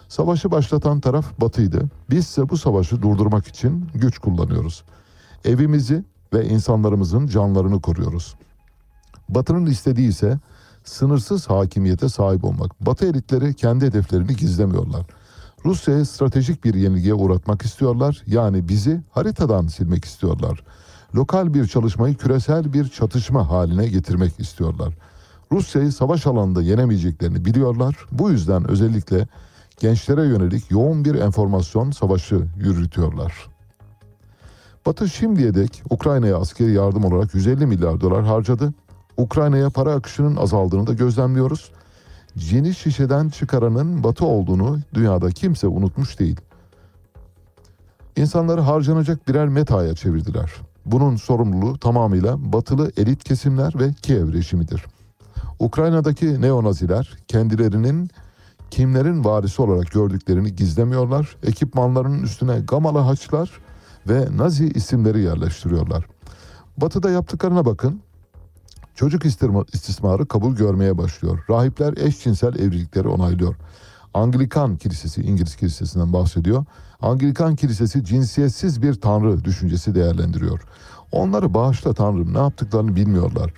[0.09, 1.89] Savaşı başlatan taraf Batı'ydı.
[2.11, 4.85] Biz ise bu savaşı durdurmak için güç kullanıyoruz.
[5.45, 8.35] Evimizi ve insanlarımızın canlarını koruyoruz.
[9.29, 10.39] Batı'nın istediği ise
[10.85, 12.87] sınırsız hakimiyete sahip olmak.
[12.87, 15.07] Batı elitleri kendi hedeflerini gizlemiyorlar.
[15.65, 18.23] Rusya'yı stratejik bir yenilgiye uğratmak istiyorlar.
[18.27, 20.65] Yani bizi haritadan silmek istiyorlar.
[21.15, 24.95] Lokal bir çalışmayı küresel bir çatışma haline getirmek istiyorlar.
[25.53, 27.97] Rusya'yı savaş alanında yenemeyeceklerini biliyorlar.
[28.13, 29.29] Bu yüzden özellikle
[29.79, 33.35] gençlere yönelik yoğun bir enformasyon savaşı yürütüyorlar.
[34.87, 38.73] Batı şimdiye dek Ukrayna'ya askeri yardım olarak 150 milyar dolar harcadı.
[39.17, 41.71] Ukrayna'ya para akışının azaldığını da gözlemliyoruz.
[42.39, 46.41] Cini şişeden çıkaranın Batı olduğunu dünyada kimse unutmuş değil.
[48.17, 50.53] İnsanları harcanacak birer metaya çevirdiler.
[50.87, 54.85] Bunun sorumluluğu tamamıyla batılı elit kesimler ve Kiev rejimidir.
[55.59, 58.11] Ukrayna'daki neonaziler kendilerinin
[58.75, 61.37] kimlerin varisi olarak gördüklerini gizlemiyorlar.
[61.43, 63.51] Ekipmanlarının üstüne gamalı haçlar
[64.09, 66.07] ve Nazi isimleri yerleştiriyorlar.
[66.77, 68.01] Batı'da yaptıklarına bakın.
[68.95, 69.25] Çocuk
[69.73, 71.45] istismarı kabul görmeye başlıyor.
[71.51, 73.55] Rahipler eşcinsel evlilikleri onaylıyor.
[74.15, 76.65] Anglikan Kilisesi, İngiliz Kilisesi'nden bahsediyor.
[77.03, 80.61] Anglikan Kilisesi cinsiyetsiz bir tanrı düşüncesi değerlendiriyor.
[81.13, 83.53] Onları bağışla tanrım ne yaptıklarını bilmiyorlar.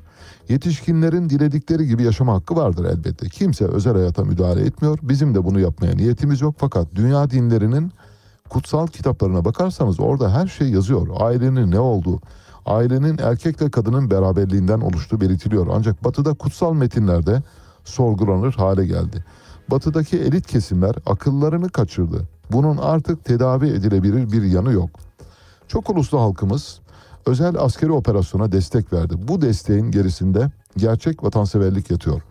[0.49, 3.29] Yetişkinlerin diledikleri gibi yaşama hakkı vardır elbette.
[3.29, 4.99] Kimse özel hayata müdahale etmiyor.
[5.03, 6.55] Bizim de bunu yapmaya niyetimiz yok.
[6.59, 7.93] Fakat dünya dinlerinin
[8.49, 11.09] kutsal kitaplarına bakarsanız orada her şey yazıyor.
[11.21, 12.21] Ailenin ne olduğu,
[12.67, 15.67] ailenin erkekle kadının beraberliğinden oluştuğu belirtiliyor.
[15.73, 17.43] Ancak batıda kutsal metinlerde
[17.85, 19.25] sorgulanır hale geldi.
[19.71, 22.29] Batıdaki elit kesimler akıllarını kaçırdı.
[22.53, 24.91] Bunun artık tedavi edilebilir bir yanı yok.
[25.69, 26.81] Çok uluslu halkımız
[27.27, 29.15] özel askeri operasyona destek verdi.
[29.19, 32.23] Bu desteğin gerisinde gerçek vatanseverlik yatıyor.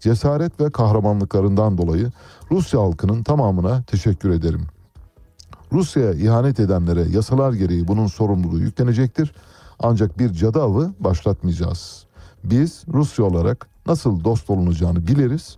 [0.00, 2.12] Cesaret ve kahramanlıklarından dolayı
[2.50, 4.66] Rusya halkının tamamına teşekkür ederim.
[5.72, 9.34] Rusya'ya ihanet edenlere yasalar gereği bunun sorumluluğu yüklenecektir.
[9.78, 12.06] Ancak bir cadı avı başlatmayacağız.
[12.44, 15.56] Biz Rusya olarak nasıl dost olunacağını biliriz.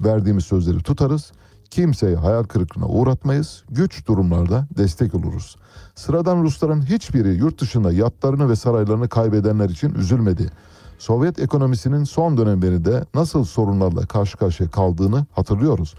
[0.00, 1.32] Verdiğimiz sözleri tutarız.
[1.74, 3.62] Kimseyi hayal kırıklığına uğratmayız.
[3.70, 5.56] Güç durumlarda destek oluruz.
[5.94, 10.50] Sıradan Rusların hiçbiri yurt dışında yatlarını ve saraylarını kaybedenler için üzülmedi.
[10.98, 15.94] Sovyet ekonomisinin son dönemlerinde nasıl sorunlarla karşı karşıya kaldığını hatırlıyoruz.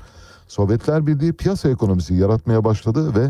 [0.47, 3.29] Sovyetler Birliği piyasa ekonomisi yaratmaya başladı ve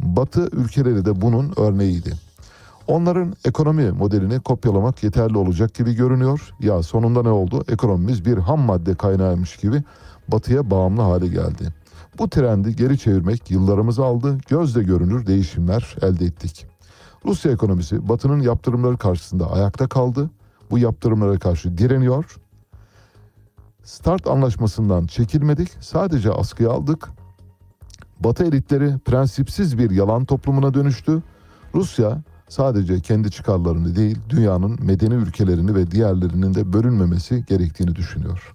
[0.00, 2.12] Batı ülkeleri de bunun örneğiydi.
[2.86, 6.54] Onların ekonomi modelini kopyalamak yeterli olacak gibi görünüyor.
[6.60, 7.64] Ya sonunda ne oldu?
[7.68, 9.82] Ekonomimiz bir ham madde kaynağıymış gibi
[10.28, 11.68] batıya bağımlı hale geldi.
[12.18, 14.38] Bu trendi geri çevirmek yıllarımızı aldı.
[14.48, 16.66] Gözle görünür değişimler elde ettik.
[17.24, 20.30] Rusya ekonomisi Batı'nın yaptırımları karşısında ayakta kaldı.
[20.70, 22.36] Bu yaptırımlara karşı direniyor.
[23.84, 25.70] Start anlaşmasından çekilmedik.
[25.80, 27.08] Sadece askıya aldık.
[28.20, 31.22] Batı elitleri prensipsiz bir yalan toplumuna dönüştü.
[31.74, 38.54] Rusya sadece kendi çıkarlarını değil, dünyanın medeni ülkelerini ve diğerlerinin de bölünmemesi gerektiğini düşünüyor.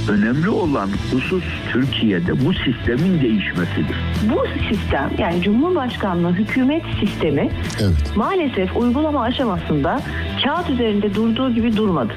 [0.09, 3.95] önemli olan husus Türkiye'de bu sistemin değişmesidir.
[4.23, 7.49] Bu sistem yani Cumhurbaşkanlığı hükümet sistemi
[7.81, 8.15] Evet.
[8.15, 10.01] maalesef uygulama aşamasında
[10.43, 12.13] kağıt üzerinde durduğu gibi durmadı.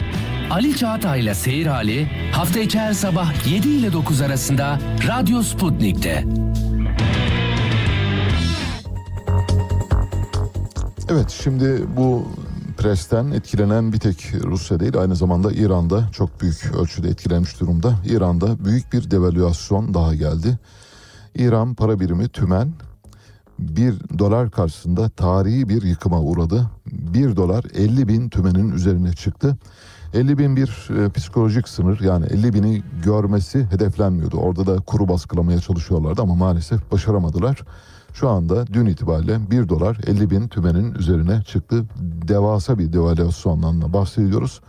[0.50, 4.78] Ali Çağatay'la Seyir Hali hafta içi her sabah 7 ile 9 arasında
[5.08, 6.24] Radyo Sputnik'te.
[11.10, 12.28] Evet şimdi bu
[12.84, 17.94] presten etkilenen bir tek Rusya değil aynı zamanda İran'da çok büyük ölçüde etkilenmiş durumda.
[18.06, 20.58] İran'da büyük bir devalüasyon daha geldi.
[21.34, 22.72] İran para birimi tümen
[23.58, 26.70] bir dolar karşısında tarihi bir yıkıma uğradı.
[26.86, 29.56] Bir dolar 50 bin tümenin üzerine çıktı.
[30.14, 34.36] 50 bin bir e, psikolojik sınır yani 50 bini görmesi hedeflenmiyordu.
[34.36, 37.62] Orada da kuru baskılamaya çalışıyorlardı ama maalesef başaramadılar.
[38.14, 41.84] Şu anda dün itibariyle 1 dolar 50 bin tümenin üzerine çıktı.
[42.28, 44.60] Devasa bir devalüasyondan bahsediyoruz.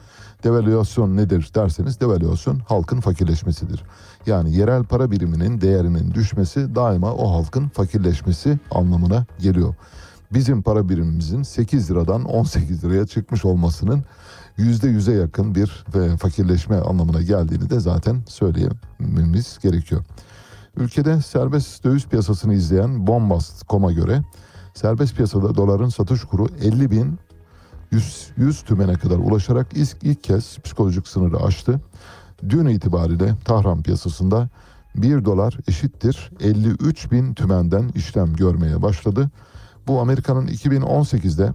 [0.43, 3.83] Devalüasyon nedir derseniz devalüasyon halkın fakirleşmesidir.
[4.25, 9.75] Yani yerel para biriminin değerinin düşmesi daima o halkın fakirleşmesi anlamına geliyor.
[10.33, 14.03] Bizim para birimimizin 8 liradan 18 liraya çıkmış olmasının
[14.57, 20.03] %100'e yakın bir e, fakirleşme anlamına geldiğini de zaten söylememiz gerekiyor.
[20.77, 24.21] Ülkede serbest döviz piyasasını izleyen Bombast.com'a göre
[24.73, 27.19] serbest piyasada doların satış kuru 50 bin
[27.91, 31.79] 100, 100 tümene kadar ulaşarak ilk, ilk kez psikolojik sınırı aştı.
[32.49, 34.49] Dün itibariyle Tahran piyasasında
[34.95, 39.29] 1 dolar eşittir 53 bin tümenden işlem görmeye başladı.
[39.87, 41.53] Bu Amerika'nın 2018'de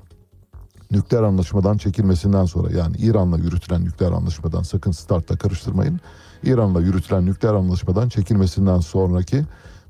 [0.91, 6.01] nükleer anlaşmadan çekilmesinden sonra yani İran'la yürütülen nükleer anlaşmadan sakın startla karıştırmayın.
[6.43, 9.45] İran'la yürütülen nükleer anlaşmadan çekilmesinden sonraki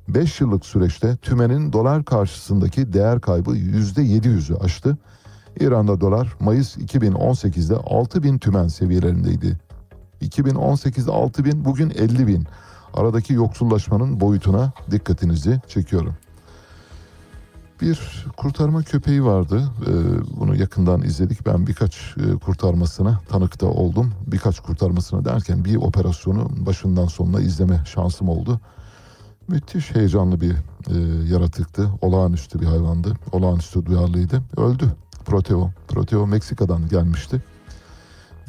[0.09, 4.99] 5 yıllık süreçte tümenin dolar karşısındaki değer kaybı %700'ü aştı.
[5.61, 9.61] İran'da dolar Mayıs 2018'de 6 bin tümen seviyelerindeydi.
[10.23, 12.47] 2018'de 6 bin bugün 50 bin.
[12.95, 16.15] Aradaki yoksullaşmanın boyutuna dikkatinizi çekiyorum.
[17.81, 19.71] Bir kurtarma köpeği vardı.
[19.87, 19.93] Ee,
[20.41, 21.47] bunu yakından izledik.
[21.47, 24.13] Ben birkaç e, kurtarmasına tanık da oldum.
[24.27, 28.61] Birkaç kurtarmasına derken bir operasyonu başından sonuna izleme şansım oldu.
[29.49, 31.91] Müthiş heyecanlı bir e, yaratıktı.
[32.01, 33.15] Olağanüstü bir hayvandı.
[33.33, 34.43] Olağanüstü duyarlıydı.
[34.57, 34.85] Öldü.
[35.25, 35.71] Proteo.
[35.89, 37.43] Proteo Meksika'dan gelmişti.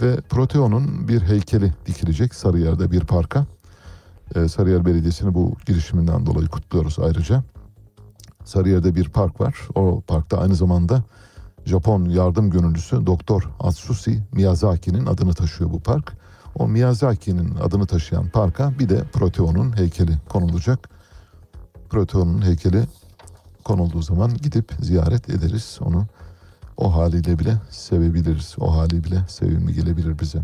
[0.01, 3.45] Ve Proteo'nun bir heykeli dikilecek Sarıyer'de bir parka.
[4.35, 7.43] Ee, Sarıyer Belediyesi'ni bu girişiminden dolayı kutluyoruz ayrıca.
[8.45, 9.55] Sarıyer'de bir park var.
[9.75, 11.03] O parkta aynı zamanda
[11.65, 16.13] Japon yardım gönüllüsü Doktor Atsushi Miyazaki'nin adını taşıyor bu park.
[16.55, 20.89] O Miyazaki'nin adını taşıyan parka bir de Proteo'nun heykeli konulacak.
[21.89, 22.83] Proteo'nun heykeli
[23.63, 26.05] konulduğu zaman gidip ziyaret ederiz onu.
[26.77, 28.55] O haliyle bile sevebiliriz.
[28.59, 30.41] O hali bile sevimli gelebilir bize.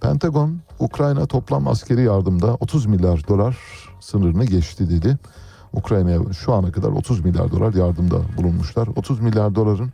[0.00, 3.58] Pentagon, Ukrayna toplam askeri yardımda 30 milyar dolar
[4.00, 5.18] sınırını geçti dedi.
[5.72, 8.88] Ukrayna'ya şu ana kadar 30 milyar dolar yardımda bulunmuşlar.
[8.96, 9.90] 30 milyar doların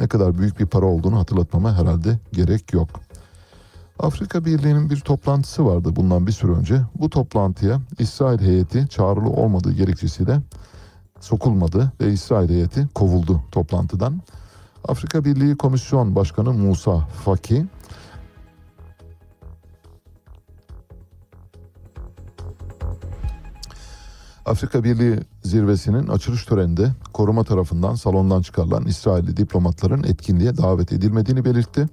[0.00, 2.88] ne kadar büyük bir para olduğunu hatırlatmama herhalde gerek yok.
[3.98, 6.80] Afrika Birliği'nin bir toplantısı vardı bundan bir süre önce.
[6.94, 10.40] Bu toplantıya İsrail heyeti çağrılı olmadığı gerekçesiyle
[11.20, 14.22] sokulmadı ve İsrail heyeti kovuldu toplantıdan.
[14.88, 17.66] Afrika Birliği Komisyon Başkanı Musa Faki
[24.48, 31.88] Afrika Birliği zirvesinin açılış töreninde koruma tarafından salondan çıkarılan İsrailli diplomatların etkinliğe davet edilmediğini belirtti.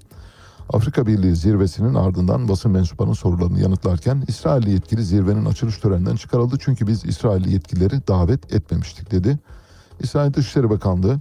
[0.73, 6.87] Afrika Birliği zirvesinin ardından basın mensuplarının sorularını yanıtlarken İsrailli yetkili zirvenin açılış töreninden çıkarıldı çünkü
[6.87, 9.39] biz İsrailli yetkilileri davet etmemiştik dedi.
[9.99, 11.19] İsrail Dışişleri Bakanlığı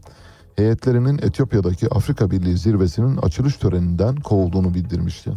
[0.57, 5.31] heyetlerinin Etiyopya'daki Afrika Birliği zirvesinin açılış töreninden kovulduğunu bildirmişti.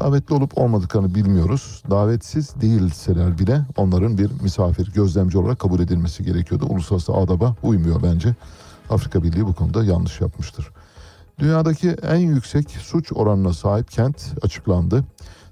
[0.00, 1.82] Davetli olup olmadıklarını bilmiyoruz.
[1.90, 6.66] Davetsiz değilseler bile onların bir misafir, gözlemci olarak kabul edilmesi gerekiyordu.
[6.66, 8.34] Uluslararası adaba uymuyor bence.
[8.90, 10.70] Afrika Birliği bu konuda yanlış yapmıştır.
[11.38, 15.04] Dünyadaki en yüksek suç oranına sahip kent açıklandı.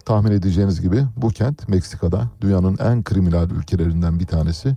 [0.05, 4.77] Tahmin edeceğiniz gibi bu kent Meksika'da dünyanın en kriminal ülkelerinden bir tanesi.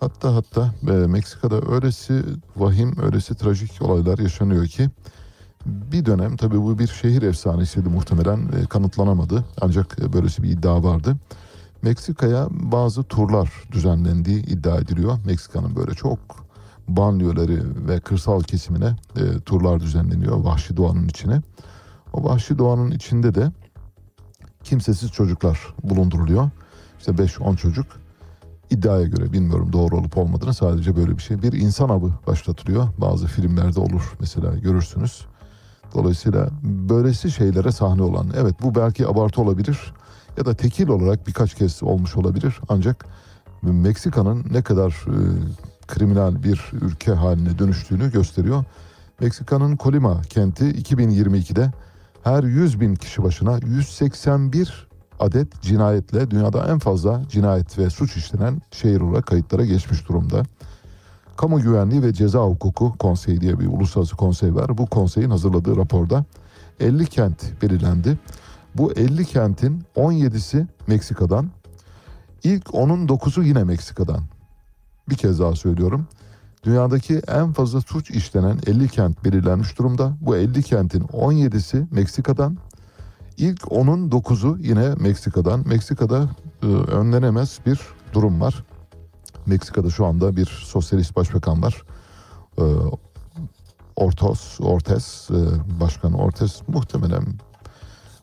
[0.00, 2.22] Hatta hatta e, Meksika'da öylesi
[2.56, 4.90] vahim, öylesi trajik olaylar yaşanıyor ki
[5.66, 9.44] bir dönem tabii bu bir şehir efsanesiydi muhtemelen e, kanıtlanamadı.
[9.60, 11.16] Ancak e, böylesi bir iddia vardı.
[11.82, 15.18] Meksika'ya bazı turlar düzenlendiği iddia ediliyor.
[15.26, 16.18] Meksika'nın böyle çok
[16.88, 21.42] banliyöleri ve kırsal kesimine e, turlar düzenleniyor vahşi doğanın içine.
[22.12, 23.52] O vahşi doğanın içinde de
[24.64, 26.50] kimsesiz çocuklar bulunduruluyor.
[26.98, 27.86] İşte 5-10 çocuk
[28.70, 31.42] iddiaya göre bilmiyorum doğru olup olmadığını sadece böyle bir şey.
[31.42, 32.88] Bir insan avı başlatılıyor.
[32.98, 35.26] Bazı filmlerde olur mesela görürsünüz.
[35.94, 39.94] Dolayısıyla böylesi şeylere sahne olan evet bu belki abartı olabilir
[40.36, 43.06] ya da tekil olarak birkaç kez olmuş olabilir ancak
[43.62, 45.16] Meksika'nın ne kadar e,
[45.86, 48.64] kriminal bir ülke haline dönüştüğünü gösteriyor.
[49.20, 51.72] Meksika'nın Colima kenti 2022'de
[52.22, 54.88] her 100 bin kişi başına 181
[55.20, 60.42] adet cinayetle dünyada en fazla cinayet ve suç işlenen şehir olarak kayıtlara geçmiş durumda.
[61.36, 64.78] Kamu Güvenliği ve Ceza Hukuku Konseyi diye bir uluslararası konsey var.
[64.78, 66.24] Bu konseyin hazırladığı raporda
[66.80, 68.18] 50 kent belirlendi.
[68.74, 71.50] Bu 50 kentin 17'si Meksika'dan.
[72.44, 74.22] İlk 10'un 9'u yine Meksika'dan.
[75.08, 76.06] Bir kez daha söylüyorum.
[76.62, 80.16] Dünyadaki en fazla suç işlenen 50 kent belirlenmiş durumda.
[80.20, 82.58] Bu 50 kentin 17'si Meksika'dan.
[83.36, 85.68] İlk 10'un 9'u yine Meksika'dan.
[85.68, 86.28] Meksika'da
[86.62, 87.80] e, önlenemez bir
[88.12, 88.64] durum var.
[89.46, 91.82] Meksika'da şu anda bir sosyalist başbakan var.
[92.58, 92.64] E,
[93.96, 95.34] Ortos, Ortes, e,
[95.80, 97.24] Başkan Ortes muhtemelen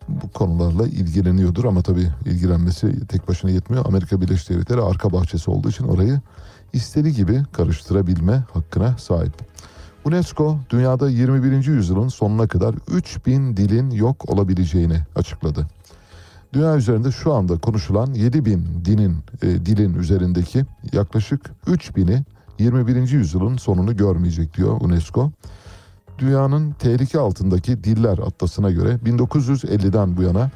[0.07, 3.85] bu konularla ilgileniyordur ama tabii ilgilenmesi tek başına yetmiyor.
[3.85, 6.21] Amerika Birleşik Devletleri arka bahçesi olduğu için orayı
[6.73, 9.33] istediği gibi karıştırabilme hakkına sahip.
[10.05, 11.65] UNESCO dünyada 21.
[11.65, 15.67] yüzyılın sonuna kadar 3000 dilin yok olabileceğini açıkladı.
[16.53, 22.23] Dünya üzerinde şu anda konuşulan 7000 dinin e, dilin üzerindeki yaklaşık 3000'i
[22.59, 23.09] 21.
[23.09, 25.31] yüzyılın sonunu görmeyecek diyor UNESCO.
[26.17, 30.51] Dünyanın tehlike altındaki diller atlasına göre 1950'den bu yana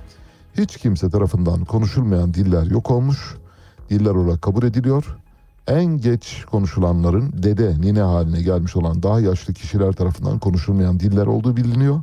[0.58, 3.36] hiç kimse tarafından konuşulmayan diller yok olmuş.
[3.90, 5.18] Diller olarak kabul ediliyor.
[5.68, 11.58] En geç konuşulanların dede, nine haline gelmiş olan daha yaşlı kişiler tarafından konuşulmayan diller olduğu
[11.58, 12.02] biliniyor.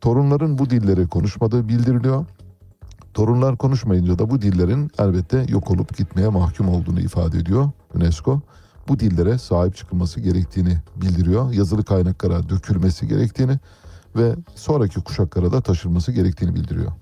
[0.00, 2.26] Torunların bu dilleri konuşmadığı bildiriliyor.
[3.14, 8.40] Torunlar konuşmayınca da bu dillerin elbette yok olup gitmeye mahkum olduğunu ifade ediyor UNESCO.
[8.88, 11.52] Bu dillere sahip çıkılması gerektiğini bildiriyor.
[11.52, 13.58] Yazılı kaynaklara dökülmesi gerektiğini
[14.16, 16.92] ve sonraki kuşaklara da taşınması gerektiğini bildiriyor.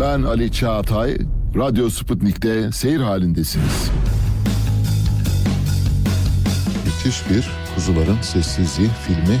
[0.00, 1.18] Ben Ali Çağatay,
[1.56, 3.90] Radyo Sputnik'te seyir halindesiniz.
[7.06, 9.40] müthiş bir Kuzuların Sessizliği filmi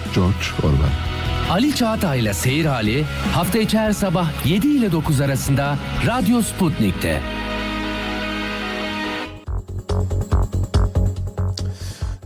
[0.15, 1.11] George Orwell
[1.51, 5.77] Ali Çağatay'la Seyir Hali hafta içi her sabah 7 ile 9 arasında
[6.07, 7.21] Radyo Sputnik'te.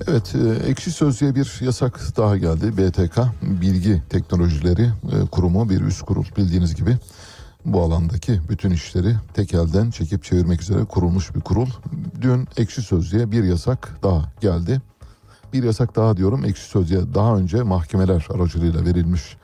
[0.08, 2.78] Evet, e, ekşi sözlüğe bir yasak daha geldi.
[2.78, 6.98] BTK, Bilgi Teknolojileri e, Kurumu bir üst kurul bildiğiniz gibi.
[7.66, 11.68] Bu alandaki bütün işleri tek elden çekip çevirmek üzere kurulmuş bir kurul.
[12.22, 14.82] Dün ekşi sözlüğe bir yasak daha geldi.
[15.56, 19.38] Bir yasak daha diyorum ekşi sözlüğe daha önce mahkemeler aracılığıyla verilmiş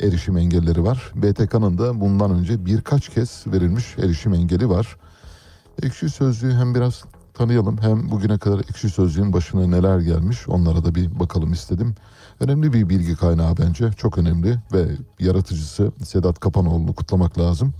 [0.00, 1.12] erişim engelleri var.
[1.14, 4.96] BTK'nın da bundan önce birkaç kez verilmiş erişim engeli var.
[5.82, 7.04] Ekşi sözlüğü hem biraz
[7.34, 11.94] tanıyalım hem bugüne kadar ekşi sözlüğün başına neler gelmiş onlara da bir bakalım istedim.
[12.40, 14.86] Önemli bir bilgi kaynağı bence çok önemli ve
[15.18, 17.74] yaratıcısı Sedat Kapanoğlu'nu kutlamak lazım.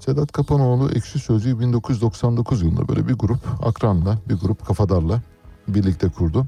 [0.00, 5.22] Sedat Kapanoğlu ekşi sözlüğü 1999 yılında böyle bir grup akranla bir grup kafadarla
[5.68, 6.46] birlikte kurdu.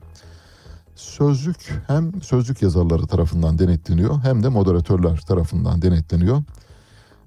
[0.99, 6.43] Sözlük hem sözlük yazarları tarafından denetleniyor hem de moderatörler tarafından denetleniyor.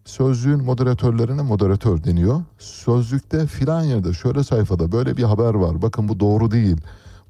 [0.06, 2.42] Sözlüğün moderatörlerine moderatör deniyor.
[2.60, 5.82] Sözlükte filan yerde şöyle sayfada böyle bir haber var.
[5.82, 6.78] Bakın bu doğru değil.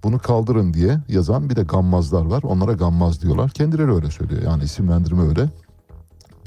[0.04, 2.44] Bunu kaldırın diye yazan bir de gammazlar var.
[2.44, 3.50] Onlara gammaz diyorlar.
[3.50, 4.42] Kendileri öyle söylüyor.
[4.42, 5.50] Yani isimlendirme öyle.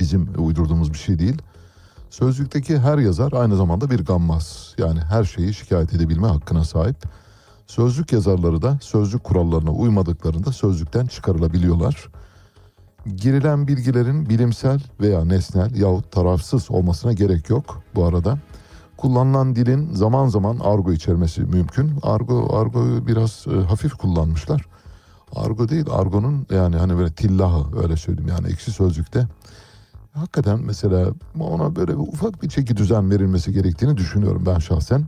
[0.00, 1.42] Bizim uydurduğumuz bir şey değil.
[2.10, 4.74] Sözlükteki her yazar aynı zamanda bir gammaz.
[4.78, 6.96] Yani her şeyi şikayet edebilme hakkına sahip.
[7.66, 12.08] Sözlük yazarları da sözlük kurallarına uymadıklarında sözlükten çıkarılabiliyorlar.
[13.16, 18.38] Girilen bilgilerin bilimsel veya nesnel yahut tarafsız olmasına gerek yok bu arada.
[18.96, 21.92] Kullanılan dilin zaman zaman argo içermesi mümkün.
[22.02, 24.66] Argo argoyu biraz e, hafif kullanmışlar.
[25.36, 29.26] Argo değil, argonun yani hani böyle tillahı öyle söyleyeyim yani ekşi sözlükte.
[30.12, 31.06] Hakikaten mesela
[31.40, 35.04] ona böyle ufak bir çeki düzen verilmesi gerektiğini düşünüyorum ben şahsen.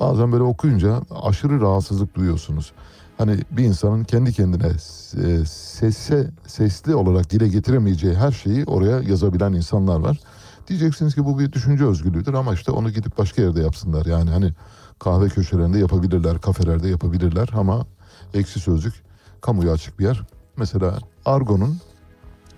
[0.00, 2.72] Bazen böyle okuyunca aşırı rahatsızlık duyuyorsunuz.
[3.18, 9.52] Hani bir insanın kendi kendine e, sesse, sesli olarak dile getiremeyeceği her şeyi oraya yazabilen
[9.52, 10.20] insanlar var.
[10.68, 14.06] Diyeceksiniz ki bu bir düşünce özgürlüğüdür ama işte onu gidip başka yerde yapsınlar.
[14.06, 14.52] Yani hani
[14.98, 17.86] kahve köşelerinde yapabilirler, kafelerde yapabilirler ama
[18.34, 18.94] eksi sözlük
[19.40, 20.22] kamuya açık bir yer.
[20.56, 21.78] Mesela argonun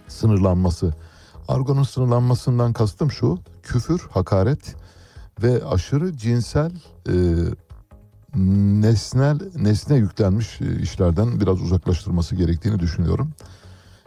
[0.08, 0.94] sınırlanması.
[1.48, 4.74] Argonun sınırlanmasından kastım şu, küfür, hakaret
[5.42, 6.70] ve aşırı cinsel
[7.08, 7.14] e,
[8.80, 13.30] nesnel nesne yüklenmiş e, işlerden biraz uzaklaştırması gerektiğini düşünüyorum.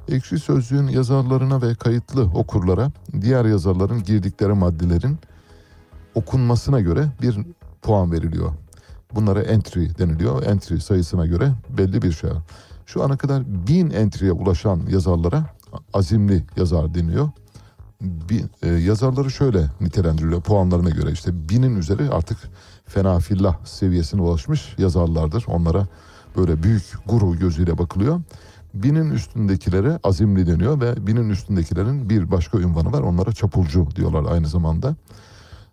[0.07, 2.91] Ekşi Sözlüğün yazarlarına ve kayıtlı okurlara
[3.21, 5.17] diğer yazarların girdikleri maddelerin
[6.15, 7.39] okunmasına göre bir
[7.81, 8.51] puan veriliyor.
[9.15, 10.43] Bunlara entry deniliyor.
[10.43, 12.29] Entry sayısına göre belli bir şey.
[12.85, 15.45] Şu ana kadar bin entry'ye ulaşan yazarlara
[15.93, 17.29] azimli yazar deniyor.
[18.01, 22.37] Bin, e, yazarları şöyle nitelendiriliyor puanlarına göre işte binin üzeri artık
[22.85, 25.43] fena fillah seviyesine ulaşmış yazarlardır.
[25.47, 25.87] Onlara
[26.37, 28.21] böyle büyük guru gözüyle bakılıyor.
[28.73, 33.01] Binin üstündekilere azimli deniyor ve binin üstündekilerin bir başka ünvanı var.
[33.01, 34.95] Onlara çapulcu diyorlar aynı zamanda.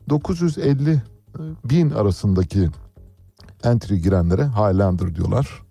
[0.09, 1.03] 950
[1.65, 2.69] bin arasındaki
[3.65, 5.63] entry girenlere Highlander diyorlar.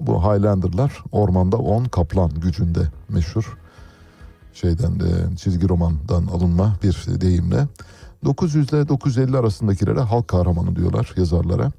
[0.00, 3.58] Bu Highlander'lar ormanda 10 kaplan gücünde meşhur
[4.54, 7.66] şeyden de çizgi romandan alınma bir deyimle.
[8.24, 11.72] 900 ile 950 arasındakilere halk kahramanı diyorlar yazarlara.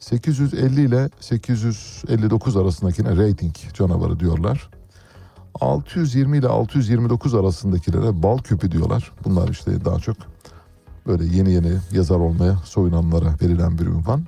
[0.00, 4.70] 850 ile 859 arasındakine rating canavarı diyorlar.
[5.60, 9.12] 620 ile 629 arasındakilere bal küpü diyorlar.
[9.24, 10.16] Bunlar işte daha çok
[11.06, 14.24] böyle yeni yeni yazar olmaya soyunanlara verilen bir ünvan.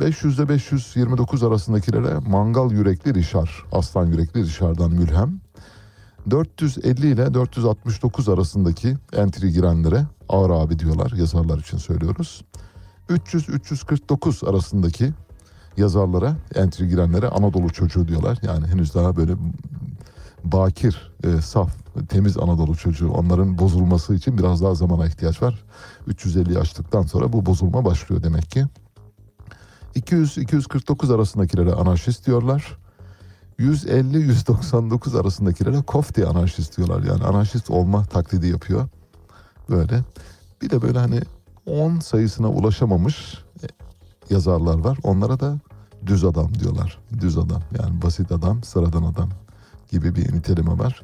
[0.00, 5.40] 500 ile 529 arasındakilere mangal yürekli Rişar, aslan yürekli Rişar'dan mülhem.
[6.30, 12.44] 450 ile 469 arasındaki entry girenlere ağır abi diyorlar yazarlar için söylüyoruz.
[13.08, 15.12] 300-349 arasındaki
[15.76, 18.38] yazarlara entry girenlere Anadolu çocuğu diyorlar.
[18.42, 19.32] Yani henüz daha böyle
[20.44, 21.70] bakir, e, saf,
[22.08, 23.10] temiz Anadolu çocuğu.
[23.10, 25.64] Onların bozulması için biraz daha zamana ihtiyaç var.
[26.06, 28.64] 350 açtıktan sonra bu bozulma başlıyor demek ki.
[29.96, 32.78] 200-249 arasındakilere anarşist diyorlar.
[33.58, 37.02] 150-199 arasındakilere kofte anarşist diyorlar.
[37.02, 38.88] Yani anarşist olma taklidi yapıyor.
[39.70, 40.04] Böyle.
[40.62, 41.20] Bir de böyle hani
[41.66, 43.38] 10 sayısına ulaşamamış
[44.30, 44.98] yazarlar var.
[45.02, 45.58] Onlara da
[46.06, 46.98] düz adam diyorlar.
[47.20, 49.28] Düz adam yani basit adam, sıradan adam
[49.90, 51.02] gibi bir niteleme var.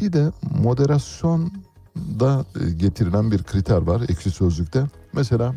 [0.00, 0.32] Bir de
[0.62, 2.44] moderasyonda
[2.76, 4.84] getirilen bir kriter var ekşi sözlükte.
[5.12, 5.54] Mesela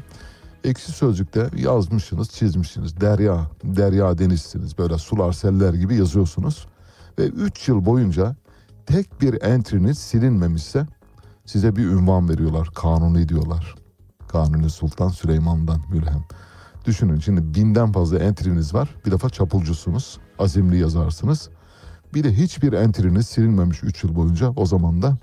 [0.64, 3.02] Eksi sözlükte yazmışsınız, çizmişsiniz.
[3.02, 4.78] Derya, derya denizsiniz.
[4.78, 6.68] Böyle sular, seller gibi yazıyorsunuz.
[7.20, 8.36] Ve 3 yıl boyunca
[8.86, 10.86] tek bir entry'niz silinmemişse
[11.46, 12.70] size bir ünvan veriyorlar.
[12.76, 13.76] Kanuni diyorlar.
[14.28, 16.24] Kanuni Sultan Süleyman'dan mülhem.
[16.86, 18.96] Düşünün şimdi binden fazla entry'niz var.
[19.06, 20.20] Bir defa çapulcusunuz.
[20.40, 21.50] Azimli yazarsınız.
[22.14, 24.50] Bir de hiçbir entry'niz silinmemiş 3 yıl boyunca.
[24.56, 25.18] O zaman da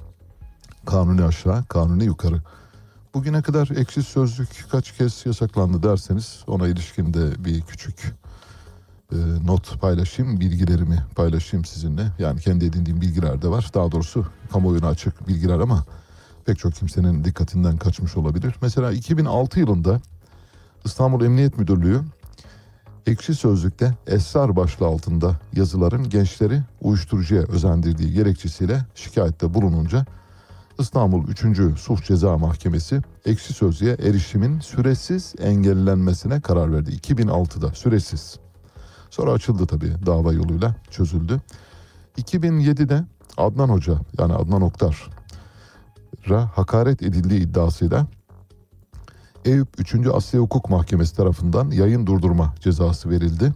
[0.87, 2.43] kanuni aşağı, kanuni yukarı.
[3.15, 8.15] Bugüne kadar ekşi sözlük kaç kez yasaklandı derseniz ona ilişkin de bir küçük
[9.13, 12.03] e, not paylaşayım, bilgilerimi paylaşayım sizinle.
[12.19, 13.71] Yani kendi edindiğim bilgiler de var.
[13.75, 15.85] Daha doğrusu kamuoyuna açık bilgiler ama
[16.47, 18.55] pek çok kimsenin dikkatinden kaçmış olabilir.
[18.63, 20.01] Mesela 2006 yılında
[20.85, 22.01] İstanbul Emniyet Müdürlüğü
[23.07, 30.07] Ekşi Sözlük'te esrar başlığı altında yazıların gençleri uyuşturucuya özendirdiği gerekçesiyle şikayette bulununca
[30.79, 31.81] İstanbul 3.
[31.81, 36.91] Suç Ceza Mahkemesi ekşi sözlüğe erişimin süresiz engellenmesine karar verdi.
[36.91, 38.39] 2006'da süresiz.
[39.11, 41.41] Sonra açıldı tabii dava yoluyla çözüldü.
[42.19, 43.05] 2007'de
[43.37, 48.07] Adnan Hoca yani Adnan Oktar'a hakaret edildiği iddiasıyla
[49.45, 49.95] Eyüp 3.
[50.15, 53.53] Asya Hukuk Mahkemesi tarafından yayın durdurma cezası verildi.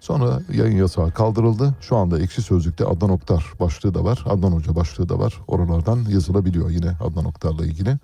[0.00, 1.74] Sonra yayın yasağı kaldırıldı.
[1.80, 4.24] Şu anda ekşi sözlükte Adnan Oktar başlığı da var.
[4.26, 5.40] Adnan Hoca başlığı da var.
[5.48, 7.98] Oralardan yazılabiliyor yine Adnan Oktar'la ilgili.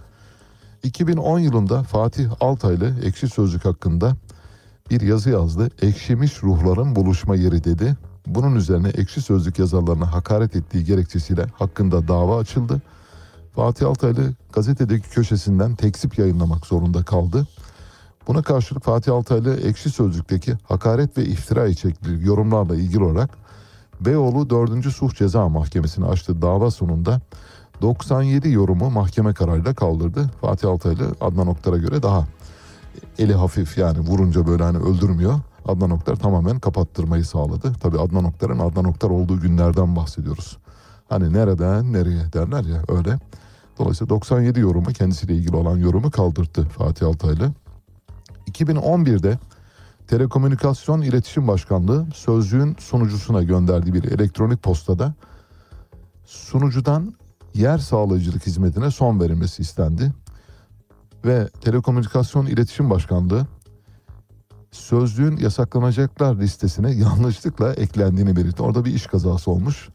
[0.82, 4.16] 2010 yılında Fatih Altaylı ekşi sözlük hakkında
[4.90, 5.70] bir yazı yazdı.
[5.82, 7.96] Ekşimiş ruhların buluşma yeri dedi.
[8.26, 12.82] Bunun üzerine ekşi sözlük yazarlarına hakaret ettiği gerekçesiyle hakkında dava açıldı.
[13.54, 17.46] Fatih Altaylı gazetedeki köşesinden tekzip yayınlamak zorunda kaldı.
[18.26, 23.30] Buna karşılık Fatih Altaylı ekşi sözlükteki hakaret ve iftira içerikli yorumlarla ilgili olarak
[24.00, 24.92] Beyoğlu 4.
[24.92, 27.20] Suç Ceza Mahkemesi'ne açtığı dava sonunda
[27.82, 30.30] 97 yorumu mahkeme kararıyla kaldırdı.
[30.40, 32.24] Fatih Altaylı Adnan Oktar'a göre daha
[33.18, 35.40] eli hafif yani vurunca böyle hani öldürmüyor.
[35.66, 37.72] Adnan Oktar tamamen kapattırmayı sağladı.
[37.80, 40.58] Tabii Adnan Oktar'ın Adnan Oktar olduğu günlerden bahsediyoruz.
[41.08, 43.18] Hani nereden nereye derler ya öyle.
[43.78, 47.52] Dolayısıyla 97 yorumu kendisiyle ilgili olan yorumu kaldırdı Fatih Altaylı.
[48.50, 49.38] 2011'de
[50.06, 55.14] Telekomünikasyon İletişim Başkanlığı sözlüğün sunucusuna gönderdiği bir elektronik postada
[56.26, 57.14] sunucudan
[57.54, 60.12] yer sağlayıcılık hizmetine son verilmesi istendi.
[61.24, 63.46] Ve Telekomünikasyon İletişim Başkanlığı
[64.70, 68.62] sözlüğün yasaklanacaklar listesine yanlışlıkla eklendiğini belirtti.
[68.62, 69.88] Orada bir iş kazası olmuş.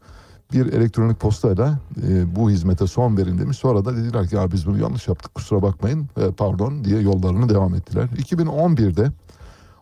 [0.52, 1.78] Bir elektronik postayla
[2.08, 3.56] e, bu hizmete son verin demiş.
[3.56, 7.48] Sonra da dediler ki ya biz bunu yanlış yaptık kusura bakmayın e, pardon diye yollarını
[7.48, 8.04] devam ettiler.
[8.04, 9.12] 2011'de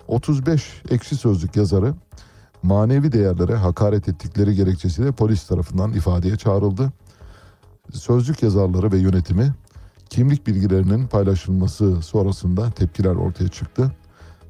[0.09, 1.95] 35 ekşi sözlük yazarı
[2.63, 6.93] manevi değerlere hakaret ettikleri gerekçesiyle polis tarafından ifadeye çağrıldı.
[7.93, 9.53] Sözlük yazarları ve yönetimi
[10.11, 13.93] kimlik bilgilerinin paylaşılması sonrasında tepkiler ortaya çıktı.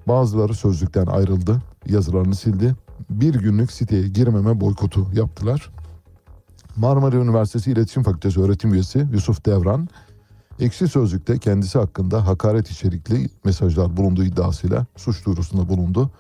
[0.09, 2.75] Bazıları sözlükten ayrıldı, yazılarını sildi.
[3.11, 5.71] Bir günlük siteye girmeme boykotu yaptılar.
[6.79, 9.89] Marmara Üniversitesi İletişim Fakültesi öğretim üyesi Yusuf Devran,
[10.61, 16.11] Ekşi Sözlük'te kendisi hakkında hakaret içerikli mesajlar bulunduğu iddiasıyla suç duyurusunda bulundu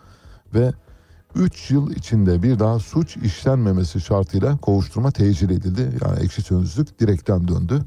[0.55, 0.73] ve
[1.35, 5.99] 3 yıl içinde bir daha suç işlenmemesi şartıyla kovuşturma tecil edildi.
[6.05, 7.83] Yani Ekşi Sözlük direkten döndü.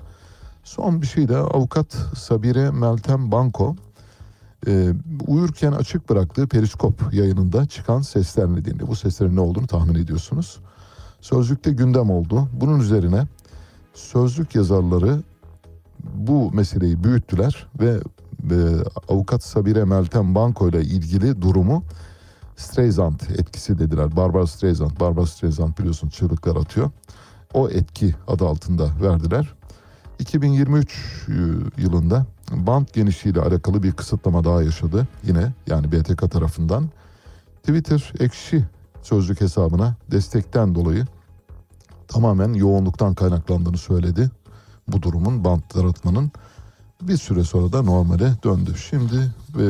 [0.63, 3.75] Son bir şey de avukat Sabire Meltem Banko
[4.67, 4.93] e,
[5.27, 10.59] uyurken açık bıraktığı periskop yayınında çıkan sesler nedeniyle bu seslerin ne olduğunu tahmin ediyorsunuz.
[11.21, 12.49] Sözlükte gündem oldu.
[12.53, 13.27] Bunun üzerine
[13.93, 15.23] sözlük yazarları
[16.03, 17.99] bu meseleyi büyüttüler ve
[18.51, 18.57] e,
[19.09, 21.83] avukat Sabire Meltem Banko ile ilgili durumu
[22.55, 24.15] Streisand etkisi dediler.
[24.15, 26.91] Barbara Streisand, Barbara Streisand biliyorsun çığlıklar atıyor.
[27.53, 29.53] O etki adı altında verdiler.
[30.19, 31.27] 2023
[31.77, 35.07] yılında bant genişliğiyle alakalı bir kısıtlama daha yaşadı.
[35.23, 36.89] Yine yani BTK tarafından.
[37.63, 38.65] Twitter ekşi
[39.01, 41.05] sözlük hesabına destekten dolayı
[42.07, 44.31] tamamen yoğunluktan kaynaklandığını söyledi.
[44.87, 46.31] Bu durumun bant yaratmanın
[47.01, 48.73] bir süre sonra da normale döndü.
[48.89, 49.65] Şimdi e,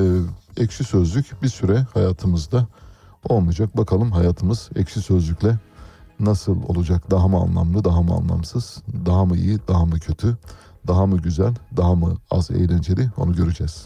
[0.63, 2.67] ekşi sözlük bir süre hayatımızda
[3.29, 3.77] olmayacak.
[3.77, 5.59] Bakalım hayatımız ekşi sözlükle
[6.19, 7.11] nasıl olacak?
[7.11, 8.83] Daha mı anlamlı, daha mı anlamsız?
[9.05, 10.37] Daha mı iyi, daha mı kötü?
[10.87, 13.09] Daha mı güzel, daha mı az eğlenceli?
[13.17, 13.85] Onu göreceğiz.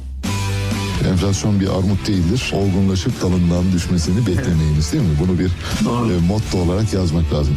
[1.09, 2.53] Enflasyon bir armut değildir.
[2.55, 5.15] Olgunlaşıp dalından düşmesini beklemeyiniz değil mi?
[5.19, 7.55] Bunu bir e, motto olarak yazmak lazım.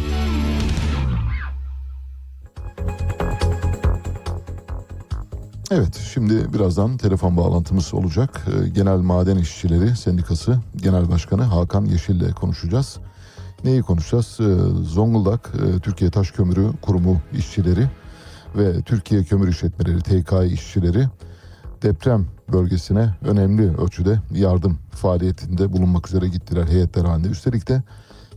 [5.71, 8.45] Evet şimdi birazdan telefon bağlantımız olacak.
[8.47, 12.97] Ee, Genel Maden İşçileri Sendikası Genel Başkanı Hakan Yeşil ile konuşacağız.
[13.63, 14.37] Neyi konuşacağız?
[14.39, 14.43] Ee,
[14.83, 17.89] Zonguldak e, Türkiye Taş Kömürü Kurumu işçileri
[18.57, 21.07] ve Türkiye Kömür İşletmeleri TKİ işçileri
[21.81, 27.27] deprem bölgesine önemli ölçüde yardım faaliyetinde bulunmak üzere gittiler heyetler halinde.
[27.27, 27.83] Üstelik de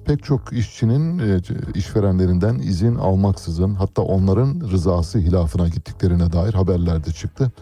[0.04, 1.40] pek çok işçinin e,
[1.74, 7.52] işverenlerinden izin almaksızın hatta onların rızası hilafına gittiklerine dair haberler de çıktı.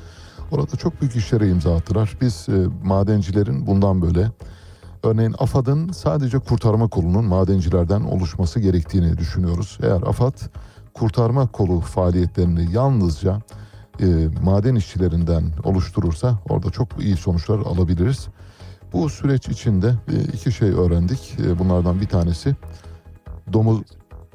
[0.50, 2.16] Orada çok büyük işlere imza attılar.
[2.20, 4.30] Biz e, madencilerin bundan böyle
[5.02, 9.78] örneğin AFAD'ın sadece kurtarma kolunun madencilerden oluşması gerektiğini düşünüyoruz.
[9.82, 10.38] Eğer AFAD
[10.94, 13.42] kurtarma kolu faaliyetlerini yalnızca
[14.00, 14.06] e,
[14.44, 18.28] maden işçilerinden oluşturursa orada çok iyi sonuçlar alabiliriz.
[18.92, 21.36] Bu süreç içinde e, iki şey öğrendik.
[21.46, 22.56] E, bunlardan bir tanesi
[23.52, 23.82] domuz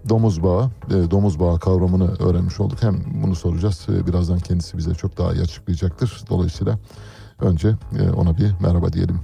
[0.09, 2.83] domuz bağı, e, domuz bağı kavramını öğrenmiş olduk.
[2.83, 3.87] Hem bunu soracağız.
[3.89, 6.21] E, birazdan kendisi bize çok daha iyi açıklayacaktır.
[6.29, 6.79] Dolayısıyla
[7.39, 9.19] önce e, ona bir merhaba diyelim.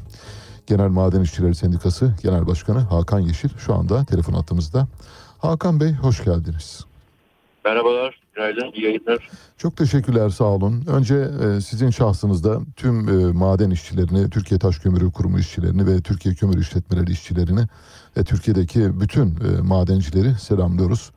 [0.67, 4.87] Genel Maden İşçileri Sendikası Genel Başkanı Hakan Yeşil şu anda telefon hattımızda.
[5.37, 6.85] Hakan Bey hoş geldiniz.
[7.65, 9.29] Merhabalar, günaydın, iyi yayınlar.
[9.57, 10.83] Çok teşekkürler sağ olun.
[10.87, 16.35] Önce e, sizin şahsınızda tüm e, maden işçilerini, Türkiye Taş Kömürü Kurumu işçilerini ve Türkiye
[16.35, 17.61] Kömür İşletmeleri işçilerini
[18.17, 21.11] ve Türkiye'deki bütün e, madencileri selamlıyoruz.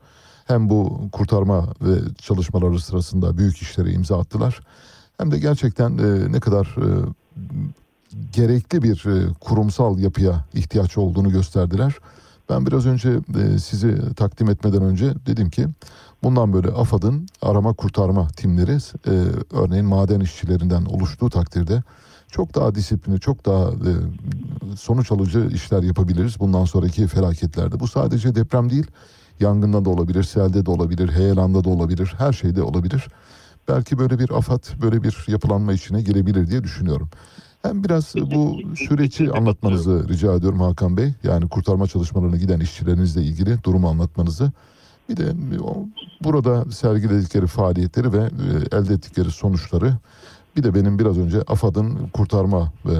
[0.45, 4.59] Hem bu kurtarma ve çalışmaları sırasında büyük işlere imza attılar.
[5.17, 6.87] Hem de gerçekten e, ne kadar e,
[8.33, 11.93] gerekli bir e, kurumsal yapıya ihtiyaç olduğunu gösterdiler.
[12.49, 15.67] Ben biraz önce e, sizi takdim etmeden önce dedim ki
[16.23, 18.77] bundan böyle AFAD'ın arama kurtarma timleri
[19.07, 19.11] e,
[19.51, 21.83] örneğin maden işçilerinden oluştuğu takdirde
[22.31, 23.91] çok daha disiplinli, çok daha e,
[24.77, 27.79] sonuç alıcı işler yapabiliriz bundan sonraki felaketlerde.
[27.79, 28.87] Bu sadece deprem değil,
[29.39, 33.07] yangında da olabilir, selde de olabilir, heyelanda da olabilir, her şeyde olabilir.
[33.67, 37.09] Belki böyle bir afat, böyle bir yapılanma içine girebilir diye düşünüyorum.
[37.61, 41.13] Hem biraz bu süreci anlatmanızı rica ediyorum Hakan Bey.
[41.23, 44.51] Yani kurtarma çalışmalarına giden işçilerinizle ilgili durumu anlatmanızı.
[45.11, 45.33] Bir de
[45.63, 45.85] o,
[46.23, 49.93] burada sergiledikleri faaliyetleri ve e, elde ettikleri sonuçları.
[50.55, 52.95] Bir de benim biraz önce AFAD'ın kurtarma e,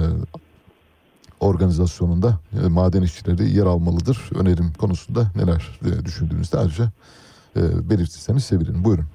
[1.40, 6.84] organizasyonunda e, maden işçileri yer almalıdır önerim konusunda neler e, düşündüğünüzde ayrıca
[7.56, 8.84] e, belirtirseniz sevinirim.
[8.84, 9.06] Buyurun.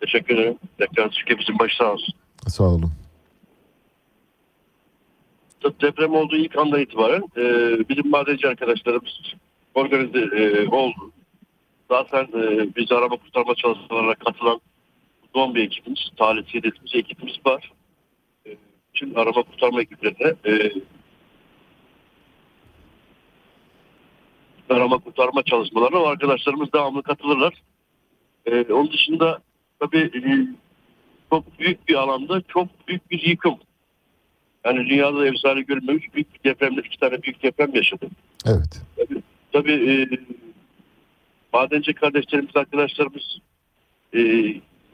[0.00, 0.58] Teşekkür ederim.
[0.78, 2.14] Tekrar Türkiye'mizin başı sağ olsun.
[2.48, 2.92] Sağ olun.
[5.80, 7.44] Deprem olduğu ilk andan itibaren e,
[7.88, 9.34] bizim madenci arkadaşlarımız
[9.74, 11.10] organize e, oldu.
[11.90, 14.60] Zaten e, biz arama kurtarma çalışmalarına katılan
[15.34, 17.72] son bir ekibimiz, talihsiz dediğimiz ekibimiz var.
[18.46, 18.56] E,
[18.94, 20.72] bütün arama kurtarma ekiplerine e,
[24.70, 27.54] arama kurtarma çalışmalarına o arkadaşlarımız devamlı katılırlar.
[28.46, 29.38] E, onun dışında
[29.80, 30.48] tabii e,
[31.30, 33.54] çok büyük bir alanda çok büyük bir yıkım.
[34.64, 38.06] Yani dünyada da efsane görülmemiş büyük bir depremde iki tane büyük deprem yaşadı.
[38.46, 38.82] Evet.
[38.96, 39.94] Tabii, tabii e,
[41.54, 43.38] madenci kardeşlerimiz, arkadaşlarımız
[44.12, 44.20] e,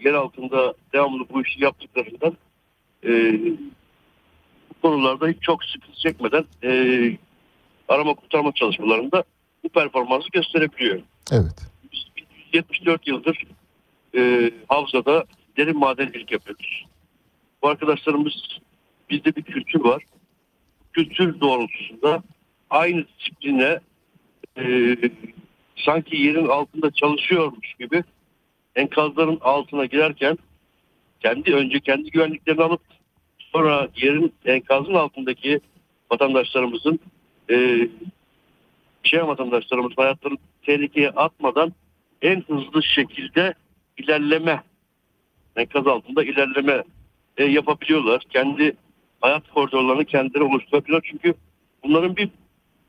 [0.05, 2.37] yer altında devamlı bu işi yaptıklarından
[3.05, 3.11] e,
[4.71, 6.71] bu konularda hiç çok sıkıntı çekmeden e,
[7.89, 9.25] arama kurtarma çalışmalarında
[9.65, 11.01] bu performansı gösterebiliyor.
[11.33, 11.71] Evet.
[12.53, 13.45] 74 yıldır
[14.17, 15.25] e, havzada
[15.57, 16.87] derin madencilik yapıyoruz.
[17.63, 18.35] Bu arkadaşlarımız
[19.11, 20.03] bizde bir kültür var.
[20.93, 22.23] Kültür doğrultusunda
[22.71, 23.81] aynı disipline
[24.57, 24.97] e,
[25.85, 28.05] sanki yerin altında çalışıyormuş gibi
[28.77, 30.39] enkazların altına girerken
[31.21, 32.81] kendi önce kendi güvenliklerini alıp
[33.39, 35.61] sonra yerin enkazın altındaki
[36.11, 37.01] vatandaşlarımızın
[37.51, 37.89] e,
[39.03, 41.73] şey vatandaşlarımız hayatlarını tehlikeye atmadan
[42.23, 43.55] en hızlı şekilde
[43.99, 44.63] ilerleme
[45.57, 46.85] enkaz altında ilerleme
[47.37, 48.23] e, yapabiliyorlar.
[48.31, 48.77] Kendi
[49.21, 51.09] hayat koridorlarını kendileri oluşturabiliyorlar.
[51.11, 51.35] Çünkü
[51.85, 52.29] bunların bir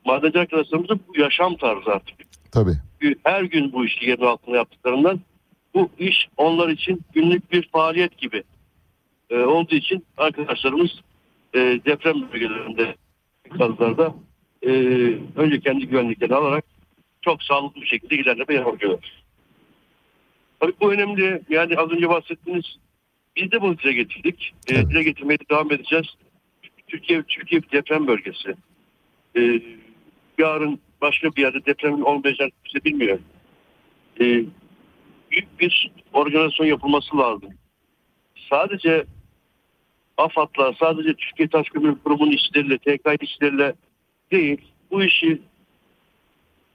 [0.06, 2.31] madenci arkadaşlarımızın yaşam tarzı artık.
[2.52, 2.78] Tabii.
[3.24, 5.20] Her gün bu işi yerin altında yaptıklarından
[5.74, 8.44] bu iş onlar için günlük bir faaliyet gibi
[9.30, 10.92] e, olduğu için arkadaşlarımız
[11.54, 12.96] e, deprem bölgelerinde
[13.52, 14.16] enkazlarda
[14.62, 14.70] e,
[15.36, 16.66] önce kendi güvenliklerini alarak
[17.22, 19.24] çok sağlıklı bir şekilde ilerleme yapabiliyorlar.
[20.60, 21.42] Tabii bu önemli.
[21.50, 22.66] Yani az önce bahsettiğiniz
[23.36, 24.54] biz de bunu dile getirdik.
[24.68, 26.06] E, dile getirmeye devam edeceğiz.
[26.88, 28.56] Türkiye Türkiye bir deprem bölgesi.
[29.38, 29.62] E,
[30.38, 33.20] yarın başka bir yerde depremin olmayacağını kimse bilmiyor.
[34.20, 34.26] E,
[35.32, 37.50] büyük bir organizasyon yapılması lazım.
[38.50, 39.06] Sadece
[40.18, 43.74] AFAD'la, sadece Türkiye Taş Kömür Kurumu'nun işleriyle, TK işleriyle
[44.32, 44.62] değil,
[44.92, 45.42] bu işi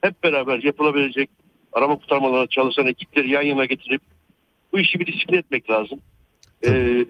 [0.01, 1.31] hep beraber yapılabilecek
[1.73, 4.03] arama kurtarmalarına çalışan ekipleri yan yana getirip
[4.73, 6.01] bu işi bir disiplin etmek lazım.
[6.66, 7.05] Ee,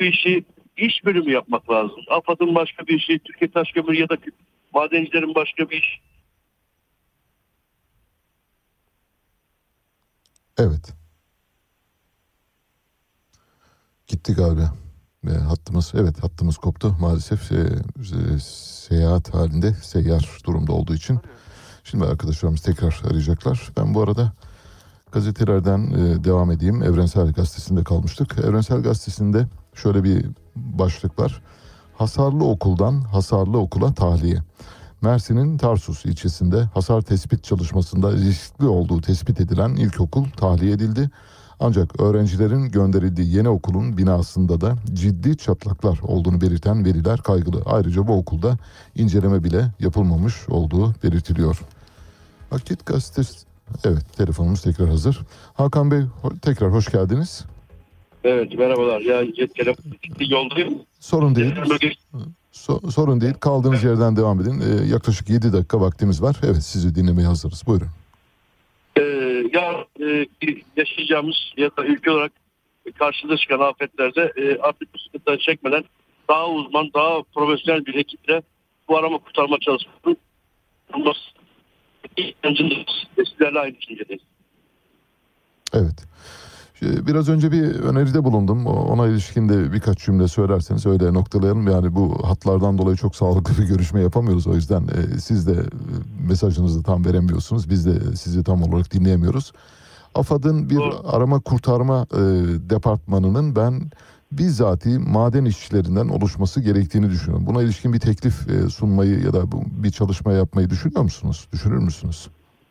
[0.00, 0.44] bu işi
[0.76, 2.00] iş bölümü yapmak lazım.
[2.08, 4.16] AFAD'ın başka bir işi, Türkiye Taş Kömür ya da
[4.74, 6.00] madencilerin başka bir iş.
[10.58, 10.92] Evet.
[14.06, 14.72] Gitti galiba.
[15.28, 18.38] E, hattımız evet hattımız koptu maalesef e, e,
[18.88, 21.20] seyahat halinde seyyar durumda olduğu için.
[21.84, 23.72] Şimdi arkadaşlarımız tekrar arayacaklar.
[23.76, 24.32] Ben bu arada
[25.12, 26.82] gazetelerden e, devam edeyim.
[26.82, 28.38] Evrensel Gazetesi'nde kalmıştık.
[28.38, 30.26] Evrensel Gazetesi'nde şöyle bir
[30.56, 31.42] başlık var.
[31.94, 34.42] Hasarlı okuldan hasarlı okula tahliye.
[35.04, 41.10] Mersin'in Tarsus ilçesinde hasar tespit çalışmasında riskli olduğu tespit edilen ilkokul tahliye edildi.
[41.60, 47.62] Ancak öğrencilerin gönderildiği yeni okulun binasında da ciddi çatlaklar olduğunu belirten veriler kaygılı.
[47.66, 48.56] Ayrıca bu okulda
[48.94, 51.60] inceleme bile yapılmamış olduğu belirtiliyor.
[52.50, 53.46] Akit gazetesi...
[53.84, 55.20] Evet telefonumuz tekrar hazır.
[55.54, 56.00] Hakan Bey
[56.42, 57.44] tekrar hoş geldiniz.
[58.24, 59.00] Evet merhabalar.
[59.00, 59.22] Ya
[59.56, 59.84] telefon
[60.20, 60.74] yoldayım.
[61.00, 61.54] Sorun değil.
[62.54, 63.34] So- sorun değil.
[63.34, 64.60] Kaldığınız yerden devam edin.
[64.60, 66.36] Ee, yaklaşık 7 dakika vaktimiz var.
[66.42, 67.62] Evet sizi dinlemeye hazırız.
[67.66, 67.88] Buyurun.
[68.96, 69.02] Ee,
[69.52, 70.26] ya e,
[70.76, 72.32] yaşayacağımız ya da ülke olarak
[72.98, 75.84] karşımıza çıkan afetlerde e, artık bu sıkıntıları çekmeden
[76.28, 78.42] daha uzman, daha profesyonel bir ekiple
[78.88, 80.16] bu arama kurtarma çalışmasının
[80.88, 81.20] yapılması
[82.16, 83.06] ihtiyacındayız.
[83.26, 84.22] Sizlerle aynı düşüncedeyiz.
[85.72, 86.04] Evet.
[86.84, 88.66] E, biraz önce bir öneride bulundum.
[88.66, 91.68] Ona ilişkin de birkaç cümle söylerseniz öyle noktalayalım.
[91.68, 94.46] Yani bu hatlardan dolayı çok sağlıklı bir görüşme yapamıyoruz.
[94.46, 95.64] O yüzden e, siz de e,
[96.28, 97.70] mesajınızı tam veremiyorsunuz.
[97.70, 99.52] Biz de sizi tam olarak dinleyemiyoruz.
[100.14, 102.20] AFAD'ın bir arama kurtarma e,
[102.70, 103.90] departmanının ben
[104.32, 107.46] bizzati maden işçilerinden oluşması gerektiğini düşünüyorum.
[107.46, 109.42] Buna ilişkin bir teklif e, sunmayı ya da
[109.84, 111.48] bir çalışma yapmayı düşünüyor musunuz?
[111.52, 112.28] Düşünür müsünüz?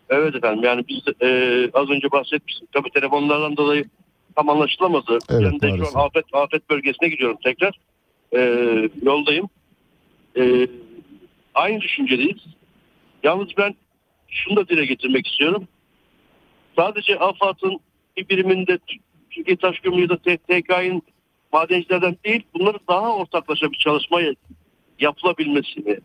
[0.10, 1.27] Evet efendim yani biz e,
[1.73, 2.68] az önce bahsetmiştim.
[2.73, 3.85] Tabii telefonlardan dolayı
[4.36, 5.20] tam anlaşılamadı.
[5.30, 7.80] Evet, ben de şu an afet, afet bölgesine gidiyorum tekrar.
[8.36, 8.40] E,
[9.02, 9.50] yoldayım.
[10.38, 10.68] E,
[11.54, 12.46] aynı düşüncedeyiz.
[13.24, 13.76] Yalnız ben
[14.30, 15.68] şunu da dile getirmek istiyorum.
[16.76, 17.80] Sadece AFAD'ın
[18.18, 18.80] bir biriminde
[19.32, 21.04] Türkiye Taş Kömürü da TK'nin
[21.54, 24.22] madencilerden değil bunları daha ortaklaşa bir çalışma
[25.00, 26.00] yapılabilmesini,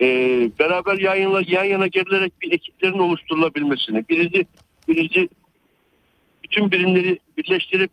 [0.00, 0.06] e,
[0.58, 4.46] beraber yan yana, yan yana gelinerek bir ekiplerin oluşturulabilmesini, birinci,
[4.88, 5.28] birinci
[6.50, 7.90] bütün birimleri birleştirip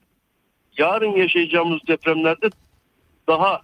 [0.78, 2.50] yarın yaşayacağımız depremlerde
[3.28, 3.62] daha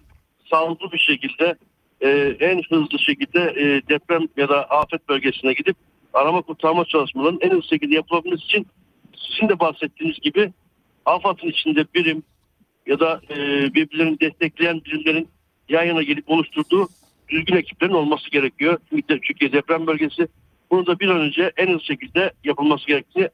[0.50, 1.54] sağlıklı bir şekilde
[2.00, 2.08] e,
[2.40, 5.76] en hızlı şekilde e, deprem ya da afet bölgesine gidip
[6.14, 8.66] arama kurtarma çalışmalarının en hızlı şekilde yapılabilmesi için
[9.16, 10.52] sizin de bahsettiğiniz gibi
[11.04, 12.22] AFAD'ın içinde birim
[12.86, 13.36] ya da e,
[13.74, 15.28] birbirlerini destekleyen birimlerin
[15.68, 16.88] yan yana gelip oluşturduğu
[17.28, 18.78] düzgün ekiplerin olması gerekiyor.
[19.22, 20.28] Çünkü deprem bölgesi
[20.70, 23.28] bunu da bir an önce en hızlı şekilde yapılması gerektiğini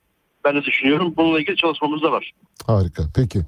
[0.46, 1.14] ben de düşünüyorum.
[1.16, 2.32] Bununla ilgili çalışmamız da var.
[2.66, 3.02] Harika.
[3.14, 3.40] Peki.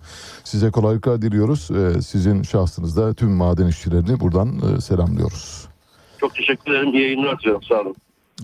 [0.44, 1.70] Size kolaylıklar diliyoruz.
[1.70, 5.68] Ee, sizin şahsınızda tüm maden işçilerini buradan e, selamlıyoruz.
[6.18, 6.94] Çok teşekkür ederim.
[6.94, 7.62] İyi yayınlar diliyorum.
[7.62, 7.96] Sağ olun.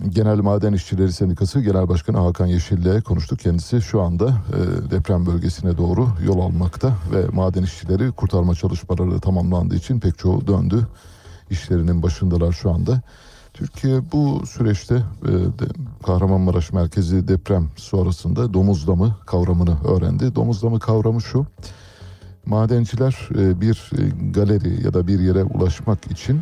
[0.09, 3.39] Genel Maden İşçileri Sendikası Genel Başkanı Hakan Yeşil ile konuştuk.
[3.39, 9.75] Kendisi şu anda e, deprem bölgesine doğru yol almakta ve maden işçileri kurtarma çalışmaları tamamlandığı
[9.75, 10.87] için pek çoğu döndü.
[11.49, 13.01] İşlerinin başındalar şu anda.
[13.55, 15.73] Türkiye bu süreçte e, de-
[16.05, 20.35] Kahramanmaraş merkezi deprem sonrasında domuz damı kavramını öğrendi.
[20.35, 21.45] Domuz damı kavramı şu.
[22.45, 26.41] Madenciler e, bir e, galeri ya da bir yere ulaşmak için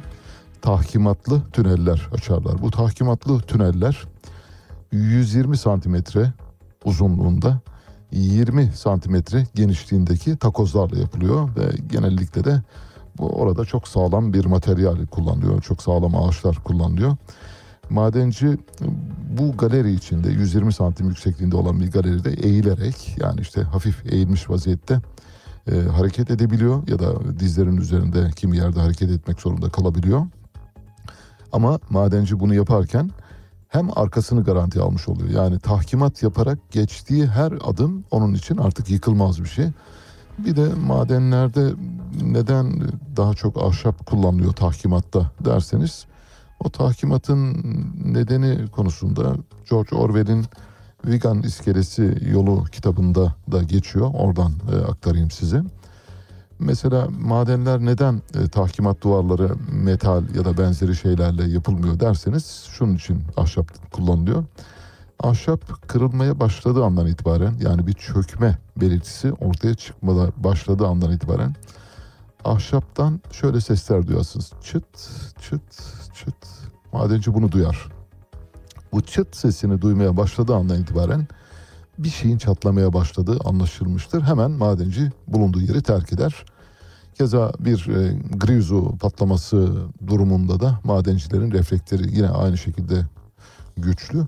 [0.61, 2.61] tahkimatlı tüneller açarlar.
[2.61, 4.03] Bu tahkimatlı tüneller
[4.91, 6.34] 120 santimetre
[6.85, 7.60] uzunluğunda
[8.11, 12.61] 20 santimetre genişliğindeki takozlarla yapılıyor ve genellikle de
[13.18, 15.61] bu orada çok sağlam bir materyal kullanılıyor.
[15.61, 17.15] Çok sağlam ağaçlar kullanılıyor.
[17.90, 18.57] Madenci
[19.40, 25.02] bu galeri içinde 120 santim yüksekliğinde olan bir galeride eğilerek yani işte hafif eğilmiş vaziyette
[25.72, 30.26] e, hareket edebiliyor ya da dizlerin üzerinde kimi yerde hareket etmek zorunda kalabiliyor.
[31.52, 33.11] Ama madenci bunu yaparken
[33.68, 35.30] hem arkasını garanti almış oluyor.
[35.30, 39.65] Yani tahkimat yaparak geçtiği her adım onun için artık yıkılmaz bir şey.
[40.38, 41.73] Bir de madenlerde
[42.22, 42.81] neden
[43.18, 46.05] daha çok ahşap kullanılıyor tahkimatta derseniz
[46.60, 47.64] o tahkimatın
[48.05, 49.35] nedeni konusunda
[49.69, 50.45] George Orwell'in
[51.05, 54.11] Vegan İskelesi Yolu kitabında da geçiyor.
[54.14, 55.64] Oradan e, aktarayım size.
[56.60, 63.22] Mesela madenler neden e, tahkimat duvarları metal ya da benzeri şeylerle yapılmıyor derseniz şunun için
[63.38, 64.43] ahşap kullanılıyor.
[65.23, 71.55] Ahşap kırılmaya başladığı andan itibaren yani bir çökme belirtisi ortaya çıkmada başladığı andan itibaren
[72.45, 74.51] ahşaptan şöyle sesler duyarsınız.
[74.63, 74.85] Çıt
[75.41, 75.61] çıt
[76.15, 76.35] çıt.
[76.93, 77.87] Madenci bunu duyar.
[78.91, 81.27] Bu çıt sesini duymaya başladığı andan itibaren
[81.97, 84.21] bir şeyin çatlamaya başladığı anlaşılmıştır.
[84.21, 86.45] Hemen madenci bulunduğu yeri terk eder.
[87.17, 89.75] Keza bir e, grizu patlaması
[90.07, 93.05] durumunda da madencilerin refleksleri yine aynı şekilde
[93.77, 94.27] güçlü.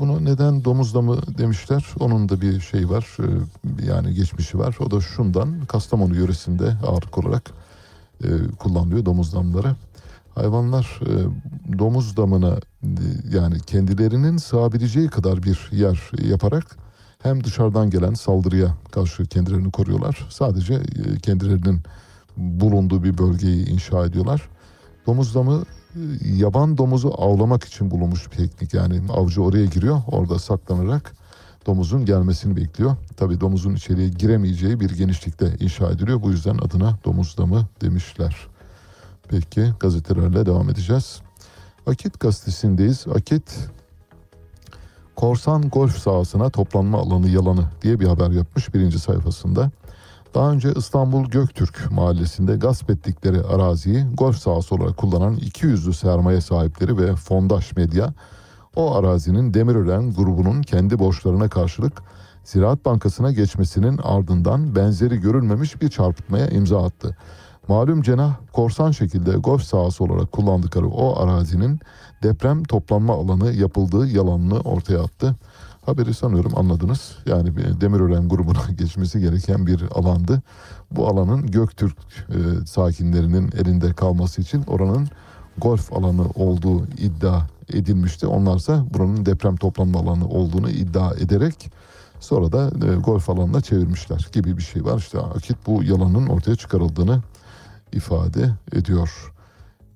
[0.00, 1.86] Bunu neden domuz damı demişler?
[2.00, 3.16] Onun da bir şey var.
[3.20, 3.26] e,
[3.86, 4.76] yani geçmişi var.
[4.80, 7.50] O da şundan Kastamonu yöresinde ağırlık olarak
[8.24, 9.76] e, kullanılıyor domuz damları.
[10.34, 11.12] Hayvanlar e,
[11.78, 12.56] domuz damına
[13.32, 16.76] yani kendilerinin sığabileceği kadar bir yer yaparak
[17.22, 20.26] hem dışarıdan gelen saldırıya karşı kendilerini koruyorlar.
[20.30, 20.82] Sadece
[21.22, 21.80] kendilerinin
[22.36, 24.48] bulunduğu bir bölgeyi inşa ediyorlar.
[25.06, 25.62] Domuz damı
[26.36, 28.74] yaban domuzu avlamak için bulunmuş bir teknik.
[28.74, 31.14] Yani avcı oraya giriyor, orada saklanarak
[31.66, 32.96] domuzun gelmesini bekliyor.
[33.16, 36.22] Tabii domuzun içeriye giremeyeceği bir genişlikte inşa ediliyor.
[36.22, 38.36] Bu yüzden adına domuz damı demişler.
[39.28, 41.20] Peki gazetelerle devam edeceğiz.
[41.86, 43.06] Akit gazetesindeyiz.
[43.14, 43.58] Akit
[45.16, 49.70] korsan golf sahasına toplanma alanı yalanı diye bir haber yapmış birinci sayfasında.
[50.34, 56.98] Daha önce İstanbul Göktürk mahallesinde gasp ettikleri araziyi golf sahası olarak kullanan 200'lü sermaye sahipleri
[56.98, 58.14] ve fondaş medya
[58.76, 62.02] o arazinin Demirören grubunun kendi borçlarına karşılık
[62.44, 67.16] Ziraat Bankası'na geçmesinin ardından benzeri görülmemiş bir çarpıtmaya imza attı.
[67.68, 71.80] Malum cenah korsan şekilde golf sahası olarak kullandıkları o arazinin
[72.22, 75.36] deprem toplanma alanı yapıldığı yalanını ortaya attı.
[75.86, 77.16] Haberi sanıyorum anladınız.
[77.26, 80.42] Yani Demirören grubuna geçmesi gereken bir alandı.
[80.90, 81.96] Bu alanın Göktürk
[82.28, 85.08] e, sakinlerinin elinde kalması için oranın
[85.58, 87.42] golf alanı olduğu iddia
[87.72, 88.26] edilmişti.
[88.26, 91.70] Onlarsa buranın deprem toplanma alanı olduğunu iddia ederek
[92.20, 94.98] sonra da e, golf alanına çevirmişler gibi bir şey var.
[94.98, 97.22] İşte Akit bu yalanın ortaya çıkarıldığını
[97.92, 99.32] ifade ediyor.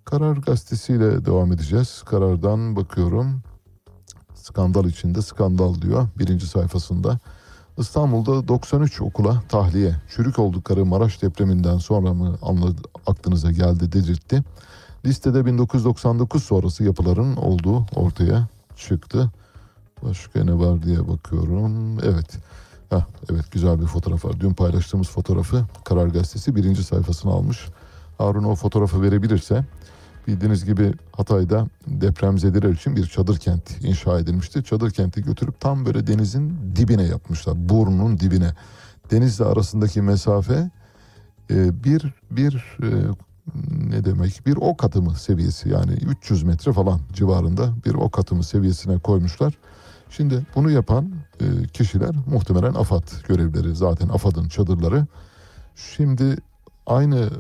[0.05, 2.03] Karar gazetesiyle devam edeceğiz.
[2.07, 3.43] Karardan bakıyorum.
[4.49, 7.19] Skandal içinde skandal diyor birinci sayfasında.
[7.79, 9.97] İstanbul'da 93 okula tahliye.
[10.17, 14.43] Çürük oldukları Maraş depreminden sonra mı anladı, aklınıza geldi dedirtti.
[15.05, 19.31] Listede 1999 sonrası yapıların olduğu ortaya çıktı.
[20.03, 21.99] Başka ne var diye bakıyorum.
[22.05, 22.39] Evet.
[22.91, 24.41] Heh, evet güzel bir fotoğraf var.
[24.41, 27.69] Dün paylaştığımız fotoğrafı Karar Gazetesi birinci sayfasına almış.
[28.19, 29.65] Harun o fotoğrafı verebilirse
[30.29, 34.65] bildiğiniz gibi Hatay'da depremzedeler için bir çadır kent inşa edilmişti.
[34.65, 37.69] Çadır kenti götürüp tam böyle denizin dibine yapmışlar.
[37.69, 38.53] Burnunun dibine.
[39.11, 40.71] Denizle arasındaki mesafe
[41.51, 42.89] e, bir bir e,
[43.91, 48.99] ne demek bir ok atımı seviyesi yani 300 metre falan civarında bir ok atımı seviyesine
[48.99, 49.55] koymuşlar.
[50.11, 51.11] Şimdi bunu yapan
[51.41, 55.07] e, kişiler muhtemelen AFAD görevleri zaten AFAD'ın çadırları.
[55.77, 56.37] Şimdi
[56.87, 57.31] aynı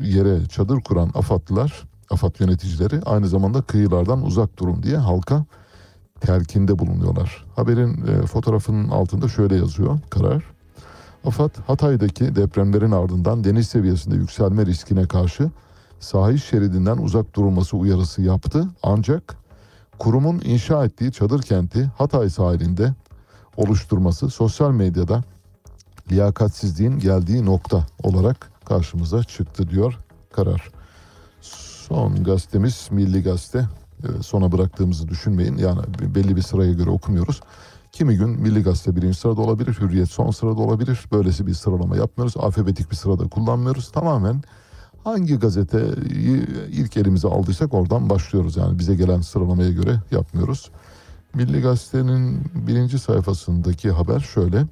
[0.00, 1.82] yere çadır kuran AFAD'lılar,
[2.12, 5.44] AFAD yöneticileri aynı zamanda kıyılardan uzak durun diye halka
[6.20, 7.44] telkinde bulunuyorlar.
[7.56, 10.44] Haberin e, fotoğrafının altında şöyle yazıyor karar.
[11.24, 15.50] AFAD Hatay'daki depremlerin ardından deniz seviyesinde yükselme riskine karşı
[16.00, 18.68] sahil şeridinden uzak durulması uyarısı yaptı.
[18.82, 19.36] Ancak
[19.98, 22.94] kurumun inşa ettiği çadır kenti Hatay sahilinde
[23.56, 25.22] oluşturması sosyal medyada
[26.10, 29.98] liyakatsizliğin geldiği nokta olarak karşımıza çıktı diyor
[30.32, 30.81] karar.
[31.92, 33.68] Son gazetemiz Milli Gazete.
[34.04, 35.56] Ee, Sona bıraktığımızı düşünmeyin.
[35.56, 35.80] Yani
[36.14, 37.40] belli bir sıraya göre okumuyoruz.
[37.92, 41.00] Kimi gün Milli Gazete birinci sırada olabilir, Hürriyet son sırada olabilir.
[41.12, 42.36] Böylesi bir sıralama yapmıyoruz.
[42.36, 43.92] Alfabetik bir sırada kullanmıyoruz.
[43.92, 44.42] Tamamen
[45.04, 48.56] hangi gazeteyi ilk elimize aldıysak oradan başlıyoruz.
[48.56, 50.70] Yani bize gelen sıralamaya göre yapmıyoruz.
[51.34, 54.66] Milli Gazete'nin birinci sayfasındaki haber şöyle.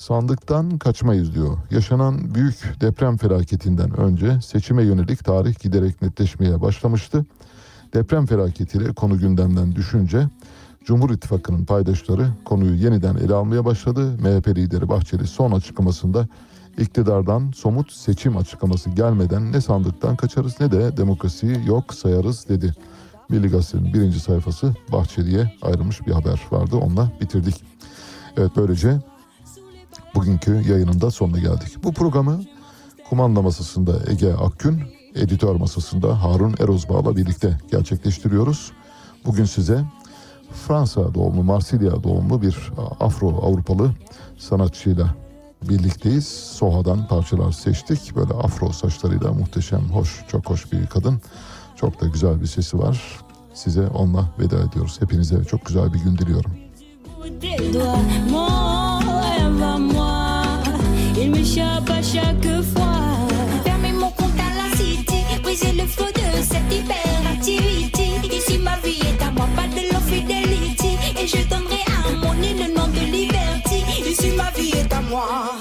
[0.00, 1.58] Sandıktan kaçmayız diyor.
[1.70, 7.24] Yaşanan büyük deprem felaketinden önce seçime yönelik tarih giderek netleşmeye başlamıştı.
[7.94, 10.28] Deprem felaketiyle konu gündemden düşünce
[10.84, 14.16] Cumhur İttifakı'nın paydaşları konuyu yeniden ele almaya başladı.
[14.18, 16.28] MHP lideri Bahçeli son açıklamasında
[16.78, 22.74] iktidardan somut seçim açıklaması gelmeden ne sandıktan kaçarız ne de demokrasiyi yok sayarız dedi.
[23.28, 26.76] Milli Gazete'nin birinci sayfası Bahçeli'ye ayrılmış bir haber vardı.
[26.76, 27.64] Onunla bitirdik.
[28.36, 29.09] Evet böylece
[30.14, 31.84] bugünkü yayının da sonuna geldik.
[31.84, 32.40] Bu programı
[33.08, 34.82] kumanda masasında Ege Akgün,
[35.14, 38.72] editör masasında Harun Erozbağ'la birlikte gerçekleştiriyoruz.
[39.24, 39.84] Bugün size
[40.66, 43.90] Fransa doğumlu, Marsilya doğumlu bir Afro Avrupalı
[44.38, 45.14] sanatçıyla
[45.68, 46.26] birlikteyiz.
[46.28, 48.16] Soha'dan parçalar seçtik.
[48.16, 51.20] Böyle afro saçlarıyla muhteşem, hoş, çok hoş bir kadın.
[51.76, 53.02] Çok da güzel bir sesi var.
[53.54, 55.00] Size onunla veda ediyoruz.
[55.00, 56.52] Hepinize çok güzel bir gün diliyorum.
[61.40, 63.00] le Shabbat chaque fois.
[63.64, 68.36] Fermer mon compte à la city, briser le flot de cette hyperactivité.
[68.36, 70.98] Ici ma vie est à moi, pas de l'infidélité.
[71.20, 73.84] Et je donnerai à mon île le nom de liberté.
[74.06, 75.54] Ici ma vie est à moi.